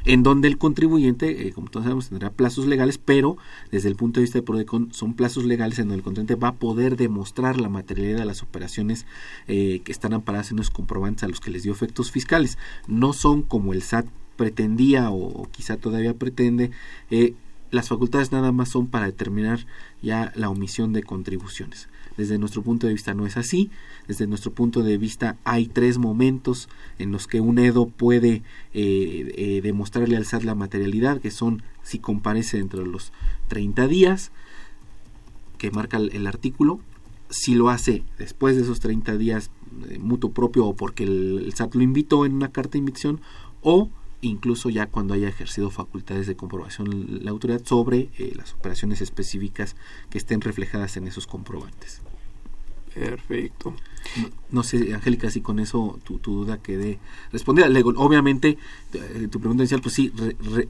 en 0.09 0.23
donde 0.23 0.49
el 0.49 0.57
contribuyente, 0.57 1.47
eh, 1.47 1.53
como 1.53 1.69
todos 1.69 1.85
sabemos, 1.85 2.09
tendrá 2.09 2.31
plazos 2.31 2.67
legales, 2.67 2.97
pero 2.97 3.37
desde 3.71 3.91
el 3.91 3.95
punto 3.95 4.21
de 4.21 4.25
vista 4.25 4.39
de 4.39 4.43
Prodecon 4.43 4.91
son 4.95 5.13
plazos 5.13 5.45
legales 5.45 5.79
en 5.79 5.85
donde 5.85 5.97
el 5.97 6.03
contribuyente 6.03 6.35
va 6.35 6.49
a 6.49 6.55
poder 6.55 6.97
demostrar 6.97 7.61
la 7.61 7.69
materialidad 7.69 8.21
de 8.21 8.25
las 8.25 8.43
operaciones 8.43 9.05
eh, 9.49 9.83
que 9.85 9.93
están 9.93 10.15
amparadas 10.15 10.51
en 10.51 10.57
los 10.57 10.71
comprobantes 10.71 11.25
a 11.25 11.29
los 11.29 11.41
que 11.41 11.51
les 11.51 11.63
dio 11.63 11.73
efectos 11.73 12.11
fiscales. 12.11 12.57
No 12.87 13.13
son 13.13 13.43
como 13.43 13.75
el 13.75 13.83
SAT 13.83 14.07
pretendía 14.37 15.11
o, 15.11 15.47
quizá 15.51 15.77
todavía 15.77 16.15
pretende 16.15 16.71
eh, 17.11 17.35
las 17.71 17.89
facultades 17.89 18.33
nada 18.33 18.51
más 18.51 18.71
son 18.71 18.87
para 18.87 19.05
determinar 19.05 19.67
ya 20.01 20.33
la 20.35 20.49
omisión 20.49 20.95
de 20.95 21.03
contribuciones. 21.03 21.89
Desde 22.19 22.37
nuestro 22.37 22.63
punto 22.63 22.89
de 22.89 22.93
vista 22.93 23.15
no 23.15 23.27
es 23.27 23.37
así. 23.37 23.71
Desde 24.09 24.27
nuestro 24.27 24.53
punto 24.53 24.83
de 24.83 24.99
vista 24.99 25.37
hay 25.45 25.69
tres 25.69 25.99
momentos 25.99 26.69
en 26.99 27.13
los 27.13 27.29
que 27.29 27.41
un 27.41 27.61
EDO 27.61 27.87
puede 27.87 28.43
eh, 28.75 29.33
eh, 29.37 29.61
demostrarle 29.63 30.17
al 30.17 30.27
SAT 30.27 30.43
la 30.43 30.57
materialidad, 30.57 31.21
que 31.21 31.31
son 31.31 31.63
si 31.85 32.01
comparece 32.01 32.59
dentro 32.59 32.81
de 32.81 32.87
los 32.87 33.13
30 33.47 33.87
días 33.87 34.33
que 35.59 35.71
marca 35.71 35.97
el, 35.97 36.27
artículo, 36.27 36.81
si 37.31 37.55
lo 37.55 37.71
hace 37.71 38.03
después 38.19 38.57
de 38.57 38.63
esos 38.63 38.81
30 38.81 39.17
días 39.17 39.51
eh, 39.89 39.99
mutuo 40.01 40.33
propio 40.33 40.67
o 40.67 40.75
porque 40.75 41.05
el, 41.05 41.53
SAT 41.55 41.77
lo 41.77 41.83
invitó 41.83 42.27
en 42.27 42.35
una 42.35 42.51
carta 42.51 42.73
de 42.73 42.79
invitación 42.79 43.21
o 43.63 43.91
incluso 44.23 44.71
ya 44.71 44.87
cuando 44.87 45.15
haya 45.15 45.29
ejercido 45.29 45.71
facultades 45.71 46.27
de 46.27 46.35
comprobación 46.35 47.23
la 47.25 47.31
autoridad 47.31 47.65
sobre 47.65 48.11
las 48.35 48.55
operaciones 48.55 49.01
específicas 49.01 49.77
que 50.11 50.19
estén 50.19 50.41
reflejadas 50.41 50.97
en 50.97 51.07
esos 51.07 51.29
comprobantes. 51.29 52.03
Perfecto. 52.99 53.75
No, 54.51 54.63
sé, 54.63 54.95
Angélica, 54.95 55.31
si 55.31 55.41
con 55.41 55.59
eso 55.59 55.99
tu, 56.05 56.19
duda 56.19 56.59
quede 56.59 56.99
respondida. 57.31 57.69
obviamente, 57.97 58.59
eh, 58.93 59.29
tu 59.31 59.39
pregunta 59.39 59.63
inicial, 59.63 59.81
pues 59.81 59.95
sí, 59.95 60.13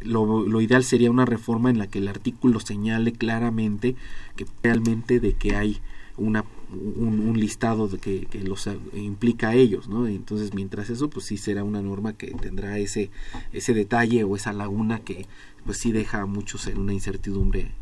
lo, 0.02 0.46
lo, 0.46 0.60
ideal 0.60 0.84
sería 0.84 1.10
una 1.10 1.24
reforma 1.24 1.70
en 1.70 1.78
la 1.78 1.86
que 1.86 1.98
el 1.98 2.08
artículo 2.08 2.60
señale 2.60 3.12
claramente 3.12 3.94
que 4.36 4.46
realmente 4.62 5.20
de 5.20 5.34
que 5.34 5.56
hay 5.56 5.80
una 6.16 6.44
un, 6.70 7.38
listado 7.38 7.88
de 7.88 7.98
que, 7.98 8.26
los 8.44 8.68
implica 8.92 9.50
a 9.50 9.54
ellos, 9.54 9.88
¿no? 9.88 10.06
Entonces, 10.06 10.52
mientras 10.52 10.90
eso, 10.90 11.08
pues 11.08 11.26
sí 11.26 11.36
será 11.36 11.64
una 11.64 11.80
norma 11.80 12.12
que 12.12 12.32
tendrá 12.32 12.78
ese, 12.78 13.10
ese 13.52 13.72
detalle 13.72 14.24
o 14.24 14.36
esa 14.36 14.52
laguna 14.52 15.00
que 15.00 15.26
pues 15.64 15.78
sí 15.78 15.92
deja 15.92 16.22
a 16.22 16.26
muchos 16.26 16.66
en 16.66 16.78
una 16.78 16.92
incertidumbre 16.92 17.72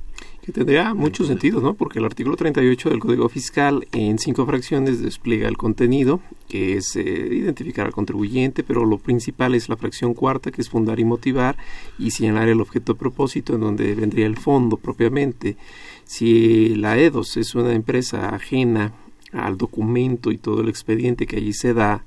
que 0.47 0.53
tendría 0.53 0.95
mucho 0.95 1.25
sentido, 1.25 1.61
¿no? 1.61 1.75
Porque 1.75 1.99
el 1.99 2.05
artículo 2.05 2.37
38 2.37 2.91
del 2.91 3.01
Código 3.01 3.29
Fiscal 3.29 3.89
en 3.91 4.21
cinco 4.21 4.47
fracciones 4.47 5.03
despliega 5.03 5.49
el 5.49 5.57
contenido, 5.57 6.21
que 6.49 6.77
es 6.77 6.95
eh, 6.95 7.03
identificar 7.03 7.87
al 7.87 7.93
contribuyente, 7.93 8.63
pero 8.63 8.85
lo 8.85 8.99
principal 8.99 9.57
es 9.57 9.69
la 9.69 9.77
fracción 9.77 10.15
cuarta, 10.15 10.53
que 10.53 10.63
es 10.63 10.71
fundar 10.71 11.01
y 11.01 11.05
motivar, 11.05 11.57
y 11.99 12.13
señalar 12.13 12.49
el 12.49 12.61
objeto 12.61 12.93
de 12.93 12.99
propósito, 13.01 13.55
en 13.55 13.61
donde 13.63 13.95
vendría 13.97 14.27
el 14.27 14.37
fondo 14.37 14.77
propiamente. 14.77 15.57
Si 16.05 16.77
la 16.77 16.97
EDOS 16.97 17.39
es 17.39 17.57
una 17.57 17.73
empresa 17.73 18.29
ajena 18.29 18.93
al 19.33 19.59
documento 19.59 20.31
y 20.31 20.39
todo 20.39 20.61
el 20.61 20.69
expediente 20.69 21.27
que 21.27 21.39
allí 21.39 21.55
se 21.55 21.75
da, 21.75 22.05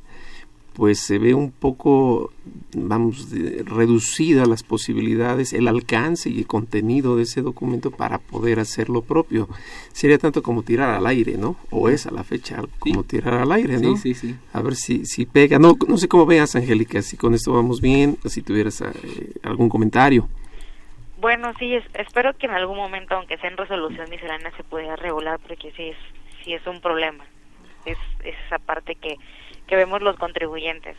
pues 0.80 1.00
se 1.02 1.20
ve 1.20 1.34
un 1.34 1.52
poco, 1.52 2.32
vamos, 2.74 3.28
reducida 3.66 4.46
las 4.46 4.64
posibilidades, 4.64 5.52
el 5.52 5.68
alcance 5.68 6.30
y 6.30 6.40
el 6.40 6.48
contenido 6.48 7.18
de 7.18 7.24
ese 7.24 7.42
documento 7.42 7.92
para 7.92 8.18
poder 8.18 8.62
hacer 8.62 8.88
lo 8.88 9.02
propio. 9.02 9.50
Sería 9.92 10.18
tanto 10.18 10.42
como 10.42 10.64
tirar 10.64 10.92
al 10.92 11.06
aire, 11.06 11.38
¿no? 11.38 11.58
O 11.70 11.90
es 11.90 12.08
a 12.08 12.12
la 12.12 12.24
fecha 12.24 12.64
como 12.80 13.04
tirar 13.04 13.34
al 13.34 13.52
aire, 13.52 13.78
¿no? 13.78 13.98
Sí, 13.98 14.14
sí, 14.14 14.30
sí. 14.30 14.36
A 14.54 14.62
ver 14.62 14.76
si, 14.76 15.06
si 15.06 15.26
pega. 15.26 15.60
No, 15.60 15.76
no 15.86 15.98
sé 15.98 16.08
cómo 16.08 16.26
veas, 16.26 16.56
Angélica, 16.56 17.02
si 17.02 17.18
con 17.18 17.34
esto 17.34 17.52
vamos 17.52 17.82
bien, 17.82 18.18
si 18.24 18.42
tuvieras 18.42 18.80
eh, 18.80 19.34
algún 19.44 19.68
comentario. 19.68 20.30
Bueno, 21.20 21.52
sí, 21.60 21.78
espero 21.96 22.38
que 22.38 22.46
en 22.48 22.54
algún 22.54 22.78
momento, 22.78 23.16
aunque 23.16 23.38
sea 23.40 23.50
en 23.50 23.58
resolución 23.58 24.10
miscelánea, 24.10 24.56
se 24.56 24.64
pueda 24.64 24.96
regular, 24.96 25.42
porque 25.46 25.74
sí 25.74 25.90
es, 25.90 25.98
sí 26.46 26.54
es 26.54 26.66
un 26.66 26.80
problema. 26.80 27.26
Es, 27.84 27.98
esa 28.24 28.60
parte 28.60 28.96
que, 28.96 29.18
que 29.70 29.76
vemos 29.76 30.02
los 30.02 30.18
contribuyentes 30.18 30.98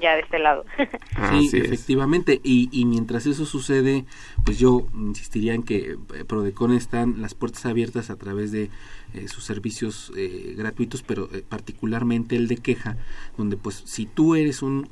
ya 0.00 0.14
de 0.14 0.20
este 0.20 0.38
lado. 0.38 0.64
sí, 1.30 1.56
efectivamente. 1.56 2.40
Y, 2.42 2.68
y 2.72 2.84
mientras 2.84 3.26
eso 3.26 3.46
sucede, 3.46 4.04
pues 4.44 4.58
yo 4.58 4.86
insistiría 4.94 5.54
en 5.54 5.62
que 5.62 5.96
eh, 6.14 6.24
Prodecon 6.26 6.72
están 6.72 7.22
las 7.22 7.34
puertas 7.34 7.64
abiertas 7.66 8.10
a 8.10 8.16
través 8.16 8.52
de 8.52 8.70
eh, 9.14 9.28
sus 9.28 9.44
servicios 9.44 10.12
eh, 10.16 10.54
gratuitos, 10.56 11.02
pero 11.02 11.28
particularmente 11.48 12.36
el 12.36 12.48
de 12.48 12.56
queja, 12.56 12.96
donde 13.36 13.56
pues 13.56 13.82
si 13.86 14.06
tú 14.06 14.34
eres 14.34 14.62
un, 14.62 14.86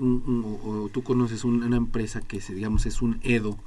o, 0.65 0.89
tú 0.89 1.03
conoces 1.03 1.45
una 1.45 1.77
empresa 1.77 2.21
que 2.21 2.41
se, 2.41 2.55
digamos 2.55 2.87
es 2.87 3.03
un 3.03 3.21
EDO, 3.23 3.59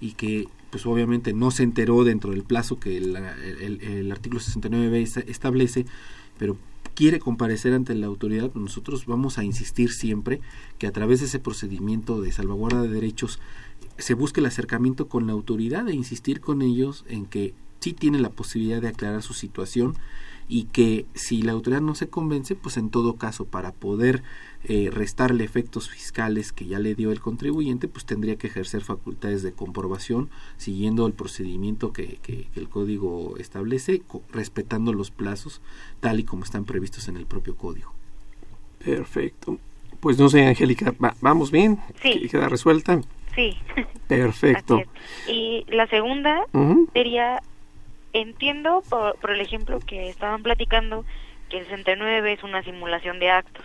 y 0.00 0.12
que 0.12 0.46
pues 0.70 0.84
obviamente 0.86 1.32
no 1.32 1.50
se 1.50 1.62
enteró 1.62 2.04
dentro 2.04 2.32
del 2.32 2.42
plazo 2.42 2.78
que 2.78 2.98
el, 2.98 3.16
el, 3.16 4.12
artículo 4.12 4.40
69b 4.40 5.24
establece, 5.26 5.86
pero 6.38 6.58
quiere 6.96 7.20
comparecer 7.20 7.74
ante 7.74 7.94
la 7.94 8.06
autoridad, 8.06 8.52
nosotros 8.54 9.04
vamos 9.04 9.36
a 9.36 9.44
insistir 9.44 9.92
siempre 9.92 10.40
que 10.78 10.86
a 10.86 10.92
través 10.92 11.20
de 11.20 11.26
ese 11.26 11.38
procedimiento 11.38 12.22
de 12.22 12.32
salvaguarda 12.32 12.82
de 12.82 12.88
derechos 12.88 13.38
se 13.98 14.14
busque 14.14 14.40
el 14.40 14.46
acercamiento 14.46 15.06
con 15.06 15.26
la 15.26 15.34
autoridad 15.34 15.86
e 15.88 15.94
insistir 15.94 16.40
con 16.40 16.62
ellos 16.62 17.04
en 17.08 17.26
que 17.26 17.54
sí 17.80 17.92
tiene 17.92 18.18
la 18.18 18.30
posibilidad 18.30 18.80
de 18.80 18.88
aclarar 18.88 19.22
su 19.22 19.34
situación 19.34 19.94
y 20.48 20.64
que 20.64 21.06
si 21.14 21.42
la 21.42 21.52
autoridad 21.52 21.80
no 21.80 21.94
se 21.94 22.08
convence, 22.08 22.54
pues 22.54 22.76
en 22.76 22.90
todo 22.90 23.16
caso 23.16 23.46
para 23.46 23.72
poder 23.72 24.22
eh, 24.64 24.90
restarle 24.92 25.44
efectos 25.44 25.90
fiscales 25.90 26.52
que 26.52 26.66
ya 26.66 26.78
le 26.78 26.94
dio 26.94 27.10
el 27.10 27.20
contribuyente, 27.20 27.88
pues 27.88 28.04
tendría 28.04 28.36
que 28.36 28.46
ejercer 28.46 28.82
facultades 28.82 29.42
de 29.42 29.52
comprobación 29.52 30.30
siguiendo 30.56 31.06
el 31.06 31.12
procedimiento 31.12 31.92
que, 31.92 32.18
que, 32.22 32.46
el 32.54 32.68
código 32.68 33.36
establece, 33.38 34.02
respetando 34.32 34.92
los 34.92 35.10
plazos 35.10 35.60
tal 36.00 36.20
y 36.20 36.24
como 36.24 36.44
están 36.44 36.64
previstos 36.64 37.08
en 37.08 37.16
el 37.16 37.26
propio 37.26 37.56
código. 37.56 37.92
Perfecto. 38.84 39.58
Pues 40.00 40.18
no 40.18 40.28
sé, 40.28 40.46
Angélica, 40.46 40.94
¿vamos 41.20 41.50
bien? 41.50 41.80
Sí. 42.02 42.28
¿Queda 42.28 42.48
resuelta? 42.48 43.00
Sí. 43.34 43.56
Perfecto. 44.08 44.82
Y 45.28 45.64
la 45.68 45.86
segunda 45.88 46.44
sería, 46.92 47.42
entiendo 48.20 48.82
por, 48.88 49.18
por 49.18 49.30
el 49.30 49.40
ejemplo 49.40 49.78
que 49.80 50.08
estaban 50.08 50.42
platicando, 50.42 51.04
que 51.48 51.58
el 51.58 51.64
69 51.64 52.32
es 52.32 52.42
una 52.42 52.62
simulación 52.62 53.18
de 53.18 53.30
actos. 53.30 53.64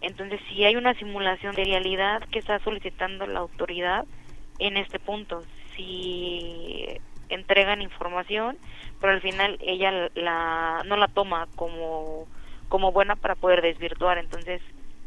Entonces, 0.00 0.40
si 0.48 0.64
hay 0.64 0.76
una 0.76 0.94
simulación 0.94 1.54
de 1.54 1.64
realidad 1.64 2.22
que 2.30 2.38
está 2.38 2.58
solicitando 2.60 3.26
la 3.26 3.40
autoridad 3.40 4.06
en 4.58 4.76
este 4.76 4.98
punto, 4.98 5.42
si 5.76 6.86
entregan 7.28 7.82
información, 7.82 8.56
pero 9.00 9.12
al 9.12 9.20
final 9.20 9.58
ella 9.60 10.10
la, 10.14 10.82
no 10.86 10.96
la 10.96 11.08
toma 11.08 11.48
como, 11.54 12.26
como 12.68 12.92
buena 12.92 13.16
para 13.16 13.34
poder 13.34 13.62
desvirtuar. 13.62 14.18
Entonces, 14.18 14.60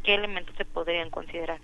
¿qué 0.04 0.16
elementos 0.16 0.56
se 0.56 0.66
podrían 0.66 1.10
considerar? 1.10 1.60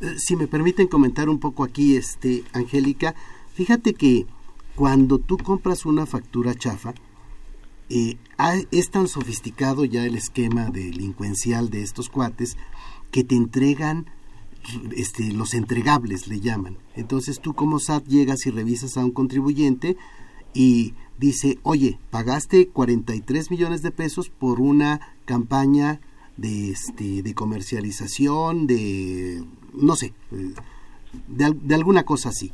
Eh, 0.00 0.14
si 0.18 0.36
me 0.36 0.46
permiten 0.46 0.86
comentar 0.86 1.28
un 1.28 1.40
poco 1.40 1.64
aquí, 1.64 1.96
este, 1.96 2.42
Angélica, 2.52 3.14
fíjate 3.54 3.94
que 3.94 4.26
cuando 4.78 5.18
tú 5.18 5.38
compras 5.38 5.86
una 5.86 6.06
factura 6.06 6.54
chafa, 6.54 6.94
eh, 7.90 8.16
es 8.70 8.90
tan 8.92 9.08
sofisticado 9.08 9.84
ya 9.84 10.04
el 10.04 10.14
esquema 10.14 10.70
delincuencial 10.70 11.68
de 11.68 11.82
estos 11.82 12.08
cuates 12.08 12.56
que 13.10 13.24
te 13.24 13.34
entregan 13.34 14.06
este, 14.94 15.32
los 15.32 15.54
entregables, 15.54 16.28
le 16.28 16.38
llaman. 16.38 16.78
Entonces 16.94 17.40
tú 17.40 17.54
como 17.54 17.80
SAT 17.80 18.06
llegas 18.06 18.46
y 18.46 18.52
revisas 18.52 18.96
a 18.96 19.04
un 19.04 19.10
contribuyente 19.10 19.96
y 20.54 20.94
dice, 21.18 21.58
oye, 21.64 21.98
pagaste 22.10 22.68
43 22.68 23.50
millones 23.50 23.82
de 23.82 23.90
pesos 23.90 24.30
por 24.30 24.60
una 24.60 25.00
campaña 25.24 26.00
de, 26.36 26.70
este, 26.70 27.24
de 27.24 27.34
comercialización, 27.34 28.68
de, 28.68 29.42
no 29.74 29.96
sé, 29.96 30.14
eh, 30.30 30.54
de, 31.26 31.50
de 31.64 31.74
alguna 31.74 32.04
cosa 32.04 32.28
así. 32.28 32.52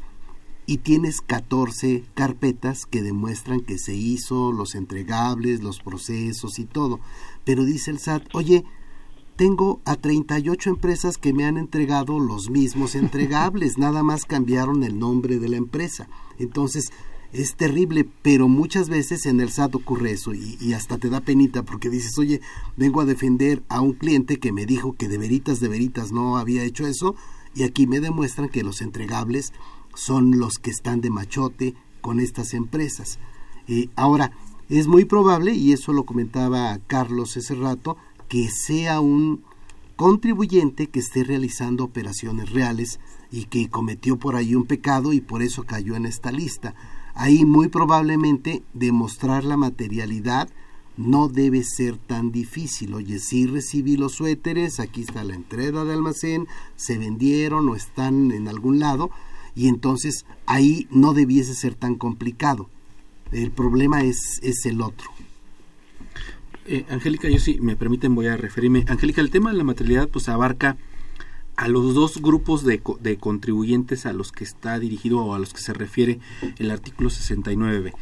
Y 0.66 0.78
tienes 0.78 1.20
14 1.20 2.04
carpetas 2.14 2.86
que 2.86 3.02
demuestran 3.02 3.60
que 3.60 3.78
se 3.78 3.94
hizo, 3.94 4.52
los 4.52 4.74
entregables, 4.74 5.62
los 5.62 5.80
procesos 5.80 6.58
y 6.58 6.64
todo. 6.64 7.00
Pero 7.44 7.64
dice 7.64 7.90
el 7.90 7.98
SAT, 7.98 8.28
oye, 8.32 8.64
tengo 9.36 9.80
a 9.84 9.96
38 9.96 10.70
empresas 10.70 11.18
que 11.18 11.32
me 11.32 11.44
han 11.44 11.58
entregado 11.58 12.18
los 12.18 12.50
mismos 12.50 12.94
entregables, 12.94 13.78
nada 13.78 14.02
más 14.02 14.24
cambiaron 14.24 14.84
el 14.84 14.98
nombre 14.98 15.38
de 15.38 15.48
la 15.48 15.56
empresa. 15.56 16.08
Entonces, 16.38 16.90
es 17.34 17.56
terrible, 17.56 18.08
pero 18.22 18.48
muchas 18.48 18.88
veces 18.88 19.26
en 19.26 19.40
el 19.40 19.50
SAT 19.50 19.74
ocurre 19.74 20.12
eso 20.12 20.32
y, 20.34 20.72
hasta 20.72 20.98
te 20.98 21.10
da 21.10 21.20
penita 21.20 21.64
porque 21.64 21.90
dices, 21.90 22.16
oye, 22.16 22.40
vengo 22.76 23.00
a 23.00 23.06
defender 23.06 23.64
a 23.68 23.80
un 23.80 23.92
cliente 23.92 24.38
que 24.38 24.52
me 24.52 24.66
dijo 24.66 24.92
que 24.92 25.08
de 25.08 25.18
veritas, 25.18 25.58
de 25.58 25.66
veritas 25.66 26.12
no 26.12 26.36
había 26.36 26.62
hecho 26.62 26.86
eso 26.86 27.16
y 27.52 27.64
aquí 27.64 27.88
me 27.88 27.98
demuestran 27.98 28.48
que 28.48 28.62
los 28.62 28.80
entregables 28.80 29.52
son 29.94 30.38
los 30.38 30.58
que 30.58 30.70
están 30.70 31.00
de 31.00 31.10
machote 31.10 31.74
con 32.00 32.20
estas 32.20 32.54
empresas. 32.54 33.18
Eh, 33.66 33.88
ahora, 33.96 34.32
es 34.68 34.86
muy 34.86 35.04
probable, 35.04 35.54
y 35.54 35.72
eso 35.72 35.92
lo 35.92 36.04
comentaba 36.04 36.78
Carlos 36.86 37.36
ese 37.36 37.54
rato, 37.54 37.96
que 38.28 38.50
sea 38.50 39.00
un 39.00 39.42
contribuyente 39.96 40.88
que 40.88 41.00
esté 41.00 41.22
realizando 41.22 41.84
operaciones 41.84 42.50
reales 42.50 42.98
y 43.30 43.44
que 43.44 43.68
cometió 43.68 44.18
por 44.18 44.36
ahí 44.36 44.54
un 44.54 44.64
pecado 44.64 45.12
y 45.12 45.20
por 45.20 45.42
eso 45.42 45.64
cayó 45.64 45.94
en 45.94 46.06
esta 46.06 46.32
lista 46.32 46.74
ahí 47.14 47.44
muy 47.44 47.68
probablemente 47.68 48.62
demostrar 48.74 49.44
la 49.44 49.56
materialidad 49.56 50.48
no 50.96 51.28
debe 51.28 51.64
ser 51.64 51.96
tan 51.96 52.30
difícil. 52.30 52.94
Oye, 52.94 53.18
sí 53.18 53.46
recibí 53.46 53.96
los 53.96 54.12
suéteres, 54.12 54.78
aquí 54.78 55.02
está 55.02 55.24
la 55.24 55.34
entrada 55.34 55.84
de 55.84 55.92
almacén, 55.92 56.46
se 56.76 56.98
vendieron 56.98 57.68
o 57.68 57.74
están 57.74 58.30
en 58.30 58.46
algún 58.46 58.78
lado, 58.78 59.10
y 59.54 59.68
entonces 59.68 60.26
ahí 60.46 60.86
no 60.90 61.14
debiese 61.14 61.54
ser 61.54 61.74
tan 61.74 61.94
complicado. 61.94 62.68
El 63.32 63.50
problema 63.50 64.02
es, 64.02 64.40
es 64.42 64.66
el 64.66 64.80
otro. 64.80 65.10
Eh, 66.66 66.86
Angélica, 66.88 67.28
yo 67.28 67.38
sí, 67.38 67.58
me 67.60 67.76
permiten, 67.76 68.14
voy 68.14 68.26
a 68.26 68.36
referirme. 68.36 68.84
Angélica, 68.88 69.20
el 69.20 69.30
tema 69.30 69.50
de 69.50 69.58
la 69.58 69.64
materialidad 69.64 70.08
pues 70.08 70.28
abarca 70.28 70.76
a 71.56 71.68
los 71.68 71.94
dos 71.94 72.20
grupos 72.20 72.64
de, 72.64 72.82
de, 73.00 73.16
contribuyentes 73.16 74.06
a 74.06 74.12
los 74.12 74.32
que 74.32 74.44
está 74.44 74.78
dirigido 74.78 75.18
o 75.24 75.34
a 75.34 75.38
los 75.38 75.52
que 75.52 75.60
se 75.60 75.72
refiere 75.72 76.18
el 76.58 76.70
artículo 76.70 77.10
69. 77.10 77.92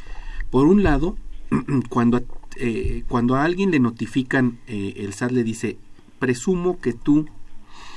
Por 0.50 0.66
un 0.66 0.82
lado, 0.82 1.16
cuando, 1.88 2.22
eh, 2.56 3.04
cuando 3.08 3.34
a 3.34 3.44
alguien 3.44 3.70
le 3.70 3.78
notifican, 3.78 4.58
eh, 4.66 4.94
el 4.98 5.12
SAT 5.12 5.32
le 5.32 5.44
dice, 5.44 5.78
presumo 6.18 6.80
que 6.80 6.92
tú 6.92 7.26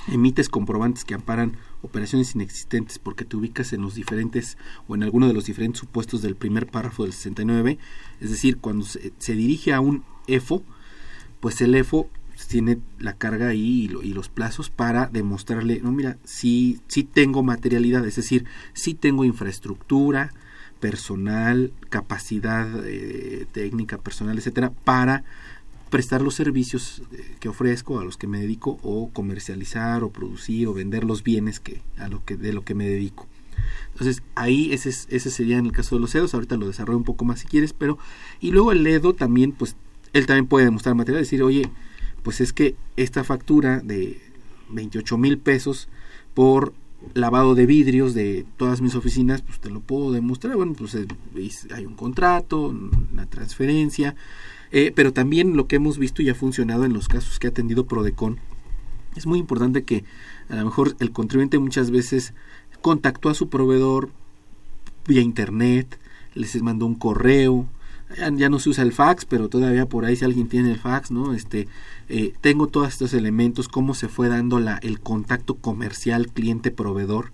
emites 0.07 0.49
comprobantes 0.49 1.05
que 1.05 1.13
amparan 1.13 1.57
operaciones 1.85 2.35
inexistentes 2.35 2.99
porque 2.99 3.25
te 3.25 3.37
ubicas 3.37 3.73
en 3.73 3.81
los 3.81 3.95
diferentes 3.95 4.57
o 4.87 4.95
en 4.95 5.03
alguno 5.03 5.27
de 5.27 5.33
los 5.33 5.45
diferentes 5.45 5.79
supuestos 5.79 6.21
del 6.21 6.35
primer 6.35 6.67
párrafo 6.67 7.03
del 7.03 7.13
69, 7.13 7.77
es 8.19 8.29
decir, 8.29 8.57
cuando 8.57 8.85
se, 8.85 9.13
se 9.17 9.33
dirige 9.33 9.73
a 9.73 9.79
un 9.79 10.03
EFO, 10.27 10.63
pues 11.39 11.61
el 11.61 11.75
EFO 11.75 12.09
tiene 12.47 12.79
la 12.99 13.13
carga 13.13 13.47
ahí 13.47 13.89
y, 14.03 14.13
los 14.13 14.29
plazos 14.29 14.69
para 14.69 15.07
demostrarle, 15.07 15.79
no, 15.81 15.91
mira, 15.91 16.17
sí, 16.23 16.79
sí 16.87 17.03
tengo 17.03 17.43
materialidad, 17.43 18.05
es 18.05 18.15
decir, 18.15 18.45
sí 18.73 18.93
tengo 18.93 19.25
infraestructura, 19.25 20.31
personal, 20.79 21.71
capacidad 21.89 22.67
eh, 22.85 23.47
técnica, 23.51 23.97
personal, 23.97 24.37
etcétera, 24.37 24.71
para 24.83 25.23
prestar 25.95 26.21
los 26.21 26.35
servicios 26.35 27.03
eh, 27.13 27.37
que 27.39 27.47
ofrezco, 27.47 28.01
a 28.01 28.03
los 28.03 28.17
que 28.17 28.27
me 28.27 28.41
dedico, 28.41 28.79
o 28.83 29.11
comercializar, 29.13 30.03
o 30.03 30.09
producir, 30.09 30.67
o 30.67 30.73
vender 30.73 31.05
los 31.05 31.23
bienes 31.23 31.61
que, 31.61 31.83
a 31.97 32.09
lo 32.09 32.21
que, 32.25 32.35
de 32.35 32.51
lo 32.51 32.65
que 32.65 32.75
me 32.75 32.85
dedico. 32.85 33.27
Entonces, 33.93 34.21
ahí 34.35 34.73
ese, 34.73 34.89
ese 34.89 35.31
sería 35.31 35.57
en 35.57 35.67
el 35.67 35.71
caso 35.71 35.95
de 35.95 36.01
los 36.01 36.13
EDOs, 36.13 36.33
ahorita 36.33 36.57
lo 36.57 36.67
desarrollo 36.67 36.97
un 36.97 37.05
poco 37.05 37.23
más 37.23 37.39
si 37.39 37.47
quieres, 37.47 37.71
pero, 37.71 37.97
y 38.41 38.51
luego 38.51 38.73
el 38.73 38.85
EDO 38.85 39.13
también, 39.13 39.53
pues, 39.53 39.77
él 40.11 40.25
también 40.25 40.47
puede 40.47 40.65
demostrar 40.65 40.95
material, 40.95 41.23
decir, 41.23 41.41
oye, 41.41 41.71
pues 42.23 42.41
es 42.41 42.51
que 42.51 42.75
esta 42.97 43.23
factura 43.23 43.79
de 43.79 44.19
28 44.71 45.17
mil 45.17 45.37
pesos 45.37 45.87
por 46.33 46.73
lavado 47.13 47.55
de 47.55 47.65
vidrios 47.65 48.13
de 48.13 48.45
todas 48.57 48.81
mis 48.81 48.95
oficinas, 48.95 49.41
pues 49.41 49.59
te 49.59 49.69
lo 49.69 49.79
puedo 49.79 50.11
demostrar. 50.11 50.55
Bueno, 50.55 50.73
pues 50.73 50.97
hay 51.73 51.85
un 51.85 51.95
contrato, 51.95 52.73
una 53.11 53.25
transferencia, 53.27 54.15
eh, 54.71 54.91
pero 54.95 55.13
también 55.13 55.55
lo 55.55 55.67
que 55.67 55.77
hemos 55.77 55.97
visto 55.97 56.21
y 56.21 56.29
ha 56.29 56.35
funcionado 56.35 56.85
en 56.85 56.93
los 56.93 57.07
casos 57.07 57.39
que 57.39 57.47
ha 57.47 57.51
atendido 57.51 57.85
Prodecon, 57.85 58.39
es 59.15 59.25
muy 59.25 59.39
importante 59.39 59.83
que 59.83 60.03
a 60.49 60.55
lo 60.55 60.65
mejor 60.65 60.95
el 60.99 61.11
contribuyente 61.11 61.57
muchas 61.57 61.89
veces 61.89 62.33
contactó 62.81 63.29
a 63.29 63.33
su 63.33 63.49
proveedor 63.49 64.09
vía 65.07 65.21
internet, 65.21 65.99
les 66.33 66.61
mandó 66.61 66.85
un 66.85 66.95
correo, 66.95 67.67
ya, 68.17 68.49
no 68.49 68.59
se 68.59 68.69
usa 68.69 68.83
el 68.83 68.93
fax, 68.93 69.25
pero 69.25 69.49
todavía 69.49 69.85
por 69.87 70.05
ahí 70.05 70.15
si 70.15 70.25
alguien 70.25 70.47
tiene 70.47 70.71
el 70.71 70.79
fax, 70.79 71.11
¿no? 71.11 71.33
Este, 71.33 71.67
eh, 72.09 72.33
tengo 72.41 72.67
todos 72.67 72.87
estos 72.87 73.13
elementos, 73.13 73.67
cómo 73.67 73.93
se 73.93 74.07
fue 74.07 74.29
dando 74.29 74.59
la, 74.59 74.77
el 74.77 74.99
contacto 74.99 75.55
comercial 75.55 76.27
cliente-proveedor 76.27 77.31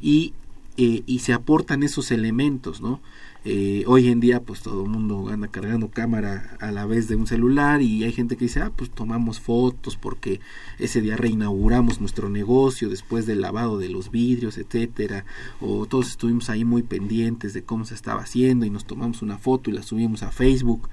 y, 0.00 0.34
eh, 0.76 1.02
y 1.06 1.20
se 1.20 1.32
aportan 1.32 1.82
esos 1.82 2.10
elementos, 2.10 2.80
¿no? 2.80 3.00
Eh, 3.44 3.82
hoy 3.88 4.08
en 4.08 4.20
día 4.20 4.40
pues 4.40 4.62
todo 4.62 4.84
el 4.84 4.90
mundo 4.90 5.28
anda 5.28 5.48
cargando 5.48 5.90
cámara 5.90 6.56
a 6.60 6.70
la 6.70 6.86
vez 6.86 7.08
de 7.08 7.16
un 7.16 7.26
celular 7.26 7.82
y 7.82 8.04
hay 8.04 8.12
gente 8.12 8.36
que 8.36 8.44
dice, 8.44 8.60
ah, 8.60 8.70
pues 8.74 8.90
tomamos 8.90 9.40
fotos 9.40 9.96
porque 9.96 10.40
ese 10.78 11.00
día 11.00 11.16
reinauguramos 11.16 12.00
nuestro 12.00 12.28
negocio 12.28 12.88
después 12.88 13.26
del 13.26 13.40
lavado 13.40 13.78
de 13.78 13.88
los 13.88 14.12
vidrios, 14.12 14.58
etcétera, 14.58 15.24
o 15.60 15.86
todos 15.86 16.08
estuvimos 16.08 16.50
ahí 16.50 16.64
muy 16.64 16.82
pendientes 16.82 17.52
de 17.52 17.64
cómo 17.64 17.84
se 17.84 17.94
estaba 17.94 18.22
haciendo 18.22 18.64
y 18.64 18.70
nos 18.70 18.84
tomamos 18.84 19.22
una 19.22 19.38
foto 19.38 19.70
y 19.70 19.72
la 19.72 19.82
subimos 19.82 20.22
a 20.22 20.30
Facebook. 20.30 20.88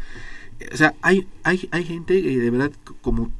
O 0.73 0.77
sea, 0.77 0.95
hay, 1.01 1.27
hay, 1.43 1.69
hay 1.71 1.83
gente 1.83 2.21
que 2.21 2.37
de 2.39 2.49
verdad 2.49 2.71
como 3.01 3.31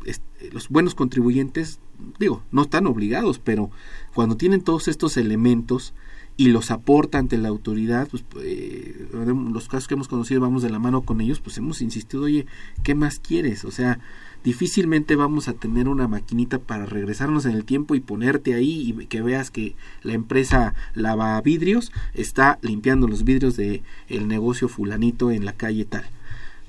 los 0.51 0.69
buenos 0.69 0.93
contribuyentes, 0.93 1.79
digo, 2.19 2.43
no 2.51 2.61
están 2.61 2.85
obligados, 2.85 3.39
pero 3.39 3.71
cuando 4.13 4.37
tienen 4.37 4.61
todos 4.61 4.87
estos 4.87 5.17
elementos, 5.17 5.93
y 6.39 6.47
los 6.47 6.71
aporta 6.71 7.17
ante 7.17 7.37
la 7.37 7.49
autoridad, 7.49 8.07
pues 8.07 8.23
eh, 8.41 9.09
los 9.11 9.67
casos 9.67 9.89
que 9.89 9.95
hemos 9.95 10.07
conocido 10.07 10.39
vamos 10.39 10.63
de 10.63 10.69
la 10.69 10.79
mano 10.79 11.01
con 11.01 11.19
ellos, 11.19 11.41
pues 11.41 11.57
hemos 11.57 11.81
insistido, 11.81 12.23
oye, 12.23 12.45
¿qué 12.81 12.95
más 12.95 13.19
quieres? 13.19 13.65
O 13.65 13.71
sea, 13.71 13.99
difícilmente 14.41 15.17
vamos 15.17 15.49
a 15.49 15.53
tener 15.53 15.89
una 15.89 16.07
maquinita 16.07 16.57
para 16.57 16.85
regresarnos 16.85 17.45
en 17.45 17.57
el 17.57 17.65
tiempo 17.65 17.93
y 17.93 17.99
ponerte 17.99 18.53
ahí 18.53 18.95
y 18.97 19.07
que 19.07 19.21
veas 19.21 19.51
que 19.51 19.75
la 20.01 20.13
empresa 20.13 20.75
lava 20.93 21.41
vidrios 21.41 21.91
está 22.13 22.57
limpiando 22.61 23.09
los 23.09 23.25
vidrios 23.25 23.57
de 23.57 23.83
el 24.07 24.29
negocio 24.29 24.69
fulanito 24.69 25.31
en 25.31 25.43
la 25.43 25.51
calle 25.51 25.83
tal. 25.83 26.05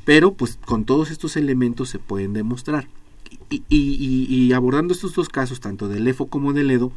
Pero 0.05 0.35
pues 0.35 0.59
con 0.67 0.85
todos 0.85 1.13
estos 1.13 1.37
elementos 1.37 1.91
se 1.91 2.01
pueden 2.01 2.33
demostrar. 2.33 2.89
Y, 3.51 3.63
y, 3.69 4.27
y 4.29 4.53
abordando 4.53 4.93
estos 4.93 5.15
dos 5.15 5.29
casos, 5.29 5.61
tanto 5.61 5.87
del 5.87 6.09
EFO 6.09 6.27
como 6.27 6.53
del 6.53 6.73
EDO, 6.73 6.91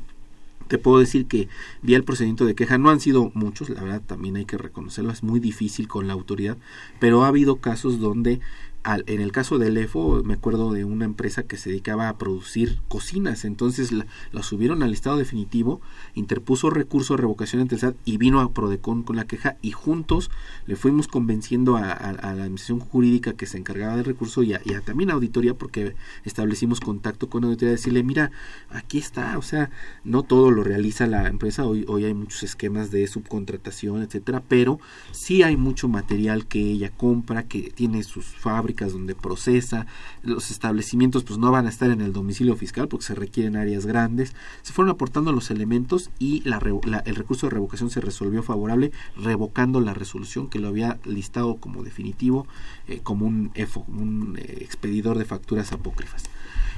te 0.67 0.77
puedo 0.77 0.99
decir 0.99 1.27
que 1.27 1.47
vía 1.81 1.97
el 1.97 2.03
procedimiento 2.03 2.45
de 2.45 2.55
queja 2.55 2.77
no 2.77 2.89
han 2.89 2.99
sido 2.99 3.31
muchos, 3.33 3.69
la 3.69 3.83
verdad 3.83 4.01
también 4.05 4.35
hay 4.35 4.45
que 4.45 4.57
reconocerlo, 4.57 5.11
es 5.11 5.23
muy 5.23 5.39
difícil 5.39 5.87
con 5.87 6.07
la 6.07 6.13
autoridad, 6.13 6.57
pero 6.99 7.23
ha 7.23 7.27
habido 7.27 7.57
casos 7.57 7.99
donde 7.99 8.39
en 8.85 9.21
el 9.21 9.31
caso 9.31 9.57
del 9.59 9.77
EFO, 9.77 10.23
me 10.23 10.33
acuerdo 10.33 10.73
de 10.73 10.83
una 10.83 11.05
empresa 11.05 11.43
que 11.43 11.57
se 11.57 11.69
dedicaba 11.69 12.09
a 12.09 12.17
producir 12.17 12.79
cocinas, 12.89 13.45
entonces 13.45 13.91
la, 13.91 14.05
subieron 14.41 14.83
al 14.83 14.91
estado 14.91 15.17
definitivo, 15.17 15.79
interpuso 16.15 16.69
recurso 16.69 17.13
de 17.13 17.21
revocación 17.21 17.61
ante 17.61 17.75
el 17.75 17.81
SAT 17.81 17.95
y 18.03 18.17
vino 18.17 18.41
a 18.41 18.51
Prodecon 18.51 19.03
con 19.03 19.15
la 19.15 19.25
queja 19.25 19.57
y 19.61 19.71
juntos 19.71 20.31
le 20.65 20.75
fuimos 20.75 21.07
convenciendo 21.07 21.77
a, 21.77 21.83
la 21.83 22.43
administración 22.43 22.79
jurídica 22.79 23.33
que 23.33 23.45
se 23.45 23.57
encargaba 23.57 23.95
del 23.95 24.05
recurso 24.05 24.43
y, 24.43 24.53
a, 24.53 24.61
también 24.85 25.11
a 25.11 25.13
auditoría 25.13 25.53
porque 25.53 25.95
establecimos 26.25 26.81
contacto 26.81 27.29
con 27.29 27.41
la 27.41 27.47
auditoría 27.47 27.71
decirle, 27.71 28.03
mira, 28.03 28.31
aquí 28.69 28.97
está, 28.97 29.37
o 29.37 29.41
sea, 29.41 29.69
no 30.03 30.23
todo 30.23 30.51
lo 30.51 30.63
realiza 30.63 31.07
la 31.07 31.27
empresa, 31.27 31.65
hoy, 31.65 31.85
hoy 31.87 32.03
hay 32.03 32.13
muchos 32.13 32.43
esquemas 32.43 32.91
de 32.91 33.07
subcontratación, 33.07 34.01
etcétera, 34.01 34.43
pero 34.45 34.79
sí 35.11 35.41
hay 35.41 35.55
mucho 35.55 35.87
material 35.87 36.47
que 36.47 36.59
ella 36.59 36.91
compra, 36.91 37.43
que 37.43 37.71
tiene 37.71 38.03
sus 38.03 38.25
fábricas, 38.25 38.72
donde 38.75 39.15
procesa, 39.15 39.85
los 40.21 40.51
establecimientos 40.51 41.23
pues 41.23 41.39
no 41.39 41.51
van 41.51 41.65
a 41.65 41.69
estar 41.69 41.91
en 41.91 42.01
el 42.01 42.13
domicilio 42.13 42.55
fiscal 42.55 42.87
porque 42.87 43.05
se 43.05 43.15
requieren 43.15 43.55
áreas 43.55 43.85
grandes, 43.85 44.33
se 44.61 44.73
fueron 44.73 44.91
aportando 44.91 45.31
los 45.31 45.51
elementos 45.51 46.09
y 46.19 46.43
el 46.45 47.15
recurso 47.15 47.47
de 47.47 47.51
revocación 47.51 47.89
se 47.89 48.01
resolvió 48.01 48.43
favorable 48.43 48.91
revocando 49.15 49.79
la 49.79 49.93
resolución 49.93 50.49
que 50.49 50.59
lo 50.59 50.67
había 50.67 50.99
listado 51.05 51.55
como 51.57 51.83
definitivo 51.83 52.47
eh, 52.87 52.99
como 53.03 53.25
un 53.25 53.51
EFO, 53.53 53.85
un 53.87 54.37
eh, 54.37 54.57
expedidor 54.61 55.17
de 55.17 55.25
facturas 55.25 55.71
apócrifas. 55.71 56.23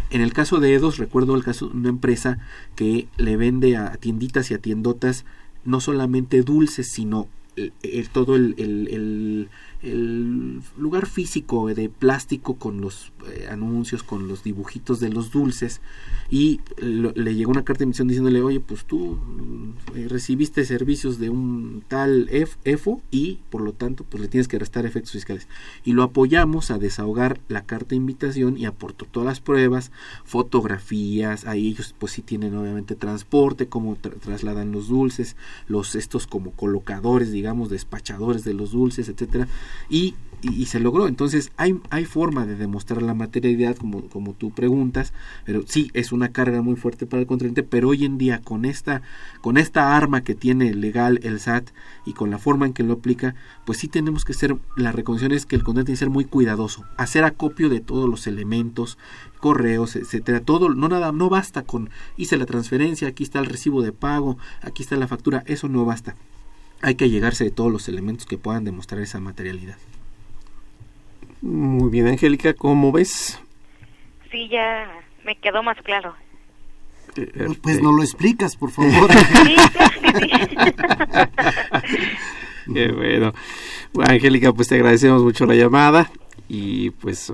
En 0.09 0.21
el 0.21 0.33
caso 0.33 0.59
de 0.59 0.73
EDOS, 0.73 0.97
recuerdo 0.97 1.35
el 1.35 1.43
caso 1.43 1.67
de 1.67 1.77
una 1.77 1.89
empresa 1.89 2.37
que 2.75 3.07
le 3.17 3.37
vende 3.37 3.75
a 3.77 3.95
tienditas 3.97 4.51
y 4.51 4.53
a 4.53 4.59
tiendotas 4.59 5.25
no 5.63 5.79
solamente 5.79 6.43
dulces, 6.43 6.87
sino 6.87 7.27
todo 8.11 8.35
el, 8.35 9.49
el 9.85 10.61
lugar 10.77 11.05
físico 11.05 11.67
de 11.67 11.89
plástico 11.89 12.55
con 12.55 12.81
los 12.81 13.11
eh, 13.27 13.47
anuncios, 13.49 14.03
con 14.03 14.27
los 14.27 14.43
dibujitos 14.43 14.99
de 14.99 15.09
los 15.09 15.31
dulces 15.31 15.79
y 16.29 16.59
le 16.77 17.35
llegó 17.35 17.51
una 17.51 17.63
carta 17.63 17.79
de 17.79 17.83
emisión 17.85 18.07
diciéndole, 18.07 18.41
oye, 18.41 18.59
pues 18.59 18.85
tú 18.85 19.17
eh, 19.93 20.07
recibiste 20.09 20.65
servicios 20.65 21.19
de 21.19 21.29
un 21.29 21.83
tal 21.87 22.29
EFO 22.63 23.01
y 23.11 23.39
por 23.49 23.61
lo 23.61 23.73
tanto 23.73 24.03
pues 24.03 24.21
le 24.21 24.27
tienes 24.27 24.47
que 24.47 24.57
restar 24.57 24.85
efectos 24.85 25.11
fiscales. 25.11 25.47
Y 25.83 25.93
lo 25.93 26.03
apoyamos 26.03 26.71
a 26.71 26.79
desahogar 26.79 27.39
la 27.47 27.65
carta 27.65 27.89
de 27.89 27.97
invitación 27.97 28.57
y 28.57 28.65
aportó 28.65 29.05
todas 29.05 29.27
las 29.27 29.39
pruebas, 29.39 29.91
fotografías, 30.23 31.45
ahí 31.45 31.69
ellos 31.69 31.93
pues 31.97 32.13
sí 32.13 32.23
tienen 32.23 32.55
obviamente 32.55 32.95
transporte, 32.95 33.67
cómo 33.67 33.95
trasladan 33.95 34.71
los 34.71 34.87
dulces, 34.87 35.35
los 35.67 35.95
estos 35.95 36.25
como 36.25 36.51
colocadores, 36.51 37.31
digamos, 37.31 37.69
despachadores 37.69 38.43
de 38.43 38.55
los 38.55 38.71
dulces, 38.71 39.09
etcétera 39.09 39.47
y, 39.89 40.15
y, 40.41 40.65
se 40.65 40.79
logró. 40.79 41.07
Entonces 41.07 41.51
hay, 41.57 41.79
hay 41.89 42.05
forma 42.05 42.45
de 42.45 42.55
demostrar 42.55 43.01
la 43.01 43.13
materialidad 43.13 43.75
como, 43.75 44.07
como 44.09 44.33
tú 44.33 44.51
preguntas, 44.51 45.13
pero 45.45 45.63
sí 45.65 45.91
es 45.93 46.11
una 46.11 46.29
carga 46.29 46.61
muy 46.61 46.75
fuerte 46.75 47.05
para 47.05 47.21
el 47.21 47.27
contribuyente, 47.27 47.63
pero 47.63 47.89
hoy 47.89 48.05
en 48.05 48.17
día 48.17 48.41
con 48.41 48.65
esta, 48.65 49.01
con 49.41 49.57
esta 49.57 49.95
arma 49.95 50.23
que 50.23 50.35
tiene 50.35 50.73
legal 50.73 51.19
el 51.23 51.39
SAT 51.39 51.69
y 52.05 52.13
con 52.13 52.31
la 52.31 52.37
forma 52.37 52.65
en 52.65 52.73
que 52.73 52.83
lo 52.83 52.93
aplica, 52.93 53.35
pues 53.65 53.79
sí 53.79 53.87
tenemos 53.87 54.25
que 54.25 54.33
ser, 54.33 54.57
la 54.75 54.91
recomendación 54.91 55.31
es 55.31 55.45
que 55.45 55.55
el 55.55 55.63
contribuyente 55.63 55.87
tiene 55.87 55.95
que 55.95 55.99
ser 55.99 56.09
muy 56.09 56.25
cuidadoso, 56.25 56.85
hacer 56.97 57.23
acopio 57.23 57.69
de 57.69 57.79
todos 57.79 58.09
los 58.09 58.27
elementos, 58.27 58.97
correos, 59.39 59.95
etcétera, 59.95 60.41
todo, 60.41 60.69
no 60.69 60.89
nada, 60.89 61.11
no 61.11 61.29
basta 61.29 61.63
con 61.63 61.89
hice 62.17 62.37
la 62.37 62.45
transferencia, 62.45 63.07
aquí 63.07 63.23
está 63.23 63.39
el 63.39 63.45
recibo 63.45 63.81
de 63.81 63.91
pago, 63.91 64.37
aquí 64.61 64.83
está 64.83 64.95
la 64.95 65.07
factura, 65.07 65.43
eso 65.47 65.67
no 65.67 65.85
basta 65.85 66.15
hay 66.85 66.93
que 66.93 67.09
llegarse 67.09 67.43
de 67.43 67.49
todos 67.49 67.71
los 67.71 67.89
elementos 67.89 68.27
que 68.27 68.37
puedan 68.37 68.63
demostrar 68.63 69.01
esa 69.01 69.19
materialidad. 69.19 69.75
Muy 71.41 71.89
bien, 71.89 72.07
Angélica, 72.07 72.53
¿cómo 72.53 72.91
ves? 72.91 73.41
Sí, 74.29 74.47
ya 74.49 74.87
me 75.23 75.35
quedó 75.35 75.63
más 75.63 75.77
claro. 75.81 76.13
Eh, 77.15 77.31
eh, 77.33 77.47
pues 77.59 77.81
no 77.81 77.91
lo 77.91 78.03
explicas, 78.03 78.55
por 78.55 78.69
favor. 78.69 79.09
sí, 79.45 79.55
bueno. 82.67 82.95
bueno. 82.95 83.33
Angélica, 84.07 84.53
pues 84.53 84.67
te 84.67 84.75
agradecemos 84.75 85.23
mucho 85.23 85.47
la 85.47 85.55
llamada 85.55 86.11
y 86.47 86.91
pues 86.91 87.31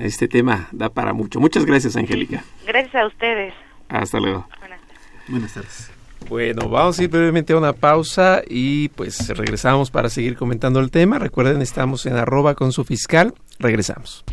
este 0.00 0.28
tema 0.28 0.68
da 0.70 0.88
para 0.88 1.12
mucho. 1.12 1.40
Muchas 1.40 1.64
gracias, 1.66 1.96
Angélica. 1.96 2.44
Gracias 2.64 2.94
a 2.94 3.08
ustedes. 3.08 3.54
Hasta 3.88 4.20
luego. 4.20 4.46
Buenas 4.60 4.80
tardes. 4.82 5.28
Buenas 5.28 5.54
tardes. 5.54 6.03
Bueno, 6.28 6.68
vamos 6.70 6.98
a 6.98 7.02
ir 7.02 7.10
brevemente 7.10 7.52
a 7.52 7.58
una 7.58 7.74
pausa 7.74 8.42
y 8.48 8.88
pues 8.88 9.28
regresamos 9.28 9.90
para 9.90 10.08
seguir 10.08 10.36
comentando 10.36 10.80
el 10.80 10.90
tema. 10.90 11.18
Recuerden, 11.18 11.60
estamos 11.60 12.06
en 12.06 12.16
arroba 12.16 12.54
con 12.54 12.72
su 12.72 12.84
fiscal. 12.84 13.34
Regresamos. 13.58 14.24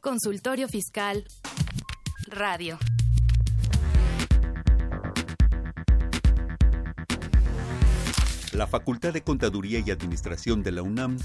Consultorio 0.00 0.68
Fiscal 0.68 1.24
Radio. 2.28 2.78
La 8.52 8.66
Facultad 8.66 9.12
de 9.12 9.22
Contaduría 9.22 9.80
y 9.84 9.90
Administración 9.90 10.62
de 10.62 10.72
la 10.72 10.82
UNAM 10.82 11.18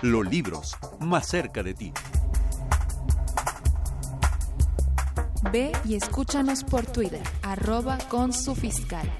Los 0.00 0.26
libros 0.26 0.78
más 1.00 1.28
cerca 1.28 1.62
de 1.62 1.74
ti. 1.74 1.92
Ve 5.52 5.72
y 5.84 5.94
escúchanos 5.94 6.64
por 6.64 6.86
Twitter, 6.86 7.22
arroba 7.42 7.98
con 8.08 8.32
su 8.32 8.54
fiscal. 8.54 9.10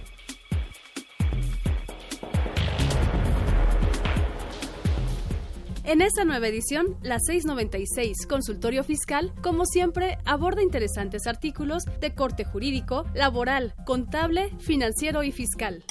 En 5.84 6.00
esta 6.00 6.24
nueva 6.24 6.48
edición, 6.48 6.96
la 7.02 7.18
696 7.20 8.26
Consultorio 8.26 8.84
Fiscal, 8.84 9.32
como 9.42 9.66
siempre, 9.66 10.18
aborda 10.24 10.62
interesantes 10.62 11.26
artículos 11.26 11.84
de 12.00 12.14
corte 12.14 12.44
jurídico, 12.44 13.04
laboral, 13.14 13.74
contable, 13.84 14.50
financiero 14.58 15.22
y 15.22 15.30
fiscal. 15.30 15.84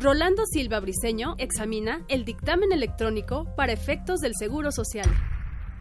Rolando 0.00 0.44
Silva 0.46 0.80
Briceño 0.80 1.34
examina 1.38 2.04
el 2.08 2.24
dictamen 2.24 2.72
electrónico 2.72 3.46
para 3.56 3.72
efectos 3.72 4.20
del 4.20 4.34
Seguro 4.38 4.70
Social. 4.70 5.08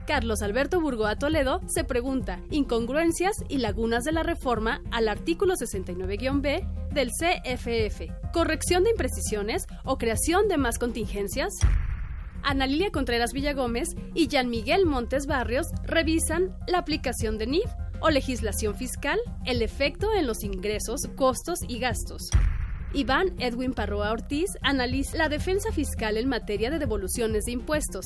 Carlos 0.05 0.41
Alberto 0.41 0.81
Burgoa 0.81 1.15
Toledo 1.17 1.61
se 1.67 1.83
pregunta 1.83 2.41
incongruencias 2.49 3.35
y 3.47 3.57
lagunas 3.57 4.03
de 4.03 4.11
la 4.11 4.23
reforma 4.23 4.81
al 4.91 5.07
artículo 5.07 5.55
69-B 5.55 6.67
del 6.91 7.09
CFF, 7.09 8.31
corrección 8.31 8.83
de 8.83 8.91
imprecisiones 8.91 9.63
o 9.83 9.97
creación 9.97 10.47
de 10.47 10.57
más 10.57 10.77
contingencias. 10.77 11.53
Ana 12.43 12.67
Lilia 12.67 12.91
Contreras 12.91 13.31
Villagómez 13.31 13.89
y 14.13 14.27
Jean 14.27 14.49
Miguel 14.49 14.85
Montes 14.85 15.25
Barrios 15.25 15.67
revisan 15.83 16.55
la 16.67 16.79
aplicación 16.79 17.37
de 17.37 17.47
NIF 17.47 17.69
o 18.01 18.09
legislación 18.09 18.75
fiscal, 18.75 19.19
el 19.45 19.61
efecto 19.61 20.13
en 20.13 20.27
los 20.27 20.43
ingresos, 20.43 21.07
costos 21.15 21.59
y 21.67 21.79
gastos. 21.79 22.29
Iván 22.93 23.33
Edwin 23.39 23.73
Parroa 23.73 24.11
Ortiz 24.11 24.51
analiza 24.61 25.17
la 25.17 25.29
defensa 25.29 25.71
fiscal 25.71 26.17
en 26.17 26.27
materia 26.27 26.69
de 26.69 26.79
devoluciones 26.79 27.45
de 27.45 27.53
impuestos. 27.53 28.05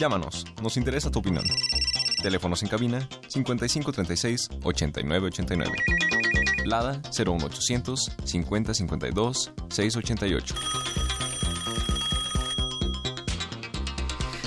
Llámanos, 0.00 0.46
nos 0.62 0.78
interesa 0.78 1.10
tu 1.10 1.18
opinión. 1.18 1.44
Teléfonos 2.22 2.62
en 2.62 2.70
cabina 2.70 3.06
5536 3.28 4.48
8989. 4.62 5.76
Lada 6.64 7.02
01800 7.14 8.10
5052 8.24 9.52
688. 9.68 10.54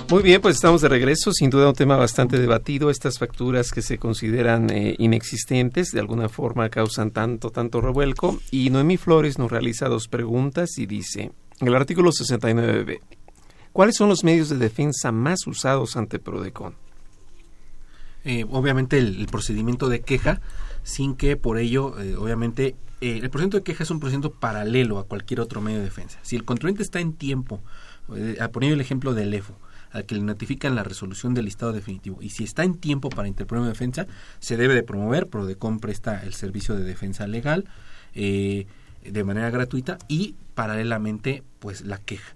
Muy 0.09 0.23
bien, 0.23 0.41
pues 0.41 0.55
estamos 0.55 0.81
de 0.81 0.89
regreso. 0.89 1.31
Sin 1.31 1.51
duda 1.51 1.69
un 1.69 1.75
tema 1.75 1.97
bastante 1.97 2.39
debatido. 2.39 2.89
Estas 2.89 3.19
facturas 3.19 3.71
que 3.71 3.83
se 3.83 3.99
consideran 3.99 4.71
eh, 4.71 4.95
inexistentes, 4.97 5.91
de 5.91 5.99
alguna 5.99 6.29
forma 6.29 6.69
causan 6.69 7.11
tanto, 7.11 7.51
tanto 7.51 7.79
revuelco. 7.79 8.39
Y 8.49 8.71
Noemí 8.71 8.97
Flores 8.97 9.37
nos 9.37 9.51
realiza 9.51 9.87
dos 9.87 10.07
preguntas 10.07 10.79
y 10.79 10.87
dice, 10.87 11.31
el 11.59 11.75
artículo 11.75 12.09
69b, 12.09 13.01
¿cuáles 13.73 13.95
son 13.97 14.07
los 14.07 14.23
medios 14.23 14.49
de 14.49 14.57
defensa 14.57 15.11
más 15.11 15.45
usados 15.45 15.97
ante 15.97 16.19
Prodecon? 16.19 16.75
Eh, 18.23 18.45
obviamente 18.49 18.97
el, 18.97 19.27
procedimiento 19.29 19.89
de 19.89 19.99
queja, 19.99 20.39
sin 20.83 21.15
que 21.15 21.35
por 21.35 21.57
ello, 21.57 21.99
eh, 21.99 22.15
obviamente, 22.15 22.75
el 23.01 23.29
procedimiento 23.29 23.57
de 23.57 23.63
queja 23.63 23.83
es 23.83 23.91
un 23.91 23.99
procedimiento 23.99 24.31
paralelo 24.31 24.97
a 24.97 25.05
cualquier 25.05 25.41
otro 25.41 25.59
medio 25.59 25.79
de 25.79 25.85
defensa. 25.85 26.19
Si 26.21 26.37
el 26.37 26.45
contribuyente 26.45 26.83
está 26.83 27.01
en 27.01 27.11
tiempo, 27.11 27.61
poner 28.07 28.71
el 28.71 28.79
ejemplo 28.79 29.13
del 29.13 29.33
EFO, 29.33 29.57
al 29.93 30.05
que 30.05 30.15
le 30.15 30.21
notifican 30.21 30.75
la 30.75 30.83
resolución 30.83 31.33
del 31.33 31.45
listado 31.45 31.71
definitivo. 31.71 32.17
Y 32.21 32.29
si 32.29 32.43
está 32.43 32.63
en 32.63 32.75
tiempo 32.75 33.09
para 33.09 33.27
interponer 33.27 33.61
una 33.61 33.71
defensa, 33.71 34.07
se 34.39 34.57
debe 34.57 34.73
de 34.73 34.83
promover. 34.83 35.27
PRODECON 35.27 35.79
presta 35.79 36.23
el 36.23 36.33
servicio 36.33 36.75
de 36.75 36.83
defensa 36.83 37.27
legal 37.27 37.65
eh, 38.15 38.65
de 39.03 39.23
manera 39.23 39.49
gratuita 39.51 39.97
y 40.07 40.35
paralelamente 40.55 41.43
pues 41.59 41.81
la 41.81 41.99
queja. 41.99 42.35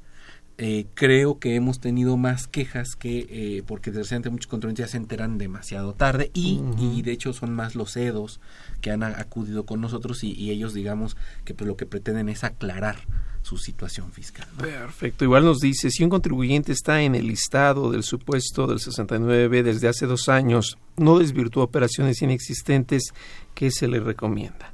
Eh, 0.59 0.87
creo 0.95 1.37
que 1.37 1.53
hemos 1.53 1.79
tenido 1.79 2.17
más 2.17 2.47
quejas 2.47 2.95
que 2.95 3.27
eh, 3.29 3.63
porque 3.67 3.91
desgraciadamente 3.91 4.31
muchos 4.31 4.47
contribuyentes 4.47 4.87
ya 4.87 4.91
se 4.91 4.97
enteran 4.97 5.37
demasiado 5.37 5.93
tarde 5.93 6.31
y, 6.33 6.59
y, 6.79 7.03
de 7.03 7.11
hecho 7.11 7.31
son 7.31 7.53
más 7.53 7.75
los 7.75 7.95
EDOS 7.95 8.39
que 8.81 8.89
han 8.89 9.03
acudido 9.03 9.67
con 9.67 9.81
nosotros 9.81 10.23
y, 10.23 10.31
y 10.31 10.49
ellos 10.49 10.73
digamos 10.73 11.15
que 11.45 11.53
pues 11.53 11.67
lo 11.67 11.77
que 11.77 11.85
pretenden 11.85 12.27
es 12.27 12.43
aclarar 12.43 12.97
su 13.43 13.57
situación 13.57 14.11
fiscal. 14.11 14.47
Perfecto. 14.57 15.23
Igual 15.23 15.45
nos 15.45 15.59
dice, 15.59 15.89
si 15.89 16.03
un 16.03 16.09
contribuyente 16.09 16.71
está 16.71 17.01
en 17.01 17.15
el 17.15 17.27
listado 17.27 17.91
del 17.91 18.03
supuesto 18.03 18.67
del 18.67 18.79
69 18.79 19.63
desde 19.63 19.87
hace 19.87 20.05
dos 20.05 20.27
años, 20.27 20.77
no 20.97 21.19
desvirtúa 21.19 21.63
operaciones 21.63 22.21
inexistentes, 22.21 23.13
¿qué 23.55 23.71
se 23.71 23.87
le 23.87 23.99
recomienda? 23.99 24.73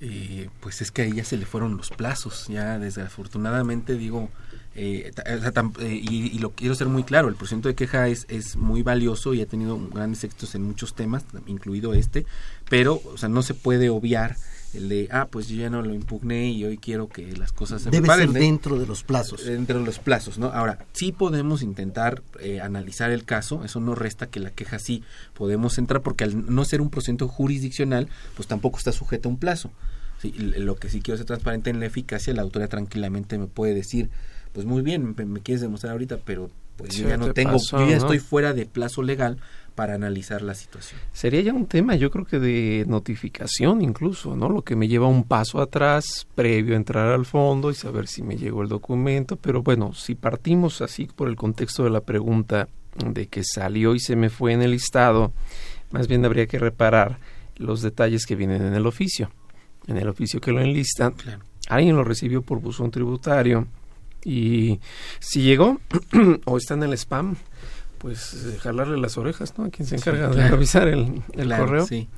Eh, 0.00 0.48
pues 0.60 0.80
es 0.80 0.90
que 0.92 1.02
ahí 1.02 1.12
ya 1.12 1.24
se 1.24 1.36
le 1.36 1.46
fueron 1.46 1.76
los 1.76 1.90
plazos, 1.90 2.46
ya 2.48 2.78
desafortunadamente 2.78 3.94
digo, 3.96 4.30
eh, 4.80 5.10
eh, 5.80 6.00
y, 6.02 6.38
lo 6.38 6.50
quiero 6.50 6.74
ser 6.76 6.86
muy 6.86 7.02
claro, 7.02 7.28
el 7.28 7.34
porcentaje 7.34 7.70
de 7.70 7.74
queja 7.74 8.06
es, 8.06 8.26
es 8.28 8.54
muy 8.54 8.82
valioso 8.82 9.34
y 9.34 9.40
ha 9.40 9.46
tenido 9.46 9.76
grandes 9.92 10.22
éxitos 10.22 10.54
en 10.54 10.62
muchos 10.62 10.94
temas, 10.94 11.24
incluido 11.48 11.94
este, 11.94 12.26
pero 12.68 13.02
o 13.12 13.16
sea, 13.16 13.28
no 13.28 13.42
se 13.42 13.54
puede 13.54 13.90
obviar 13.90 14.36
el 14.74 14.88
de, 14.88 15.08
ah, 15.10 15.26
pues 15.28 15.48
yo 15.48 15.56
ya 15.56 15.68
no 15.68 15.82
lo 15.82 15.94
impugné 15.94 16.50
y 16.50 16.64
hoy 16.64 16.78
quiero 16.78 17.08
que 17.08 17.36
las 17.36 17.50
cosas 17.50 17.82
se 17.82 17.90
Debe 17.90 18.06
ser 18.06 18.30
dentro 18.30 18.78
de 18.78 18.86
los 18.86 19.02
plazos. 19.02 19.44
Dentro 19.44 19.80
de 19.80 19.84
los 19.84 19.98
plazos, 19.98 20.38
¿no? 20.38 20.48
Ahora, 20.48 20.78
sí 20.92 21.10
podemos 21.10 21.62
intentar 21.62 22.22
eh, 22.38 22.60
analizar 22.60 23.10
el 23.10 23.24
caso, 23.24 23.64
eso 23.64 23.80
no 23.80 23.96
resta 23.96 24.28
que 24.28 24.38
la 24.38 24.50
queja 24.52 24.78
sí 24.78 25.02
podemos 25.34 25.78
entrar, 25.78 26.02
porque 26.02 26.22
al 26.22 26.54
no 26.54 26.64
ser 26.64 26.82
un 26.82 26.90
procedimiento 26.90 27.26
jurisdiccional, 27.26 28.08
pues 28.36 28.46
tampoco 28.46 28.78
está 28.78 28.92
sujeto 28.92 29.28
a 29.28 29.32
un 29.32 29.38
plazo. 29.38 29.72
Sí, 30.20 30.32
lo 30.32 30.76
que 30.76 30.88
sí 30.88 31.00
quiero 31.00 31.16
ser 31.16 31.26
transparente 31.26 31.70
en 31.70 31.80
la 31.80 31.86
eficacia, 31.86 32.32
la 32.34 32.42
autoridad 32.42 32.68
tranquilamente 32.68 33.38
me 33.38 33.46
puede 33.46 33.74
decir, 33.74 34.10
pues 34.58 34.66
muy 34.66 34.82
bien, 34.82 35.14
me, 35.16 35.40
quieres 35.40 35.60
demostrar 35.60 35.92
ahorita, 35.92 36.18
pero 36.24 36.50
pues 36.76 36.96
yo 36.96 37.08
ya 37.08 37.16
no 37.16 37.32
tengo, 37.32 37.58
yo 37.70 37.88
ya 37.88 37.96
estoy 37.96 38.18
fuera 38.18 38.52
de 38.52 38.66
plazo 38.66 39.04
legal 39.04 39.38
para 39.76 39.94
analizar 39.94 40.42
la 40.42 40.56
situación. 40.56 41.00
Sería 41.12 41.40
ya 41.42 41.54
un 41.54 41.66
tema, 41.66 41.94
yo 41.94 42.10
creo 42.10 42.24
que 42.24 42.40
de 42.40 42.84
notificación 42.88 43.82
incluso, 43.82 44.34
¿no? 44.34 44.48
Lo 44.48 44.62
que 44.62 44.74
me 44.74 44.88
lleva 44.88 45.06
un 45.06 45.22
paso 45.22 45.60
atrás 45.60 46.26
previo 46.34 46.74
a 46.74 46.76
entrar 46.76 47.06
al 47.06 47.24
fondo 47.24 47.70
y 47.70 47.76
saber 47.76 48.08
si 48.08 48.24
me 48.24 48.36
llegó 48.36 48.62
el 48.62 48.68
documento, 48.68 49.36
pero 49.36 49.62
bueno, 49.62 49.92
si 49.94 50.16
partimos 50.16 50.82
así 50.82 51.04
por 51.04 51.28
el 51.28 51.36
contexto 51.36 51.84
de 51.84 51.90
la 51.90 52.00
pregunta 52.00 52.68
de 52.96 53.28
que 53.28 53.44
salió 53.44 53.94
y 53.94 54.00
se 54.00 54.16
me 54.16 54.28
fue 54.28 54.54
en 54.54 54.62
el 54.62 54.72
listado, 54.72 55.32
más 55.92 56.08
bien 56.08 56.24
habría 56.24 56.48
que 56.48 56.58
reparar 56.58 57.20
los 57.54 57.80
detalles 57.80 58.26
que 58.26 58.34
vienen 58.34 58.62
en 58.62 58.74
el 58.74 58.88
oficio. 58.88 59.30
En 59.86 59.98
el 59.98 60.08
oficio 60.08 60.40
que 60.40 60.50
lo 60.50 60.60
enlistan, 60.60 61.14
alguien 61.68 61.94
lo 61.94 62.02
recibió 62.02 62.42
por 62.42 62.60
buzón 62.60 62.90
tributario 62.90 63.68
y 64.28 64.80
si 65.20 65.40
llegó 65.40 65.80
o 66.44 66.58
está 66.58 66.74
en 66.74 66.82
el 66.82 66.92
spam, 66.92 67.36
pues 67.96 68.34
eh, 68.34 68.58
jalarle 68.58 68.98
las 68.98 69.16
orejas, 69.16 69.56
¿no? 69.56 69.64
A 69.64 69.70
quien 69.70 69.88
se 69.88 69.96
encarga 69.96 70.28
de 70.28 70.48
revisar 70.48 70.86
el, 70.86 71.22
correo. 71.34 71.86
Sí. 71.86 72.08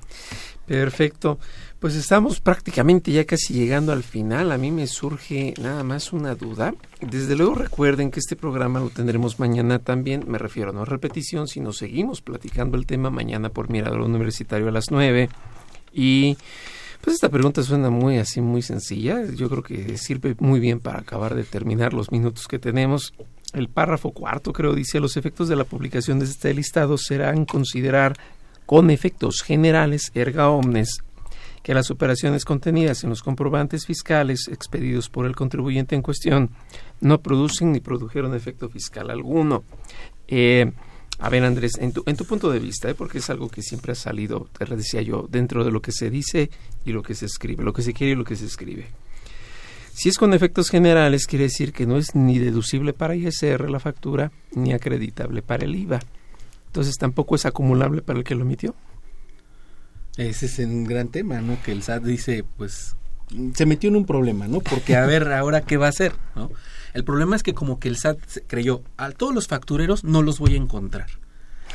Perfecto. 0.66 1.38
Pues 1.78 1.94
estamos 1.94 2.40
prácticamente 2.40 3.12
ya 3.12 3.24
casi 3.24 3.54
llegando 3.54 3.92
al 3.92 4.02
final. 4.02 4.50
A 4.50 4.58
mí 4.58 4.72
me 4.72 4.88
surge 4.88 5.54
nada 5.60 5.84
más 5.84 6.12
una 6.12 6.34
duda. 6.34 6.74
Desde 7.00 7.36
luego 7.36 7.54
recuerden 7.54 8.10
que 8.10 8.18
este 8.18 8.34
programa 8.34 8.80
lo 8.80 8.90
tendremos 8.90 9.38
mañana 9.38 9.78
también. 9.78 10.24
Me 10.26 10.38
refiero 10.38 10.72
no 10.72 10.82
a 10.82 10.84
repetición, 10.86 11.46
sino 11.46 11.72
seguimos 11.72 12.22
platicando 12.22 12.76
el 12.76 12.86
tema 12.86 13.10
mañana 13.10 13.50
por 13.50 13.70
Mirador 13.70 14.00
Universitario 14.00 14.68
a 14.68 14.72
las 14.72 14.90
9. 14.90 15.28
Y 15.92 16.36
pues 17.00 17.14
esta 17.14 17.28
pregunta 17.28 17.62
suena 17.62 17.90
muy 17.90 18.18
así, 18.18 18.40
muy 18.40 18.62
sencilla. 18.62 19.24
Yo 19.34 19.48
creo 19.48 19.62
que 19.62 19.96
sirve 19.96 20.36
muy 20.38 20.60
bien 20.60 20.80
para 20.80 21.00
acabar 21.00 21.34
de 21.34 21.44
terminar 21.44 21.94
los 21.94 22.12
minutos 22.12 22.46
que 22.46 22.58
tenemos. 22.58 23.14
El 23.52 23.68
párrafo 23.68 24.12
cuarto, 24.12 24.52
creo, 24.52 24.74
dice, 24.74 25.00
los 25.00 25.16
efectos 25.16 25.48
de 25.48 25.56
la 25.56 25.64
publicación 25.64 26.18
de 26.18 26.26
este 26.26 26.52
listado 26.54 26.98
serán 26.98 27.46
considerar 27.46 28.16
con 28.66 28.90
efectos 28.90 29.42
generales 29.42 30.12
erga 30.14 30.50
omnes 30.50 30.98
que 31.62 31.74
las 31.74 31.90
operaciones 31.90 32.44
contenidas 32.44 33.04
en 33.04 33.10
los 33.10 33.22
comprobantes 33.22 33.86
fiscales 33.86 34.48
expedidos 34.48 35.08
por 35.08 35.26
el 35.26 35.36
contribuyente 35.36 35.94
en 35.94 36.02
cuestión 36.02 36.50
no 37.00 37.20
producen 37.20 37.72
ni 37.72 37.80
produjeron 37.80 38.34
efecto 38.34 38.68
fiscal 38.68 39.10
alguno. 39.10 39.64
Eh, 40.28 40.72
a 41.20 41.28
ver, 41.28 41.44
Andrés, 41.44 41.72
en 41.78 41.92
tu, 41.92 42.02
en 42.06 42.16
tu 42.16 42.24
punto 42.24 42.50
de 42.50 42.58
vista, 42.58 42.88
¿eh? 42.88 42.94
porque 42.94 43.18
es 43.18 43.28
algo 43.28 43.48
que 43.48 43.60
siempre 43.60 43.92
ha 43.92 43.94
salido, 43.94 44.48
te 44.56 44.64
decía 44.74 45.02
yo, 45.02 45.26
dentro 45.30 45.64
de 45.64 45.70
lo 45.70 45.82
que 45.82 45.92
se 45.92 46.08
dice 46.08 46.50
y 46.84 46.92
lo 46.92 47.02
que 47.02 47.14
se 47.14 47.26
escribe, 47.26 47.62
lo 47.62 47.74
que 47.74 47.82
se 47.82 47.92
quiere 47.92 48.14
y 48.14 48.16
lo 48.16 48.24
que 48.24 48.36
se 48.36 48.46
escribe. 48.46 48.86
Si 49.92 50.08
es 50.08 50.16
con 50.16 50.32
efectos 50.32 50.70
generales, 50.70 51.26
quiere 51.26 51.44
decir 51.44 51.74
que 51.74 51.86
no 51.86 51.98
es 51.98 52.14
ni 52.14 52.38
deducible 52.38 52.94
para 52.94 53.16
ISR 53.16 53.68
la 53.68 53.80
factura, 53.80 54.32
ni 54.54 54.72
acreditable 54.72 55.42
para 55.42 55.66
el 55.66 55.76
IVA. 55.76 56.00
Entonces 56.68 56.94
tampoco 56.96 57.34
es 57.34 57.44
acumulable 57.44 58.00
para 58.00 58.18
el 58.18 58.24
que 58.24 58.34
lo 58.34 58.42
emitió. 58.42 58.74
Ese 60.16 60.46
es 60.46 60.58
un 60.60 60.84
gran 60.84 61.08
tema, 61.08 61.42
¿no? 61.42 61.62
Que 61.62 61.72
el 61.72 61.82
SAT 61.82 62.02
dice, 62.04 62.44
pues, 62.56 62.96
se 63.54 63.66
metió 63.66 63.88
en 63.88 63.96
un 63.96 64.06
problema, 64.06 64.48
¿no? 64.48 64.60
Porque 64.60 64.96
a 64.96 65.06
ver 65.06 65.32
ahora 65.32 65.62
qué 65.62 65.76
va 65.76 65.86
a 65.86 65.90
hacer, 65.90 66.12
¿no? 66.34 66.50
El 66.92 67.04
problema 67.04 67.36
es 67.36 67.42
que 67.42 67.54
como 67.54 67.78
que 67.78 67.88
el 67.88 67.96
SAT 67.96 68.18
creyó, 68.46 68.82
a 68.96 69.10
todos 69.12 69.34
los 69.34 69.46
factureros 69.46 70.02
no 70.04 70.22
los 70.22 70.38
voy 70.38 70.54
a 70.54 70.56
encontrar. 70.56 71.06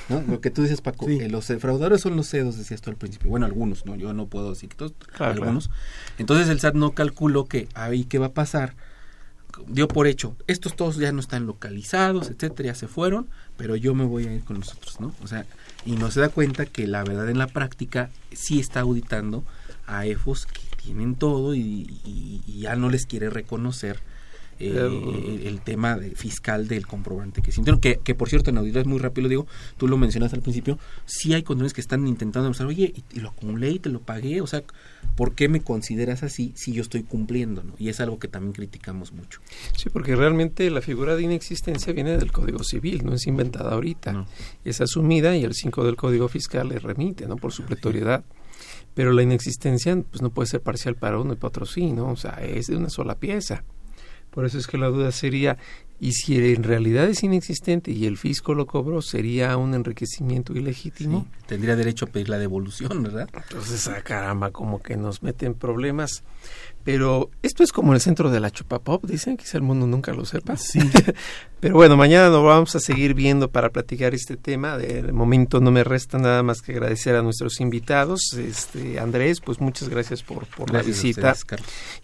¿no? 0.10 0.22
Lo 0.22 0.42
que 0.42 0.52
tú 0.52 0.62
dices, 0.62 0.82
Paco, 0.82 1.08
que 1.08 1.30
los 1.30 1.48
defraudadores 1.48 2.02
son 2.02 2.16
los 2.16 2.30
CEDOS, 2.30 2.58
decías 2.58 2.82
tú 2.82 2.90
al 2.90 2.98
principio. 2.98 3.30
Bueno, 3.30 3.46
algunos, 3.46 3.86
¿no? 3.86 3.96
Yo 3.96 4.14
no 4.14 4.28
puedo 4.28 4.50
decir 4.52 4.70
que 4.70 4.76
todos, 4.76 4.94
algunos. 5.18 5.70
Entonces 6.18 6.50
el 6.50 6.60
SAT 6.60 6.76
no 6.76 6.92
calculó 6.92 7.46
que 7.46 7.68
ahí 7.74 8.04
qué 8.04 8.20
va 8.20 8.28
a 8.28 8.34
pasar. 8.34 8.76
Dio 9.68 9.88
por 9.88 10.06
hecho, 10.06 10.36
estos 10.48 10.76
todos 10.76 10.98
ya 10.98 11.14
no 11.14 11.22
están 11.22 11.46
localizados, 11.46 12.30
etcétera, 12.30 12.68
ya 12.68 12.76
se 12.76 12.90
fueron, 12.90 13.30
pero 13.56 13.78
yo 13.78 13.96
me 13.96 14.04
voy 14.04 14.28
a 14.28 14.34
ir 14.34 14.44
con 14.44 14.60
nosotros, 14.60 15.00
¿no? 15.00 15.16
O 15.24 15.28
sea, 15.28 15.46
y 15.86 15.94
no 15.94 16.12
se 16.12 16.20
da 16.20 16.28
cuenta 16.28 16.66
que 16.66 16.88
la 16.88 17.06
verdad 17.06 17.30
en 17.30 17.38
la 17.38 17.48
práctica 17.48 18.10
sí 18.34 18.60
está 18.60 18.82
auditando 18.82 19.46
a 19.88 20.06
EFOS 20.06 20.46
que 20.46 20.62
tienen 20.86 21.16
todo 21.16 21.56
y 21.56 22.42
ya 22.60 22.76
no 22.76 22.90
les 22.90 23.06
quiere 23.06 23.30
reconocer 23.30 24.00
eh, 24.58 25.42
el 25.44 25.60
tema 25.60 26.00
fiscal 26.16 26.70
del 26.70 26.88
comprobante 26.88 27.42
que 27.42 27.52
sienten 27.52 27.78
que, 27.82 27.98
que 27.98 28.16
por 28.16 28.30
cierto 28.30 28.52
en 28.52 28.58
auditoría 28.58 28.90
muy 28.90 29.00
rápido 29.00 29.28
digo 29.28 29.48
tú 29.76 29.90
lo 29.90 29.98
mencionaste 29.98 30.38
al 30.38 30.44
principio 30.44 30.80
sí 31.06 31.34
hay 31.34 31.44
condones 31.44 31.74
que 31.74 31.82
están 31.82 32.08
intentando 32.08 32.44
demostrar 32.44 32.70
oye 32.70 32.94
y, 33.12 33.20
lo 33.20 33.32
acumulé 33.32 33.72
y 33.72 33.80
te 33.80 33.90
lo 33.90 34.00
pagué 34.00 34.40
o 34.40 34.48
sea 34.48 34.64
¿por 35.18 35.36
qué 35.36 35.50
me 35.50 35.60
consideras 35.60 36.24
así 36.24 36.54
si 36.56 36.72
yo 36.72 36.84
estoy 36.84 37.04
cumpliendo 37.04 37.64
¿no? 37.64 37.74
y 37.78 37.90
es 37.90 38.00
algo 38.00 38.18
que 38.18 38.30
también 38.30 38.54
criticamos 38.54 39.12
mucho. 39.12 39.42
Sí 39.76 39.90
porque 39.90 40.16
realmente 40.16 40.70
la 40.70 40.82
figura 40.82 41.18
de 41.18 41.24
inexistencia 41.24 41.92
viene 41.92 42.18
del 42.18 42.32
Código 42.32 42.64
Civil 42.64 43.04
no 43.04 43.14
es 43.14 43.28
inventada 43.28 43.74
ahorita. 43.74 44.26
Es 44.64 44.80
asumida 44.80 45.36
y 45.36 45.44
el 45.44 45.54
5 45.54 45.84
del 45.84 45.98
Código 45.98 46.30
Fiscal 46.30 46.70
le 46.70 46.80
remite 46.80 47.28
no 47.28 47.36
por 47.36 47.52
su 47.52 47.64
pletoriedad 47.64 48.24
pero 48.96 49.14
la 49.14 49.22
inexistencia 49.22 49.96
pues 50.10 50.24
no 50.24 50.32
puede 50.32 50.48
ser 50.48 50.62
parcial 50.62 50.96
para 50.96 51.20
uno 51.20 51.34
y 51.34 51.36
para 51.36 51.50
otro 51.50 51.66
sí 51.68 51.92
no 51.92 52.10
o 52.10 52.16
sea 52.16 52.40
es 52.44 52.68
de 52.68 52.78
una 52.78 52.90
sola 52.90 53.16
pieza 53.16 53.64
por 54.36 54.46
eso 54.46 54.58
es 54.58 54.68
que 54.68 54.78
la 54.78 54.88
duda 54.88 55.14
sería, 55.14 55.58
Y 55.98 56.12
si 56.12 56.36
en 56.54 56.64
realidad 56.64 57.08
es 57.08 57.24
inexistente 57.24 57.92
y 57.92 58.06
el 58.06 58.18
fisco 58.18 58.54
lo 58.54 58.66
cobró, 58.66 59.02
sería 59.02 59.56
un 59.56 59.74
enriquecimiento 59.74 60.52
ilegítimo. 60.52 61.26
tendría 61.48 61.78
derecho 61.78 62.04
a 62.04 62.10
pedir 62.10 62.28
la 62.28 62.38
devolución, 62.38 63.02
¿verdad? 63.02 63.30
Entonces, 63.34 63.88
a 63.88 63.96
ah, 63.96 64.02
caramba, 64.02 64.52
como 64.52 64.82
que 64.82 64.98
nos 64.98 65.24
meten 65.24 65.54
problemas. 65.54 66.26
Pero 66.86 67.32
esto 67.42 67.64
es 67.64 67.72
como 67.72 67.96
el 67.96 68.00
centro 68.00 68.30
de 68.30 68.40
la 68.40 68.52
chupapop, 68.52 69.04
dicen, 69.06 69.38
quizá 69.38 69.58
el 69.58 69.64
mundo 69.64 69.88
nunca 69.88 70.14
lo 70.14 70.24
sepa. 70.24 70.56
Sí. 70.56 70.80
Pero 71.60 71.74
bueno, 71.74 71.98
mañana 71.98 72.30
nos 72.30 72.44
vamos 72.44 72.76
a 72.76 72.80
seguir 72.80 73.16
viendo 73.16 73.50
para 73.50 73.72
platicar 73.72 74.14
este 74.14 74.38
tema. 74.38 74.78
De 74.78 75.12
momento 75.12 75.60
no 75.60 75.72
me 75.72 75.84
resta 75.84 76.20
nada 76.20 76.44
más 76.44 76.62
que 76.62 76.74
agradecer 76.74 77.16
a 77.16 77.24
nuestros 77.24 77.60
invitados. 77.60 78.34
Este 78.34 79.00
Andrés, 79.00 79.42
pues 79.42 79.60
muchas 79.60 79.90
gracias 79.90 80.22
por, 80.22 80.46
por 80.46 80.72
la 80.72 80.84
visita. 80.84 81.36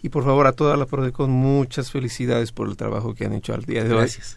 y 0.02 0.08
por 0.08 0.24
favor 0.24 0.48
a 0.48 0.52
toda 0.52 0.76
la 0.76 0.86
Prodecon, 0.86 1.30
muchas 1.30 1.92
felicidades 1.92 2.50
por 2.50 2.68
el 2.68 2.76
trabajo 2.76 3.14
que 3.14 3.24
han 3.24 3.34
hecho 3.34 3.54
al 3.54 3.64
día 3.64 3.84
de 3.84 3.90
hoy. 3.90 3.98
Gracias. 3.98 4.36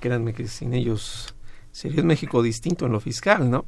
Créanme 0.00 0.34
que 0.34 0.48
sin 0.48 0.74
ellos 0.74 1.36
sería 1.70 2.00
un 2.00 2.08
México 2.08 2.42
distinto 2.42 2.86
en 2.86 2.92
lo 2.92 2.98
fiscal, 2.98 3.48
¿no? 3.48 3.64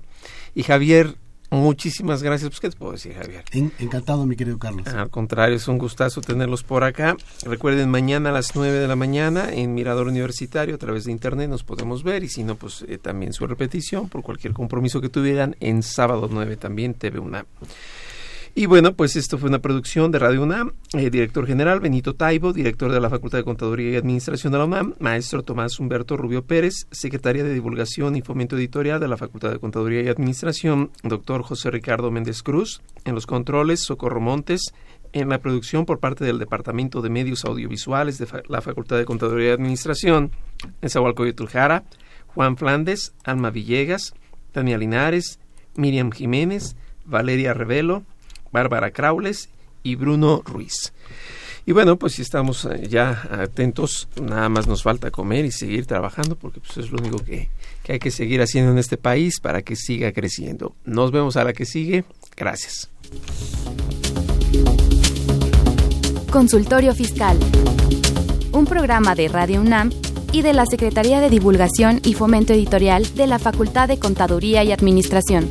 Y 0.56 0.64
Javier, 0.64 1.14
Muchísimas 1.50 2.22
gracias. 2.22 2.48
Pues, 2.48 2.60
¿qué 2.60 2.70
te 2.70 2.76
puedo 2.76 2.92
decir, 2.92 3.14
Javier? 3.14 3.44
encantado, 3.78 4.24
mi 4.24 4.36
querido 4.36 4.58
Carlos. 4.58 4.86
Al 4.86 5.10
contrario, 5.10 5.56
es 5.56 5.66
un 5.66 5.78
gustazo 5.78 6.20
tenerlos 6.20 6.62
por 6.62 6.84
acá. 6.84 7.16
Recuerden, 7.44 7.90
mañana 7.90 8.30
a 8.30 8.32
las 8.32 8.54
9 8.54 8.78
de 8.78 8.86
la 8.86 8.94
mañana 8.94 9.52
en 9.52 9.74
Mirador 9.74 10.06
Universitario, 10.06 10.76
a 10.76 10.78
través 10.78 11.04
de 11.04 11.12
internet, 11.12 11.50
nos 11.50 11.64
podemos 11.64 12.04
ver. 12.04 12.22
Y 12.22 12.28
si 12.28 12.44
no, 12.44 12.54
pues 12.54 12.84
eh, 12.88 12.98
también 12.98 13.32
su 13.32 13.46
repetición, 13.48 14.08
por 14.08 14.22
cualquier 14.22 14.52
compromiso 14.52 15.00
que 15.00 15.08
tuvieran, 15.08 15.56
en 15.58 15.82
sábado 15.82 16.28
9 16.30 16.56
también, 16.56 16.94
TV 16.94 17.18
una 17.18 17.44
y 18.60 18.66
bueno, 18.66 18.92
pues 18.92 19.16
esto 19.16 19.38
fue 19.38 19.48
una 19.48 19.60
producción 19.60 20.12
de 20.12 20.18
Radio 20.18 20.42
UNAM, 20.42 20.72
eh, 20.92 21.08
director 21.08 21.46
general 21.46 21.80
Benito 21.80 22.14
Taibo, 22.14 22.52
director 22.52 22.92
de 22.92 23.00
la 23.00 23.08
Facultad 23.08 23.38
de 23.38 23.44
Contaduría 23.44 23.92
y 23.92 23.96
Administración 23.96 24.52
de 24.52 24.58
la 24.58 24.66
UNAM, 24.66 24.96
maestro 24.98 25.42
Tomás 25.42 25.80
Humberto 25.80 26.18
Rubio 26.18 26.44
Pérez, 26.44 26.86
secretaria 26.90 27.42
de 27.42 27.54
Divulgación 27.54 28.16
y 28.16 28.20
Fomento 28.20 28.58
Editorial 28.58 29.00
de 29.00 29.08
la 29.08 29.16
Facultad 29.16 29.50
de 29.50 29.60
Contaduría 29.60 30.02
y 30.02 30.08
Administración, 30.08 30.90
doctor 31.02 31.42
José 31.42 31.70
Ricardo 31.70 32.10
Méndez 32.10 32.42
Cruz, 32.42 32.82
en 33.06 33.14
los 33.14 33.24
controles 33.24 33.82
Socorro 33.82 34.20
Montes, 34.20 34.74
en 35.14 35.30
la 35.30 35.38
producción 35.38 35.86
por 35.86 35.98
parte 35.98 36.26
del 36.26 36.38
Departamento 36.38 37.00
de 37.00 37.08
Medios 37.08 37.46
Audiovisuales 37.46 38.18
de 38.18 38.26
la 38.46 38.60
Facultad 38.60 38.98
de 38.98 39.06
Contaduría 39.06 39.48
y 39.48 39.52
Administración, 39.52 40.32
en 40.82 40.90
Zahualcoyotl 40.90 41.46
Jara, 41.46 41.84
Juan 42.26 42.58
Flandes, 42.58 43.14
Alma 43.24 43.48
Villegas, 43.48 44.12
Tania 44.52 44.76
Linares, 44.76 45.40
Miriam 45.76 46.10
Jiménez, 46.12 46.76
Valeria 47.06 47.54
Revelo, 47.54 48.04
Bárbara 48.52 48.90
Craules 48.90 49.48
y 49.82 49.94
Bruno 49.94 50.42
Ruiz. 50.44 50.92
Y 51.66 51.72
bueno, 51.72 51.96
pues 51.96 52.14
si 52.14 52.22
estamos 52.22 52.64
eh, 52.64 52.88
ya 52.88 53.28
atentos, 53.30 54.08
nada 54.20 54.48
más 54.48 54.66
nos 54.66 54.82
falta 54.82 55.10
comer 55.10 55.44
y 55.44 55.52
seguir 55.52 55.86
trabajando 55.86 56.34
porque 56.34 56.60
pues 56.60 56.78
es 56.78 56.90
lo 56.90 56.98
único 56.98 57.18
que, 57.18 57.48
que 57.82 57.92
hay 57.92 57.98
que 57.98 58.10
seguir 58.10 58.40
haciendo 58.40 58.72
en 58.72 58.78
este 58.78 58.96
país 58.96 59.40
para 59.40 59.62
que 59.62 59.76
siga 59.76 60.12
creciendo. 60.12 60.74
Nos 60.84 61.12
vemos 61.12 61.36
a 61.36 61.44
la 61.44 61.52
que 61.52 61.66
sigue. 61.66 62.04
Gracias. 62.36 62.88
Consultorio 66.30 66.94
Fiscal. 66.94 67.38
Un 68.52 68.64
programa 68.64 69.14
de 69.14 69.28
Radio 69.28 69.60
UNAM 69.60 69.90
y 70.32 70.42
de 70.42 70.52
la 70.52 70.64
Secretaría 70.66 71.20
de 71.20 71.28
Divulgación 71.28 72.00
y 72.04 72.14
Fomento 72.14 72.52
Editorial 72.52 73.14
de 73.14 73.26
la 73.26 73.38
Facultad 73.38 73.88
de 73.88 73.98
Contaduría 73.98 74.64
y 74.64 74.72
Administración. 74.72 75.50